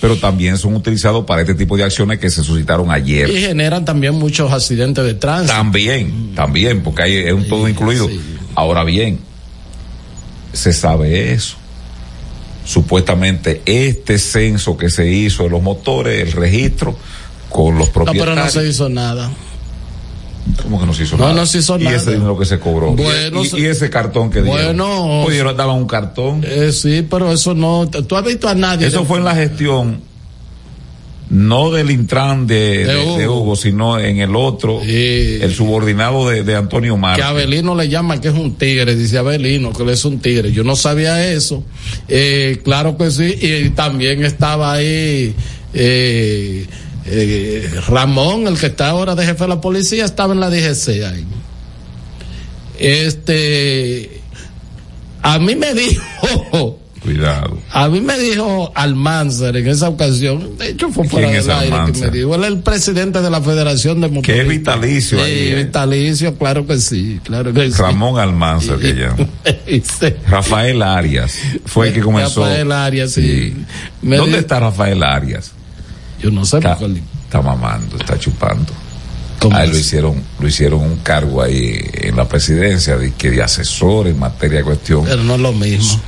[0.00, 3.28] pero también son utilizados para este tipo de acciones que se suscitaron ayer.
[3.30, 5.52] Y generan también muchos accidentes de tránsito.
[5.52, 8.08] También, también, porque hay es un todo incluido.
[8.54, 9.18] Ahora bien,
[10.52, 11.56] se sabe eso.
[12.64, 16.96] Supuestamente este censo que se hizo de los motores, el registro
[17.48, 18.54] con los No, pero propietarios.
[18.54, 19.30] no se hizo nada.
[20.62, 21.34] ¿Cómo que no se hizo No, nada?
[21.34, 21.96] no se hizo y nada.
[21.96, 22.92] ese dinero que se cobró.
[22.92, 24.76] Bueno, y, y ese cartón que dieron.
[24.76, 26.42] Bueno, Oye, ellos daban un cartón.
[26.46, 27.88] Eh, sí, pero eso no.
[27.88, 28.86] Tú has visto a nadie.
[28.86, 30.00] Eso fue en la gestión,
[31.28, 33.54] no del Intran de, De de- de Hugo.
[33.54, 37.24] Sino en el otro, el subordinado de, Antonio que Márquez.
[37.24, 40.50] Abelino le llama que es un tigre, dice Abelino que él es un tigre.
[40.52, 41.62] Yo no sabía eso.
[42.08, 45.34] Eh, claro que sí, y también estaba ahí
[45.74, 46.66] eh,
[47.06, 50.88] eh, Ramón, el que está ahora de jefe de la policía, estaba en la DGC
[51.04, 51.24] ahí.
[52.78, 54.20] Este,
[55.22, 57.58] a mí me dijo, Cuidado.
[57.72, 61.56] a mí me dijo Almanzar en esa ocasión, de hecho fue fuera ¿Quién es del
[61.56, 62.10] aire que Almanzar?
[62.12, 64.38] me dijo, él es el presidente de la Federación de Que Motoristas.
[64.42, 65.54] es vitalicio Sí, ahí, ¿eh?
[65.64, 67.76] vitalicio, claro que sí, claro que sí.
[67.78, 69.26] Ramón Almanza que llama.
[70.28, 72.42] Rafael Arias fue el que comenzó.
[72.44, 73.54] Rafael Arias, sí.
[74.02, 75.52] ¿Dónde está Rafael Arias?
[76.22, 76.58] Yo no sé.
[76.58, 76.78] Está,
[77.24, 78.72] está mamando, está chupando.
[79.40, 83.30] ¿Cómo A él lo hicieron, lo hicieron un cargo ahí en la presidencia de que
[83.30, 85.04] de asesor en materia de cuestión.
[85.06, 85.98] Pero no es lo mismo.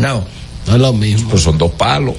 [0.00, 0.24] No.
[0.66, 1.30] No es lo mismo.
[1.30, 2.14] Pues son dos palos.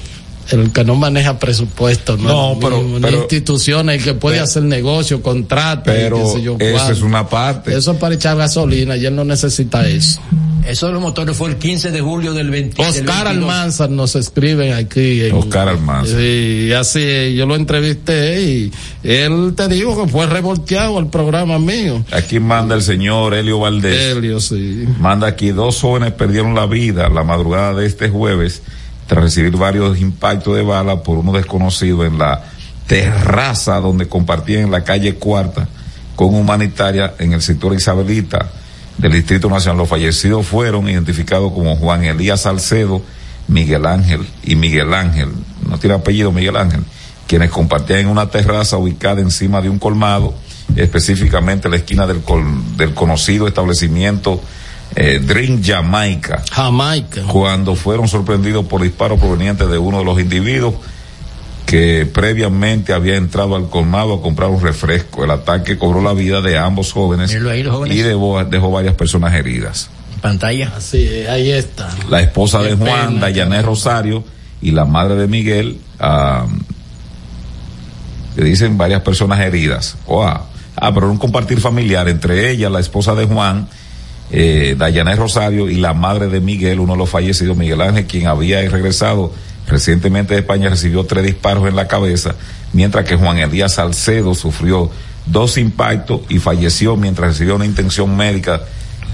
[0.50, 4.62] El que no maneja presupuesto, no, No, pero- mismo, pero- instituciones, que puede pero- hacer
[4.64, 6.92] negocio, contrata, Pero y qué sé yo cuánto.
[6.92, 7.76] es una parte.
[7.76, 10.20] Eso es para echar gasolina y él no necesita eso.
[10.66, 12.76] Eso de los motores fue el 15 de julio del 20.
[12.82, 13.26] del Oscar 22.
[13.50, 15.22] Almanzar nos escriben aquí.
[15.24, 16.18] en- Oscar Almanzar.
[16.18, 18.72] Sí, así yo lo entrevisté y
[19.04, 22.04] él te dijo que fue revolteado el programa mío.
[22.12, 24.16] Aquí manda el señor Helio Valdés.
[24.16, 24.84] Helio, sí.
[24.98, 28.62] Manda aquí dos jóvenes perdieron la vida la madrugada de este jueves
[29.06, 32.42] tras recibir varios impactos de bala por uno desconocido en la
[32.88, 35.68] terraza donde compartían en la calle Cuarta
[36.16, 38.50] con humanitaria en el sector Isabelita
[38.98, 39.78] del Distrito Nacional.
[39.78, 43.02] Los fallecidos fueron identificados como Juan Elías Salcedo,
[43.48, 45.28] Miguel Ángel y Miguel Ángel
[45.68, 46.80] no tiene apellido Miguel Ángel,
[47.26, 50.34] quienes compartían en una terraza ubicada encima de un colmado,
[50.76, 52.22] específicamente la esquina del,
[52.76, 54.40] del conocido establecimiento
[54.94, 56.42] eh, Drink Jamaica.
[56.50, 57.22] Jamaica.
[57.24, 60.74] Cuando fueron sorprendidos por disparos provenientes de uno de los individuos
[61.66, 65.24] que previamente había entrado al colmado a comprar un refresco.
[65.24, 67.38] El ataque cobró la vida de ambos jóvenes, y
[68.02, 69.90] dejó, dejó, varias personas heridas.
[70.22, 70.72] Pantalla.
[70.76, 71.90] Así, ahí está.
[72.08, 74.24] La esposa de Juan, Dayané Rosario,
[74.62, 76.48] y la madre de Miguel, uh,
[78.36, 79.96] le dicen varias personas heridas.
[80.08, 83.68] ah, pero un compartir familiar entre ella, la esposa de Juan,
[84.30, 88.28] eh, Dayané Rosario y la madre de Miguel, uno de los fallecidos, Miguel Ángel, quien
[88.28, 89.32] había regresado
[89.66, 92.34] recientemente España, recibió tres disparos en la cabeza,
[92.72, 94.90] mientras que Juan Elías Salcedo sufrió
[95.26, 98.62] dos impactos y falleció mientras recibió una intención médica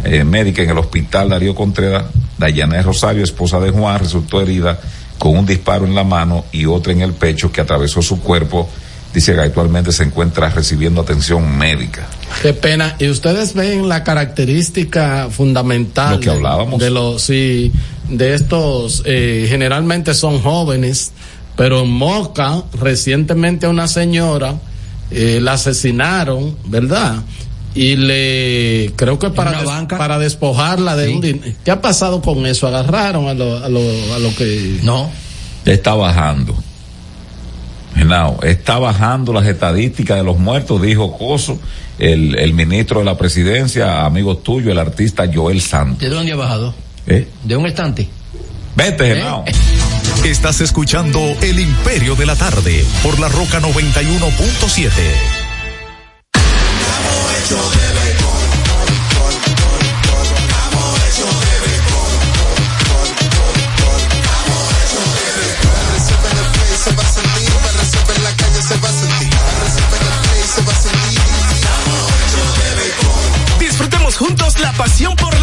[0.05, 2.05] eh, médica en el hospital Darío Contreras.
[2.39, 4.81] Dayané Rosario, esposa de Juan, resultó herida
[5.19, 8.69] con un disparo en la mano y otro en el pecho que atravesó su cuerpo.
[9.15, 12.07] Dice que actualmente se encuentra recibiendo atención médica.
[12.41, 12.97] Qué pena.
[12.99, 16.81] Y ustedes ven la característica fundamental Lo que hablábamos.
[16.81, 17.71] de los sí,
[18.13, 21.13] de estos eh, generalmente son jóvenes,
[21.57, 24.55] pero en Moca recientemente a una señora
[25.11, 27.23] eh, la asesinaron, ¿verdad?
[27.75, 31.57] y le creo que para para despojarla de un dinero.
[31.65, 32.67] ¿Qué ha pasado con eso?
[32.67, 33.81] ¿Agarraron a lo, a lo,
[34.15, 35.11] a lo que No.
[35.65, 36.57] Está bajando.
[37.95, 41.59] No, está bajando las estadísticas de los muertos, dijo Coso,
[41.99, 46.01] el, el ministro de la presidencia, amigo tuyo, el artista Joel Santos.
[46.01, 46.75] ¿De dónde ha bajado?
[47.07, 47.29] ¿Eh?
[47.43, 48.09] De un estante.
[48.77, 49.21] Vete.
[49.21, 49.25] ¿Eh?
[50.25, 54.91] Estás escuchando El Imperio de la Tarde por la Roca 91.7.
[73.59, 75.42] Disfrutemos juntos la pasión por la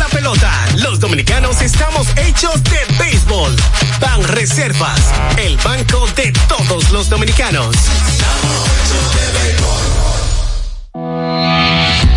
[0.76, 3.56] Los dominicanos estamos hechos de béisbol.
[4.00, 5.00] Ban Reservas,
[5.38, 7.76] el banco de todos los dominicanos.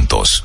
[0.00, 0.44] juntos.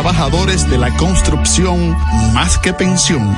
[0.01, 1.95] trabajadores de la construcción
[2.33, 3.37] más que pensión.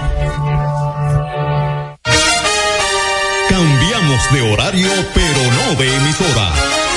[3.50, 6.48] Cambiamos de horario, pero no de emisora.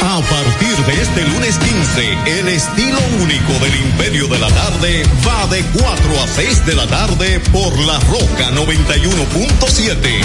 [0.03, 5.49] A partir de este lunes 15, el estilo único del Imperio de la Tarde va
[5.49, 10.21] de 4 a 6 de la tarde por la Roca 91.7.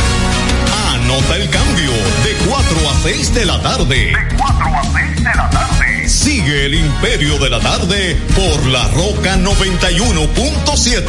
[0.93, 1.91] Anota el cambio
[2.23, 3.95] de 4 a 6 de la tarde.
[3.95, 5.70] De 4 a 6 de la tarde.
[6.11, 11.05] Sigue el Imperio de la Tarde por la Roca 91.7.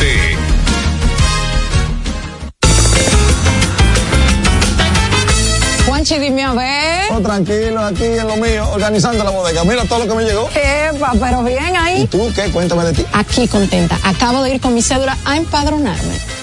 [5.86, 7.10] Juanchi, dime a ver.
[7.10, 9.64] Oh, tranquilo, aquí en lo mío, organizando la bodega.
[9.64, 10.48] Mira todo lo que me llegó.
[10.54, 12.02] Epa, pero bien ahí.
[12.02, 12.44] ¿Y tú qué?
[12.52, 13.04] Cuéntame de ti.
[13.12, 13.98] Aquí contenta.
[14.04, 16.41] Acabo de ir con mi cédula a empadronarme.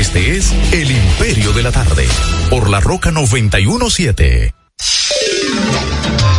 [0.00, 2.08] Este es El Imperio de la Tarde,
[2.48, 4.54] por la Roca 917.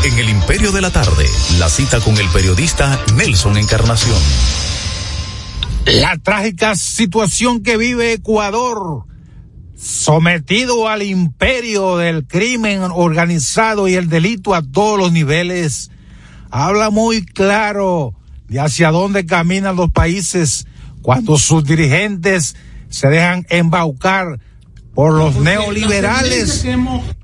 [0.04, 1.28] En El Imperio de la Tarde,
[1.60, 4.18] la cita con el periodista Nelson Encarnación.
[5.86, 9.06] La trágica situación que vive Ecuador,
[9.78, 15.92] sometido al imperio del crimen organizado y el delito a todos los niveles,
[16.50, 18.16] habla muy claro
[18.48, 20.66] de hacia dónde caminan los países
[21.04, 22.56] cuando sus dirigentes
[22.92, 24.40] se dejan embaucar
[24.94, 26.66] por los neoliberales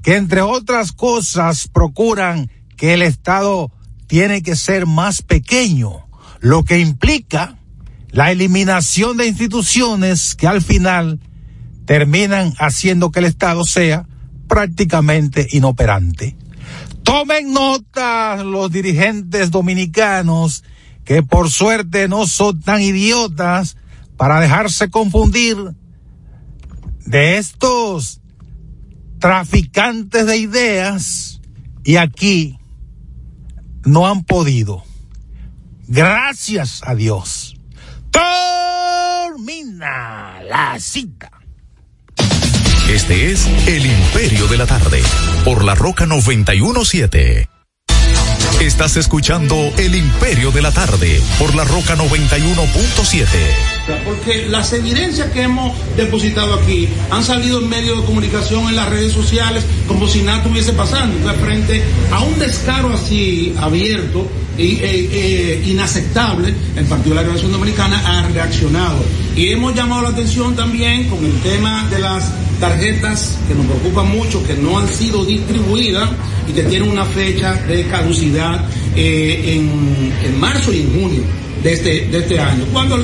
[0.02, 3.72] que entre otras cosas procuran que el Estado
[4.07, 6.07] tiene que ser más pequeño,
[6.39, 7.57] lo que implica
[8.11, 11.19] la eliminación de instituciones que al final
[11.85, 14.07] terminan haciendo que el Estado sea
[14.48, 16.38] prácticamente inoperante.
[17.03, 20.64] Tomen nota los dirigentes dominicanos
[21.03, 23.77] que por suerte no son tan idiotas
[24.18, 25.57] para dejarse confundir
[27.06, 28.19] de estos
[29.19, 31.41] traficantes de ideas
[31.84, 32.57] y aquí
[33.85, 34.84] no han podido.
[35.88, 37.56] Gracias a Dios.
[38.11, 41.31] Termina la cita.
[42.89, 45.02] Este es El Imperio de la Tarde,
[45.44, 47.49] por la Roca 917.
[48.61, 53.76] Estás escuchando El Imperio de la Tarde por la Roca 91.7.
[54.05, 58.89] Porque las evidencias que hemos depositado aquí han salido en medios de comunicación, en las
[58.89, 61.15] redes sociales, como si nada estuviese pasando.
[61.15, 64.27] Entonces, frente a un descaro así abierto
[64.57, 68.97] e, e, inaceptable, el Partido de la Revolución Dominicana ha reaccionado.
[69.35, 74.09] Y hemos llamado la atención también con el tema de las tarjetas que nos preocupan
[74.09, 76.09] mucho, que no han sido distribuidas
[76.49, 78.65] y que tienen una fecha de caducidad
[78.95, 81.22] eh, en, en, marzo y en junio
[81.64, 82.65] de este, de este año.
[82.73, 82.97] Cuando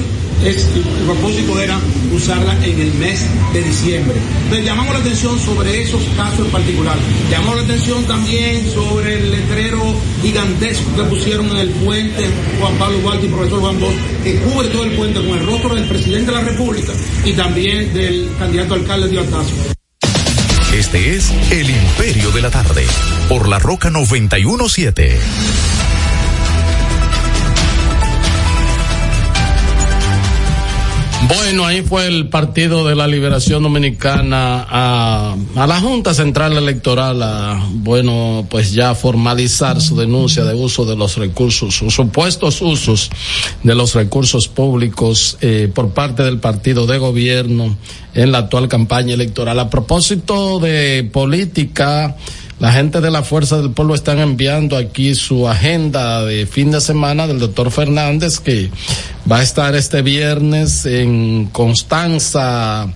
[0.46, 1.80] el propósito era
[2.12, 4.16] usarla en el mes de diciembre.
[4.44, 6.98] Entonces llamamos la atención sobre esos casos en particular.
[7.30, 9.82] Llamamos la atención también sobre el letrero
[10.22, 12.30] gigantesco que pusieron en el puente
[12.60, 15.76] Juan Pablo Duarte y profesor Juan Bosch, que cubre todo el puente con el rostro
[15.76, 16.94] del presidente de la República
[17.26, 19.54] y también del candidato alcalde de Altazo.
[20.74, 22.86] Este es El Imperio de la Tarde,
[23.30, 25.83] por la Roca 917.
[31.28, 37.22] Bueno, ahí fue el Partido de la Liberación Dominicana a, a, la Junta Central Electoral
[37.24, 43.10] a, bueno, pues ya formalizar su denuncia de uso de los recursos, sus supuestos usos
[43.64, 47.78] de los recursos públicos eh, por parte del partido de gobierno
[48.14, 49.60] en la actual campaña electoral.
[49.60, 52.18] A propósito de política,
[52.64, 56.80] la gente de la Fuerza del Pueblo están enviando aquí su agenda de fin de
[56.80, 58.72] semana del doctor Fernández que
[59.30, 62.88] va a estar este viernes en Constanza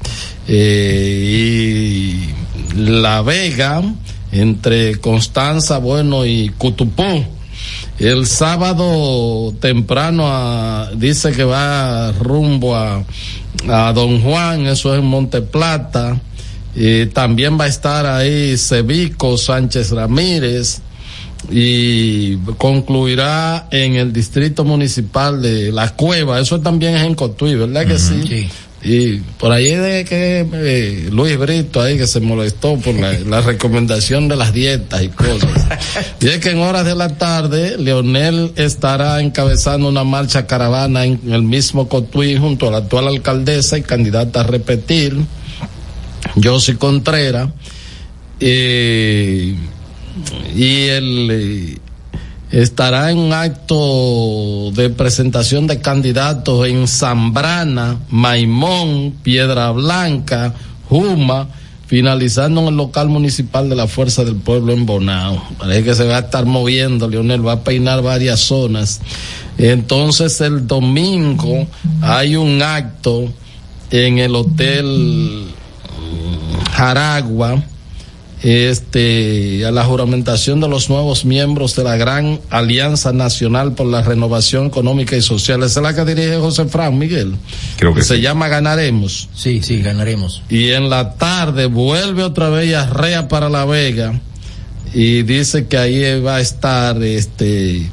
[0.47, 3.83] eh, y La Vega,
[4.31, 7.25] entre Constanza, bueno, y Cutupú.
[7.99, 13.03] El sábado temprano a, dice que va rumbo a,
[13.67, 16.21] a Don Juan, eso es en Monte Plata.
[16.79, 20.79] Eh, también va a estar ahí Cevico Sánchez Ramírez
[21.49, 26.39] y concluirá en el distrito municipal de La Cueva.
[26.39, 28.23] Eso también es en Cotuí, ¿verdad que sí?
[28.27, 28.49] sí.
[28.83, 33.41] Y por ahí de que eh, Luis Brito ahí que se molestó por la, la,
[33.41, 35.49] recomendación de las dietas y cosas.
[36.21, 41.19] Y es que en horas de la tarde, Leonel estará encabezando una marcha caravana en
[41.31, 45.17] el mismo Cotuí junto a la actual alcaldesa y candidata a repetir.
[46.43, 47.49] José Contreras,
[48.39, 49.55] eh,
[50.55, 51.77] y él eh,
[52.51, 60.53] estará en un acto de presentación de candidatos en Zambrana, Maimón, Piedra Blanca,
[60.89, 61.49] Juma,
[61.87, 65.41] finalizando en el local municipal de la Fuerza del Pueblo en Bonao.
[65.57, 68.99] Parece que se va a estar moviendo, Leonel va a peinar varias zonas.
[69.57, 71.65] Entonces el domingo
[72.01, 73.29] hay un acto
[73.89, 75.47] en el hotel
[76.77, 77.63] Jaragua
[78.43, 84.03] este, a la juramentación de los nuevos miembros de la Gran Alianza Nacional por la
[84.03, 85.63] Renovación Económica y Social.
[85.63, 87.35] Esa es la que dirige José Fran Miguel.
[87.77, 89.27] Creo que, se llama Ganaremos.
[89.33, 90.43] Sí, sí, ganaremos.
[90.49, 94.19] Y en la tarde vuelve otra vez a Rea para La Vega
[94.93, 97.89] y dice que ahí va a estar este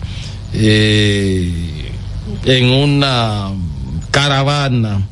[0.52, 1.90] eh,
[2.44, 3.50] en una
[4.10, 5.08] caravana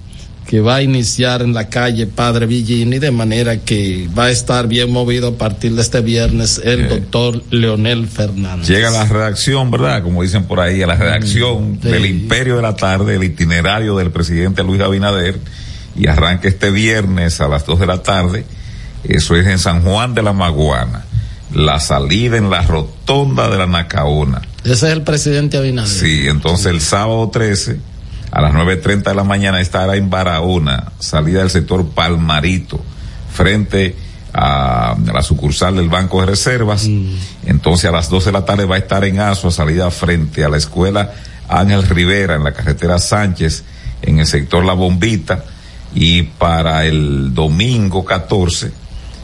[0.53, 4.69] que va a iniciar en la calle Padre Villini, de manera que va a estar
[4.69, 8.69] bien movido a partir de este viernes el doctor Leonel Fernández.
[8.69, 10.03] Llega a la redacción, ¿verdad?
[10.03, 14.11] Como dicen por ahí, a la redacción del Imperio de la Tarde, el itinerario del
[14.11, 15.41] presidente Luis Abinader,
[15.97, 18.45] y arranca este viernes a las dos de la tarde.
[19.05, 21.07] Eso es en San Juan de la Maguana.
[21.55, 24.43] La salida en la rotonda de la Nacaona.
[24.65, 25.89] Ese es el presidente Abinader.
[25.89, 27.92] Sí, entonces el sábado 13
[28.33, 32.81] a las 9.30 de la mañana estará en Barahona, salida del sector Palmarito,
[33.31, 33.95] frente
[34.33, 36.89] a la sucursal del Banco de Reservas.
[36.89, 37.15] Mm.
[37.45, 40.49] Entonces a las 12 de la tarde va a estar en Aso, salida frente a
[40.49, 41.13] la escuela
[41.47, 43.65] Ángel Rivera, en la carretera Sánchez,
[44.01, 45.45] en el sector La Bombita.
[45.95, 48.73] Y para el domingo 14,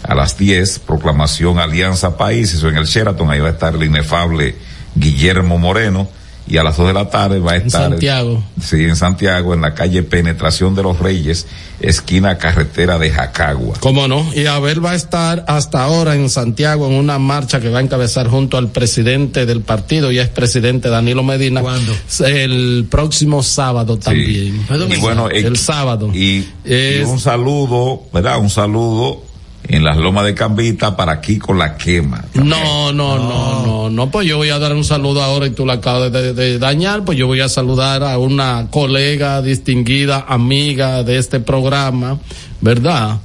[0.02, 3.84] a las 10, proclamación Alianza Países, o en el Sheraton, ahí va a estar el
[3.84, 4.54] inefable
[4.94, 6.08] Guillermo Moreno
[6.48, 7.84] y a las dos de la tarde va a estar.
[7.84, 8.42] En Santiago.
[8.60, 11.46] Sí, en Santiago, en la calle Penetración de los Reyes,
[11.80, 13.76] esquina carretera de Jacagua.
[13.80, 14.26] ¿Cómo no?
[14.34, 17.82] Y Abel va a estar hasta ahora en Santiago en una marcha que va a
[17.82, 21.60] encabezar junto al presidente del partido y es presidente Danilo Medina.
[21.60, 21.94] ¿Cuándo?
[22.26, 24.64] El próximo sábado también.
[24.90, 26.10] Y bueno, el, sábado.
[26.14, 28.38] Y, y un saludo, ¿verdad?
[28.38, 29.27] Un saludo
[29.68, 32.24] en las lomas de Cambita para aquí con la quema.
[32.34, 35.66] No, no, no, no, no, pues yo voy a dar un saludo ahora y tú
[35.66, 41.18] la acabas de, dañar, pues yo voy a saludar a una colega distinguida, amiga de
[41.18, 42.18] este programa,
[42.60, 43.18] ¿verdad?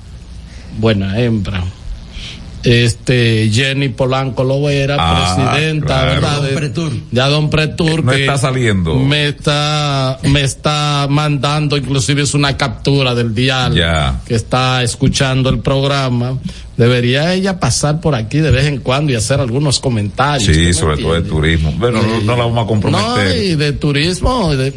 [0.79, 1.63] Buena hembra
[2.63, 6.41] este Jenny Polanco Lovera, ah, presidenta, ¿verdad?
[6.41, 6.51] De,
[7.11, 8.05] Don Pretur.
[8.05, 8.95] que está saliendo.
[8.95, 15.59] Me está, me está mandando, inclusive es una captura del dial que está escuchando el
[15.59, 16.37] programa.
[16.77, 20.55] Debería ella pasar por aquí de vez en cuando y hacer algunos comentarios.
[20.55, 21.71] Sí, sobre todo de turismo.
[21.77, 23.05] Bueno, no, la vamos a comprometer.
[23.05, 24.73] No, y de turismo, de,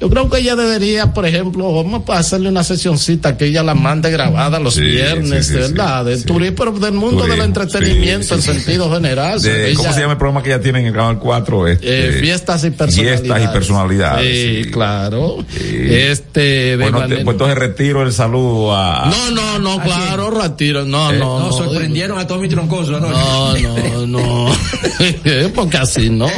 [0.00, 3.74] yo creo que ella debería, por ejemplo, vamos a hacerle una sesioncita que ella la
[3.74, 6.04] mande grabada los viernes, ¿verdad?
[6.04, 9.40] del turismo, pero del mundo del entretenimiento en sentido general.
[9.76, 11.66] ¿Cómo se llama el programa que ya tienen en el canal 4?
[11.68, 13.20] Este, eh, fiestas y personalidades.
[13.20, 14.64] Fiestas y personalidades.
[14.64, 15.44] Sí, claro.
[15.58, 19.06] Este, bueno, pues entonces retiro el saludo a.
[19.06, 20.84] No, no, no, claro, retiro.
[20.84, 21.52] No, eh, no, no.
[21.52, 23.08] sorprendieron a Tommy Troncoso, ¿no?
[23.10, 24.52] No, no, no.
[25.54, 26.28] Porque así no.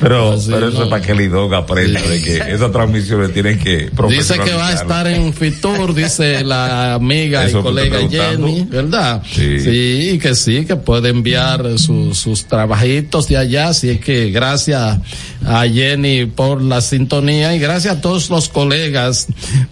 [0.00, 3.90] Pero, pero eso es para que el IDOG aprenda de que esa transmisiones tienen que
[4.08, 9.22] Dice que va a estar en Fitur, dice la amiga y colega Jenny, ¿verdad?
[9.30, 9.60] Sí.
[9.60, 10.18] sí.
[10.20, 14.98] que sí, que puede enviar sus trabajitos de allá, así es que gracias
[15.44, 19.26] a Jenny por la sintonía y gracias a todos los colegas.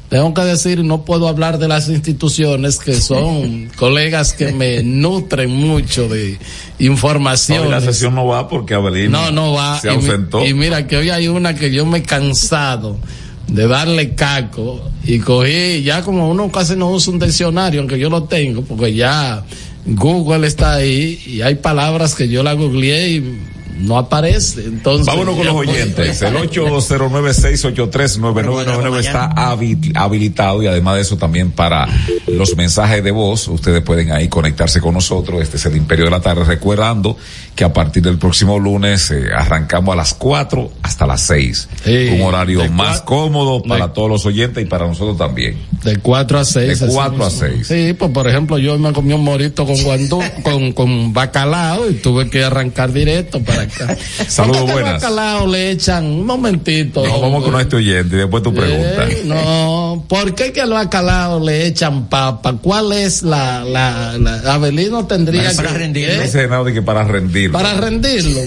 [0.08, 5.50] Tengo que decir, no puedo hablar de las instituciones que son colegas que me nutren
[5.50, 6.38] mucho de
[6.80, 7.70] información.
[7.70, 9.78] la sesión no va porque Abelino no, no va.
[9.80, 10.44] se ausentó.
[10.44, 12.98] Y, mira que hoy hay una que yo me he cansado
[13.46, 18.08] de darle caco y cogí, ya como uno casi no usa un diccionario, aunque yo
[18.08, 19.44] lo tengo, porque ya
[19.86, 23.40] Google está ahí y hay palabras que yo la googleé y
[23.78, 24.64] no aparece.
[24.64, 26.22] Entonces, Vámonos con los oyentes.
[26.22, 31.88] El 809-683-9999 está habilitado y además de eso también para
[32.26, 33.48] los mensajes de voz.
[33.48, 35.42] Ustedes pueden ahí conectarse con nosotros.
[35.42, 36.44] Este es el Imperio de la Tarde.
[36.44, 37.16] Recordando
[37.54, 41.68] que a partir del próximo lunes eh, arrancamos a las 4 hasta las 6.
[42.12, 45.58] un horario más cómodo para todos los oyentes y para nosotros también.
[45.84, 46.80] De 4 a 6.
[46.80, 47.66] De 4 a 6.
[47.66, 51.94] Sí, pues por ejemplo yo me comí un morito con guandú, con, con bacalao y
[51.94, 53.66] tuve que arrancar directo para
[54.28, 54.94] Saludos buenas.
[54.94, 57.06] bacalao le echan un momentito.
[57.06, 59.08] No, vamos con este oyente y después tu pregunta.
[59.08, 62.56] Eh, no, ¿por qué que al bacalao le echan papa?
[62.60, 66.22] ¿Cuál es la, la, la Abelino tendría para rendirlo?
[66.22, 66.72] ¿eh?
[66.72, 67.52] que para rendirlo.
[67.52, 68.40] Para rendirlo.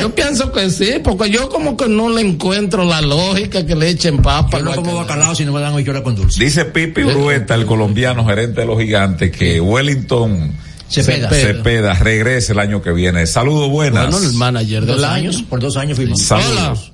[0.00, 3.90] yo pienso que sí, porque yo como que no le encuentro la lógica que le
[3.90, 4.58] echen papa.
[4.58, 6.42] Yo no como bacalao si no me dan hoy con dulce.
[6.42, 10.52] Dice Pipi Urueta, el colombiano gerente de los gigantes, que Wellington
[10.90, 11.30] Cepeda.
[11.30, 11.94] Cepeda.
[11.94, 13.26] regrese el año que viene.
[13.26, 14.10] Saludos buenas.
[14.10, 15.42] Bueno, el manager de dos años.
[15.42, 16.20] Por dos años fuimos.
[16.20, 16.92] Saludos.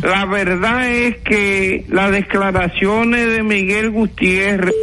[0.04, 4.76] la verdad es que las declaraciones de Miguel Gutiérrez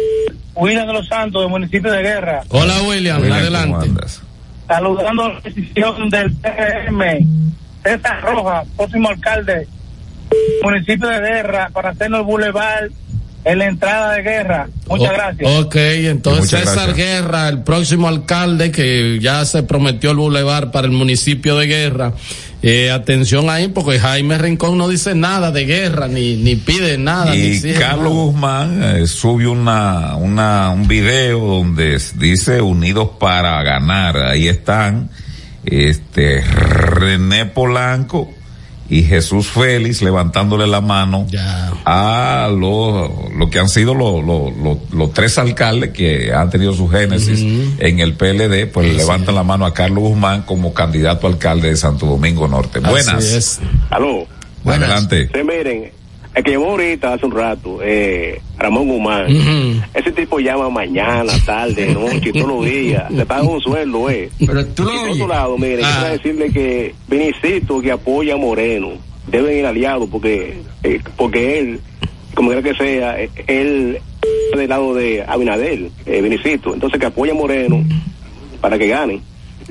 [0.55, 2.43] William de los Santos, del municipio de Guerra.
[2.49, 3.91] Hola, William, adelante.
[4.67, 7.27] Saludando la decisión del PM,
[7.83, 9.69] César Roja, próximo alcalde,
[10.63, 12.89] municipio de Guerra, para hacernos el bulevar
[13.47, 14.69] en la entrada de guerra.
[14.89, 15.51] Muchas gracias.
[15.61, 20.93] Ok, entonces César Guerra, el próximo alcalde que ya se prometió el bulevar para el
[20.93, 22.13] municipio de Guerra.
[22.61, 27.37] Eh, atención ahí porque Jaime Rincón no dice nada de guerra ni ni pide nada.
[27.37, 34.17] Y Carlos Guzmán eh, subió una, una, un video donde dice Unidos para ganar.
[34.17, 35.11] Ahí están
[35.65, 38.33] este René Polanco
[38.89, 41.27] y Jesús Félix levantándole la mano
[41.85, 47.41] a los lo que han sido los tres alcaldes que han tenido su génesis
[47.79, 51.77] en el PLD, pues le levantan la mano a Carlos Guzmán como candidato alcalde de
[51.77, 52.81] Santo Domingo Norte.
[52.81, 53.61] Buenas.
[53.91, 54.27] Aló.
[54.65, 55.31] Adelante.
[55.33, 55.93] Sí, miren,
[56.37, 59.27] el que llamó ahorita hace un rato, eh, Ramón Guzmán,
[59.95, 64.29] ese tipo llama mañana, tarde, noche, todos los días, le paga un sueldo, eh.
[64.47, 65.97] Pero tú y por otro lado, miren, ah.
[65.99, 68.91] quiero decirle que Vinicito que apoya a Moreno,
[69.27, 71.81] deben ir aliados porque, eh, porque él,
[72.35, 73.99] como quiera que sea, eh, él
[74.55, 77.83] del lado de Abinadel, eh, Vinicito, entonces que apoya a Moreno
[78.61, 79.23] para que gane.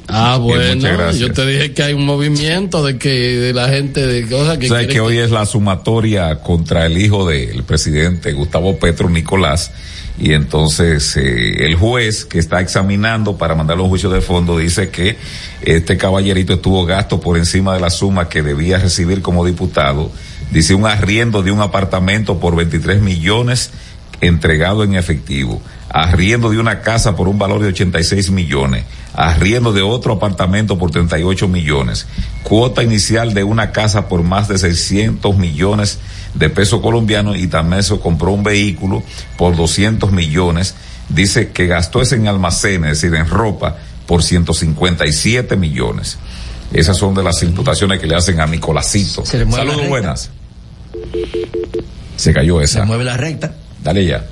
[0.08, 4.28] Ah, bueno, yo te dije que hay un movimiento de que de la gente de
[4.28, 4.68] cosas que...
[4.68, 9.72] O sea, que, hoy es la sumatoria contra el hijo del presidente Gustavo Petro Nicolás
[10.18, 14.58] y entonces eh, el juez que está examinando para mandarlo a un juicio de fondo
[14.58, 15.18] dice que
[15.62, 20.12] este caballerito estuvo gasto por encima de la suma que debía recibir como diputado.
[20.52, 23.72] Dice un arriendo de un apartamento por 23 millones
[24.22, 25.62] entregado en efectivo
[25.96, 30.92] arriendo de una casa por un valor de 86 millones, arriendo de otro apartamento por
[30.92, 32.06] 38 millones,
[32.44, 36.00] cuota inicial de una casa por más de 600 millones
[36.34, 39.04] de pesos colombianos y también se compró un vehículo
[39.38, 40.76] por 200 millones.
[41.08, 46.18] Dice que gastó ese en almacenes, es decir, en ropa, por 157 millones.
[46.74, 49.24] Esas son de las imputaciones que le hacen a Nicolásito.
[49.26, 50.30] Saludos buenas.
[52.18, 52.82] Se cayó esa.
[52.82, 53.56] Se mueve la recta.
[53.82, 54.26] Dale ya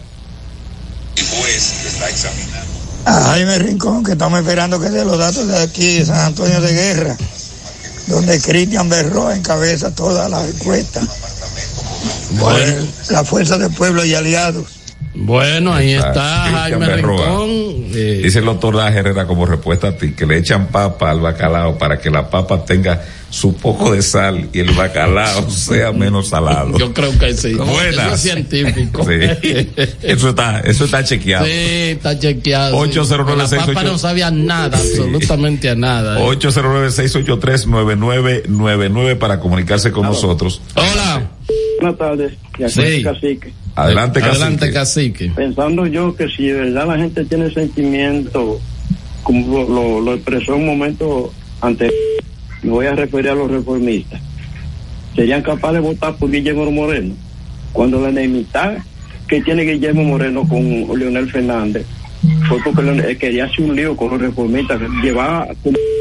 [1.36, 2.74] juez está examinando.
[3.06, 6.62] A Jaime Rincón, que estamos esperando que dé los datos de aquí, de San Antonio
[6.62, 7.18] de Guerra,
[8.08, 11.02] donde Cristian Berro encabeza toda la encuesta.
[12.32, 12.88] Bueno.
[13.10, 14.66] la Fuerza del Pueblo y Aliados.
[15.16, 17.50] Bueno, ahí está, Jaime Rincón.
[17.96, 18.22] Eh.
[18.24, 22.00] Dice el doctor Herrera como respuesta a ti, que le echan papa al bacalao para
[22.00, 26.78] que la papa tenga su poco de sal y el bacalao sea menos salado.
[26.78, 27.54] Yo creo que sí.
[27.54, 28.06] Buenas.
[28.06, 29.04] Eso es científico.
[29.04, 29.12] Sí.
[30.02, 31.46] Eso está, eso está chequeado.
[31.46, 32.78] Sí, está chequeado.
[32.78, 36.20] 809 La papa no sabía nada, absolutamente a nada.
[36.20, 36.24] ¿eh?
[36.24, 40.62] 809-683-9999 para comunicarse con nosotros.
[40.76, 41.30] Hola.
[41.80, 42.34] Buenas tardes.
[42.70, 43.04] Sí.
[43.04, 43.54] Cacique.
[43.76, 44.44] Adelante, cacique.
[44.44, 45.32] Adelante, cacique.
[45.36, 48.60] Pensando yo que si de verdad la gente tiene sentimiento,
[49.24, 51.92] como lo, lo expresó un momento antes
[52.62, 54.22] me voy a referir a los reformistas,
[55.16, 57.16] serían capaces de votar por Guillermo Moreno,
[57.72, 58.78] cuando la enemistad
[59.28, 60.64] que tiene Guillermo Moreno con
[60.98, 61.86] Leonel Fernández
[62.48, 65.48] fue porque quería hacer un lío con los reformistas, llevaba,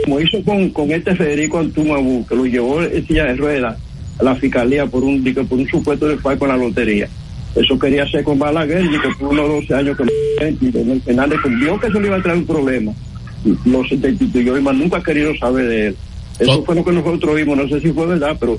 [0.05, 3.77] como hizo con, con este Federico Antumabú, que lo llevó en silla de ruedas
[4.20, 7.09] a la fiscalía por un, por un supuesto de con la lotería.
[7.55, 10.05] Eso quería hacer con Balaguer, y que por unos 12 años que
[10.61, 12.93] Leonel Fernández vio que eso le iba a traer un problema
[13.65, 15.97] lo se destituyó y más nunca ha querido saber de él.
[16.39, 18.59] Eso fue lo que nosotros vimos, no sé si fue verdad, pero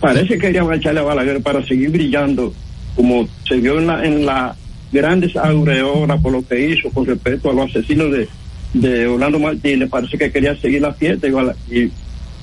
[0.00, 2.52] parece que querían echarle a Balaguer para seguir brillando,
[2.96, 4.56] como se vio en la, en la
[4.92, 8.28] grandes aureolas por lo que hizo con respecto a los asesinos de,
[8.74, 11.90] de Orlando Martínez, parece que quería seguir la fiesta y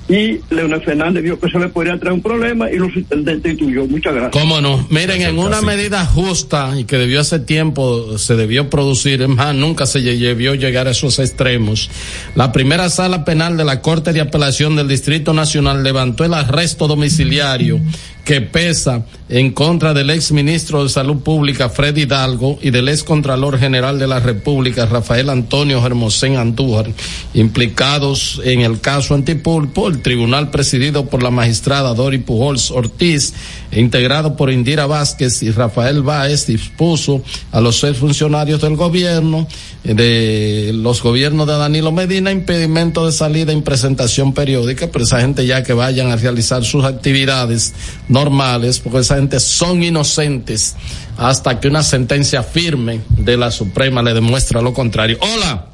[0.09, 3.85] y Leonel Fernández vio que eso le podría traer un problema y lo destituyó.
[3.85, 4.41] Muchas gracias.
[4.41, 4.87] ¿Cómo no?
[4.89, 9.53] Miren, en una medida justa y que debió hace tiempo, se debió producir, es más,
[9.53, 11.89] nunca se debió llegar a esos extremos.
[12.35, 16.87] La primera sala penal de la Corte de Apelación del Distrito Nacional levantó el arresto
[16.87, 17.81] domiciliario
[18.27, 23.05] que pesa en contra del ex ministro de Salud Pública Freddy Hidalgo y del ex
[23.05, 26.91] Contralor General de la República Rafael Antonio Hermosén Andújar,
[27.33, 33.33] implicados en el caso Antipulpo, el tribunal presidido por la magistrada Dori Pujols Ortiz,
[33.71, 37.21] integrado por Indira Vázquez y Rafael Báez, dispuso
[37.51, 39.47] a los seis funcionarios del gobierno,
[39.83, 45.45] de los gobiernos de Danilo Medina, impedimento de salida en presentación periódica, pero esa gente
[45.45, 47.73] ya que vayan a realizar sus actividades
[48.07, 50.75] normales, porque esa gente son inocentes
[51.17, 55.17] hasta que una sentencia firme de la Suprema le demuestra lo contrario.
[55.21, 55.67] Hola.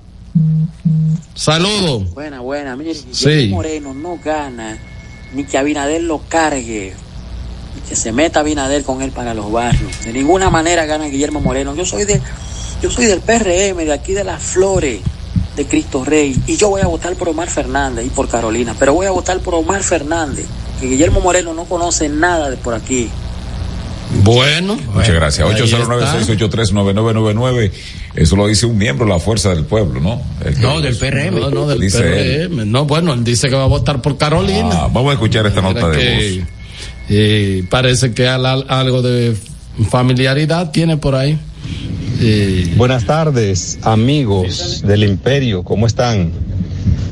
[1.36, 2.14] Saludos.
[2.14, 2.76] Buena, buena.
[2.76, 3.49] Mire, sí.
[3.49, 4.78] Moreno no gana
[5.34, 6.94] ni que Abinader lo cargue,
[7.88, 10.04] que se meta Abinader con él para los barrios.
[10.04, 11.76] De ninguna manera gana Guillermo Moreno.
[11.76, 12.22] Yo soy de,
[12.82, 15.02] yo soy del PRM, de aquí de las Flores,
[15.56, 18.94] de Cristo Rey, y yo voy a votar por Omar Fernández y por Carolina, pero
[18.94, 20.48] voy a votar por Omar Fernández
[20.88, 23.08] Guillermo Moreno no conoce nada de por aquí.
[24.24, 25.48] Bueno, muchas gracias.
[25.48, 27.72] 809-683-9999.
[28.16, 30.22] Eso lo dice un miembro de la Fuerza del Pueblo, ¿no?
[30.62, 31.40] no, del PRM.
[31.40, 32.70] No, no, del PRM.
[32.70, 34.70] No, bueno, él dice que va a votar por Carolina.
[34.72, 36.06] Ah, vamos a escuchar esta nota de voz.
[37.09, 39.35] Eh, parece que algo de
[39.89, 41.38] familiaridad tiene por ahí.
[42.77, 46.31] Buenas tardes, amigos del Imperio, ¿cómo están?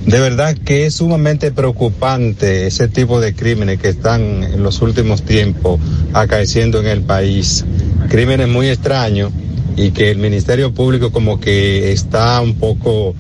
[0.05, 5.21] De verdad que es sumamente preocupante ese tipo de crímenes que están en los últimos
[5.23, 5.79] tiempos
[6.13, 7.65] acaeciendo en el país.
[8.09, 9.31] Crímenes muy extraños
[9.77, 13.13] y que el Ministerio Público como que está un poco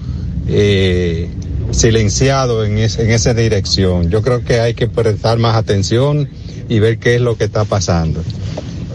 [0.47, 1.29] eh,
[1.71, 4.09] silenciado en, en esa dirección.
[4.09, 6.29] Yo creo que hay que prestar más atención
[6.71, 8.23] y ver qué es lo que está pasando.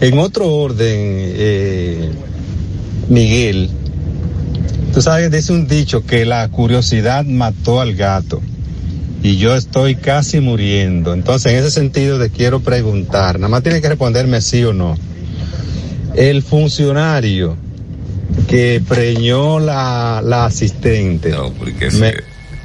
[0.01, 2.11] En otro orden, eh,
[3.09, 3.69] Miguel,
[4.97, 8.41] Tú sabes, dice un dicho que la curiosidad mató al gato
[9.21, 11.13] y yo estoy casi muriendo.
[11.13, 14.97] Entonces, en ese sentido te quiero preguntar, nada más tiene que responderme sí o no.
[16.15, 17.55] El funcionario
[18.47, 21.29] que preñó la, la asistente.
[21.29, 21.91] No, porque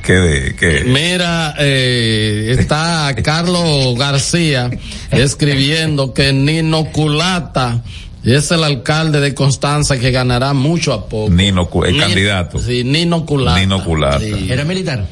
[0.02, 4.70] ¿Qué Mira, eh, está Carlos García
[5.10, 7.82] escribiendo que Nino Culata
[8.24, 11.30] es el alcalde de Constanza que ganará mucho a poco.
[11.30, 12.58] Nino, el candidato.
[12.58, 13.60] Sí, Nino Culata.
[13.60, 14.24] Nino Culata.
[14.24, 15.06] ¿Era militar?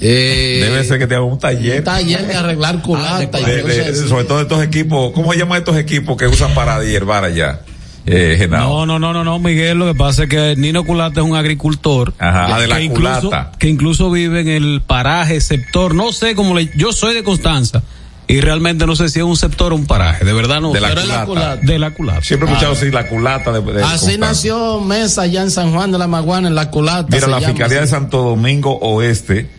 [0.00, 1.78] Eh, Debe ser que te haga un taller.
[1.78, 3.38] Un taller de arreglar culata.
[3.38, 7.60] Ah, sobre todo estos equipos, ¿cómo se llaman estos equipos que usan para hierbar allá?
[8.06, 11.26] Eh, no, no, no, no, no, Miguel, lo que pasa es que Nino Culata es
[11.26, 12.14] un agricultor.
[12.18, 13.52] Ajá, de la que culata.
[13.58, 17.82] que incluso vive en el paraje, sector, no sé cómo le, yo soy de Constanza
[18.26, 20.72] y realmente no sé si es un sector o un paraje, de verdad no.
[20.72, 21.56] De la, culata.
[21.56, 22.22] De la culata.
[22.22, 23.52] Siempre he escuchado así, la culata.
[23.52, 27.08] De, así nació Mesa allá en San Juan de la Maguana, en la culata.
[27.10, 29.50] Mira, la Fiscalía de Santo Domingo Oeste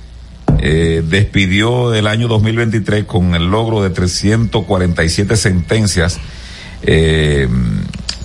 [0.59, 6.19] eh, despidió el año 2023 con el logro de 347 sentencias
[6.84, 7.47] eh,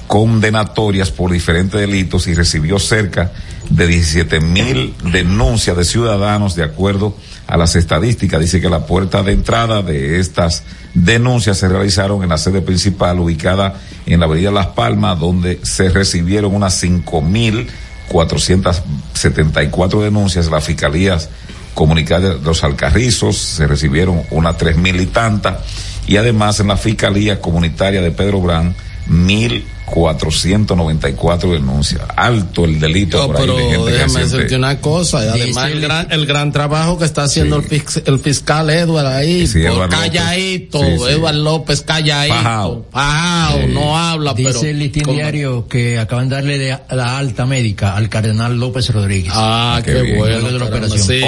[0.07, 3.33] condenatorias por diferentes delitos y recibió cerca
[3.71, 7.17] de 17 mil denuncias de ciudadanos de acuerdo
[7.47, 8.41] a las estadísticas.
[8.41, 10.63] Dice que la puerta de entrada de estas
[10.95, 15.89] denuncias se realizaron en la sede principal ubicada en la avenida Las Palmas, donde se
[15.89, 17.69] recibieron unas cinco mil
[18.09, 18.83] cuatrocientas
[19.15, 20.51] setenta y cuatro denuncias.
[20.51, 21.29] Las fiscalías
[21.75, 25.59] comunicadas de los Alcarrizos se recibieron unas tres mil y tantas.
[26.07, 28.77] Y además en la fiscalía comunitaria de Pedro Brán,
[29.07, 32.03] mil 494 denuncias.
[32.17, 33.29] Alto el delito.
[33.29, 33.57] No, pero
[33.87, 35.19] déjame decirte una cosa.
[35.19, 39.49] además, el gran, el gran trabajo que está haciendo el, fiscal Edward ahí.
[39.89, 40.83] calladito.
[41.09, 42.87] Edward López, calladito.
[42.91, 43.69] Pajao.
[43.69, 44.59] no habla, Dice pero.
[44.61, 48.91] Dice el listín diario que acaban de darle de la alta médica al cardenal López
[48.91, 49.33] Rodríguez.
[49.35, 50.47] Ah, qué, bueno.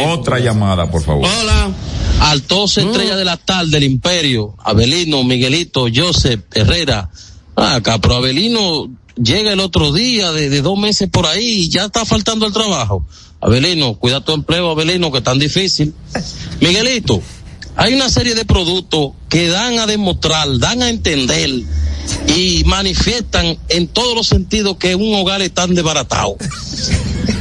[0.08, 1.26] Otra llamada, por favor.
[1.26, 1.70] Hola.
[2.20, 3.18] Altos estrella mm.
[3.18, 4.56] de la tarde del imperio.
[4.64, 7.08] Abelino, Miguelito, Joseph, Herrera.
[7.60, 8.88] Ah, acá, pero Abelino
[9.20, 13.04] llega el otro día de, dos meses por ahí y ya está faltando el trabajo.
[13.40, 15.92] Abelino, cuida tu empleo, Abelino, que es tan difícil.
[16.60, 17.20] Miguelito,
[17.74, 21.50] hay una serie de productos que dan a demostrar, dan a entender
[22.36, 26.36] y manifiestan en todos los sentidos que un hogar está desbaratado.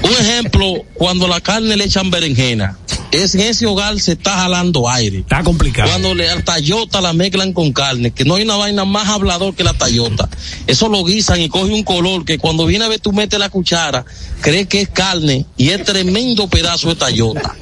[0.03, 2.77] Un ejemplo, cuando la carne le echan berenjena,
[3.11, 5.19] es en ese hogar se está jalando aire.
[5.19, 5.89] Está complicado.
[5.89, 9.55] Cuando le al tayota la mezclan con carne, que no hay una vaina más hablador
[9.55, 10.30] que la tayota.
[10.68, 13.49] Eso lo guisan y coge un color que cuando viene a ver tú metes la
[13.49, 14.05] cuchara,
[14.41, 17.55] cree que es carne y es tremendo pedazo de tayota.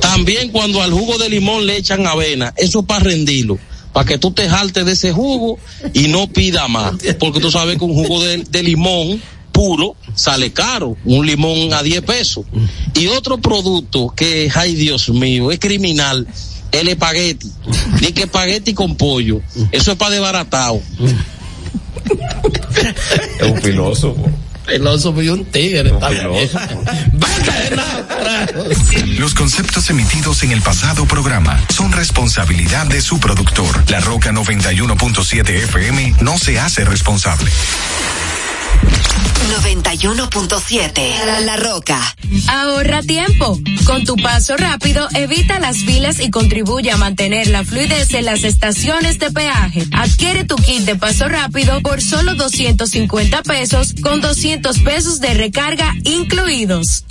[0.00, 3.58] También cuando al jugo de limón le echan avena, eso es para rendirlo
[3.92, 5.58] para que tú te jaltes de ese jugo
[5.94, 6.92] y no pida más.
[7.18, 9.22] Porque tú sabes que un jugo de, de limón
[9.56, 12.44] puro sale caro, un limón a 10 pesos.
[12.92, 16.26] Y otro producto que, ay Dios mío, es criminal,
[16.72, 17.50] el espagueti.
[18.02, 19.40] Ni que espagueti con pollo.
[19.72, 20.82] Eso es para desbaratado.
[23.40, 24.30] Es un filósofo.
[24.66, 25.90] Filósofo y un tigre.
[25.90, 26.58] Un filósofo.
[29.18, 33.90] Los conceptos emitidos en el pasado programa son responsabilidad de su productor.
[33.90, 37.50] La Roca 91.7 FM no se hace responsable.
[39.46, 42.00] 91.7 La Roca.
[42.48, 43.58] Ahorra tiempo.
[43.84, 48.44] Con tu paso rápido, evita las filas y contribuye a mantener la fluidez en las
[48.44, 49.84] estaciones de peaje.
[49.92, 55.94] Adquiere tu kit de paso rápido por solo 250 pesos con 200 pesos de recarga
[56.04, 57.04] incluidos.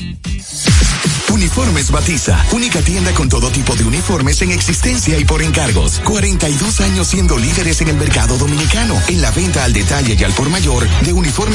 [1.35, 5.99] Uniformes Batiza, única tienda con todo tipo de uniformes en existencia y por encargos.
[6.05, 10.31] 42 años siendo líderes en el mercado dominicano, en la venta al detalle y al
[10.33, 11.55] por mayor de uniformes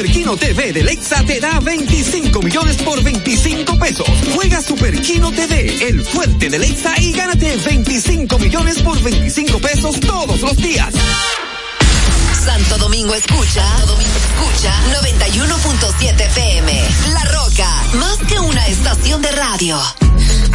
[0.00, 4.08] Superquino TV de Lexa te da 25 millones por 25 pesos.
[4.34, 10.40] Juega Superquino TV, el fuerte de Lexa y gánate 25 millones por 25 pesos todos
[10.40, 10.94] los días.
[12.42, 14.72] Santo Domingo escucha, Santo Domingo escucha
[15.02, 16.88] 91.7 PM.
[17.12, 19.78] La Roca, más que una estación de radio.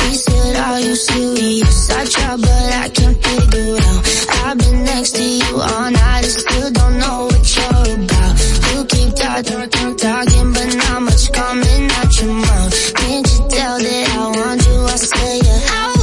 [0.08, 1.92] We said, are you serious?
[1.92, 4.06] I try, but I can't figure out.
[4.44, 8.45] I've been next to you all night, I still don't know what you're about.
[8.88, 12.94] Keep talking, talking, talking, but not much coming out your mouth.
[12.95, 14.84] Can't you tell that I want you?
[14.84, 15.95] I say, yeah.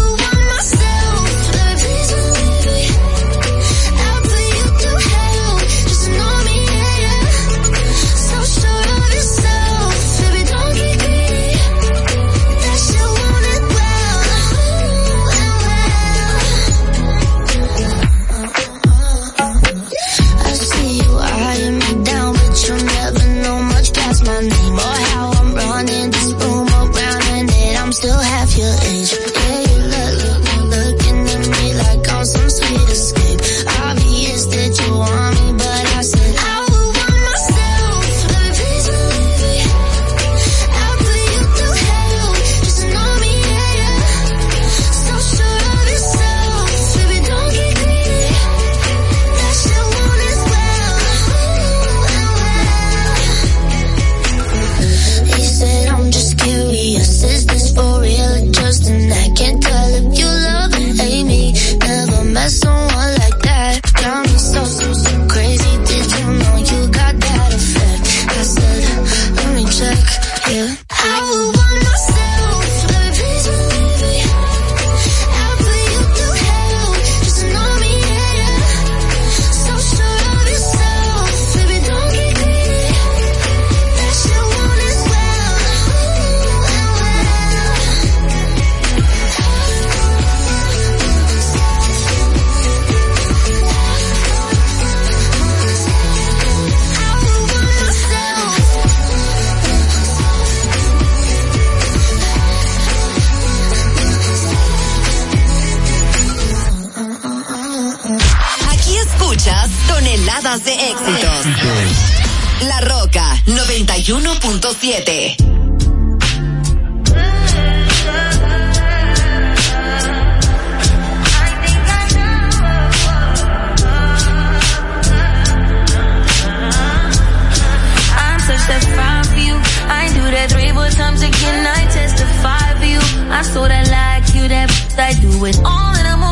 [130.74, 131.66] More times again.
[131.66, 133.01] I testify for you.
[133.30, 134.68] I so that like you, that
[134.98, 136.22] I do it all, and I'm.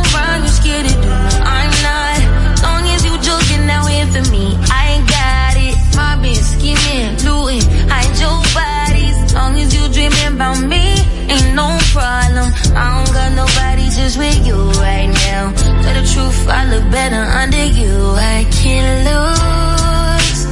[10.51, 10.95] around me
[11.29, 12.53] ain't no problem.
[12.75, 15.53] I don't got nobody just with you right now.
[15.83, 18.15] Tell the truth, I look better under you.
[18.17, 20.47] I can't lose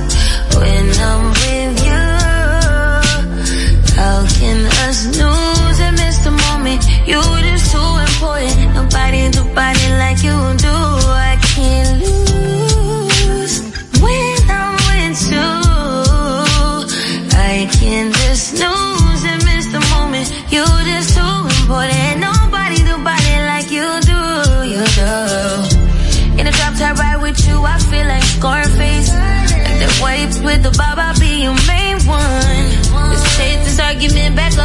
[0.56, 1.27] when I'm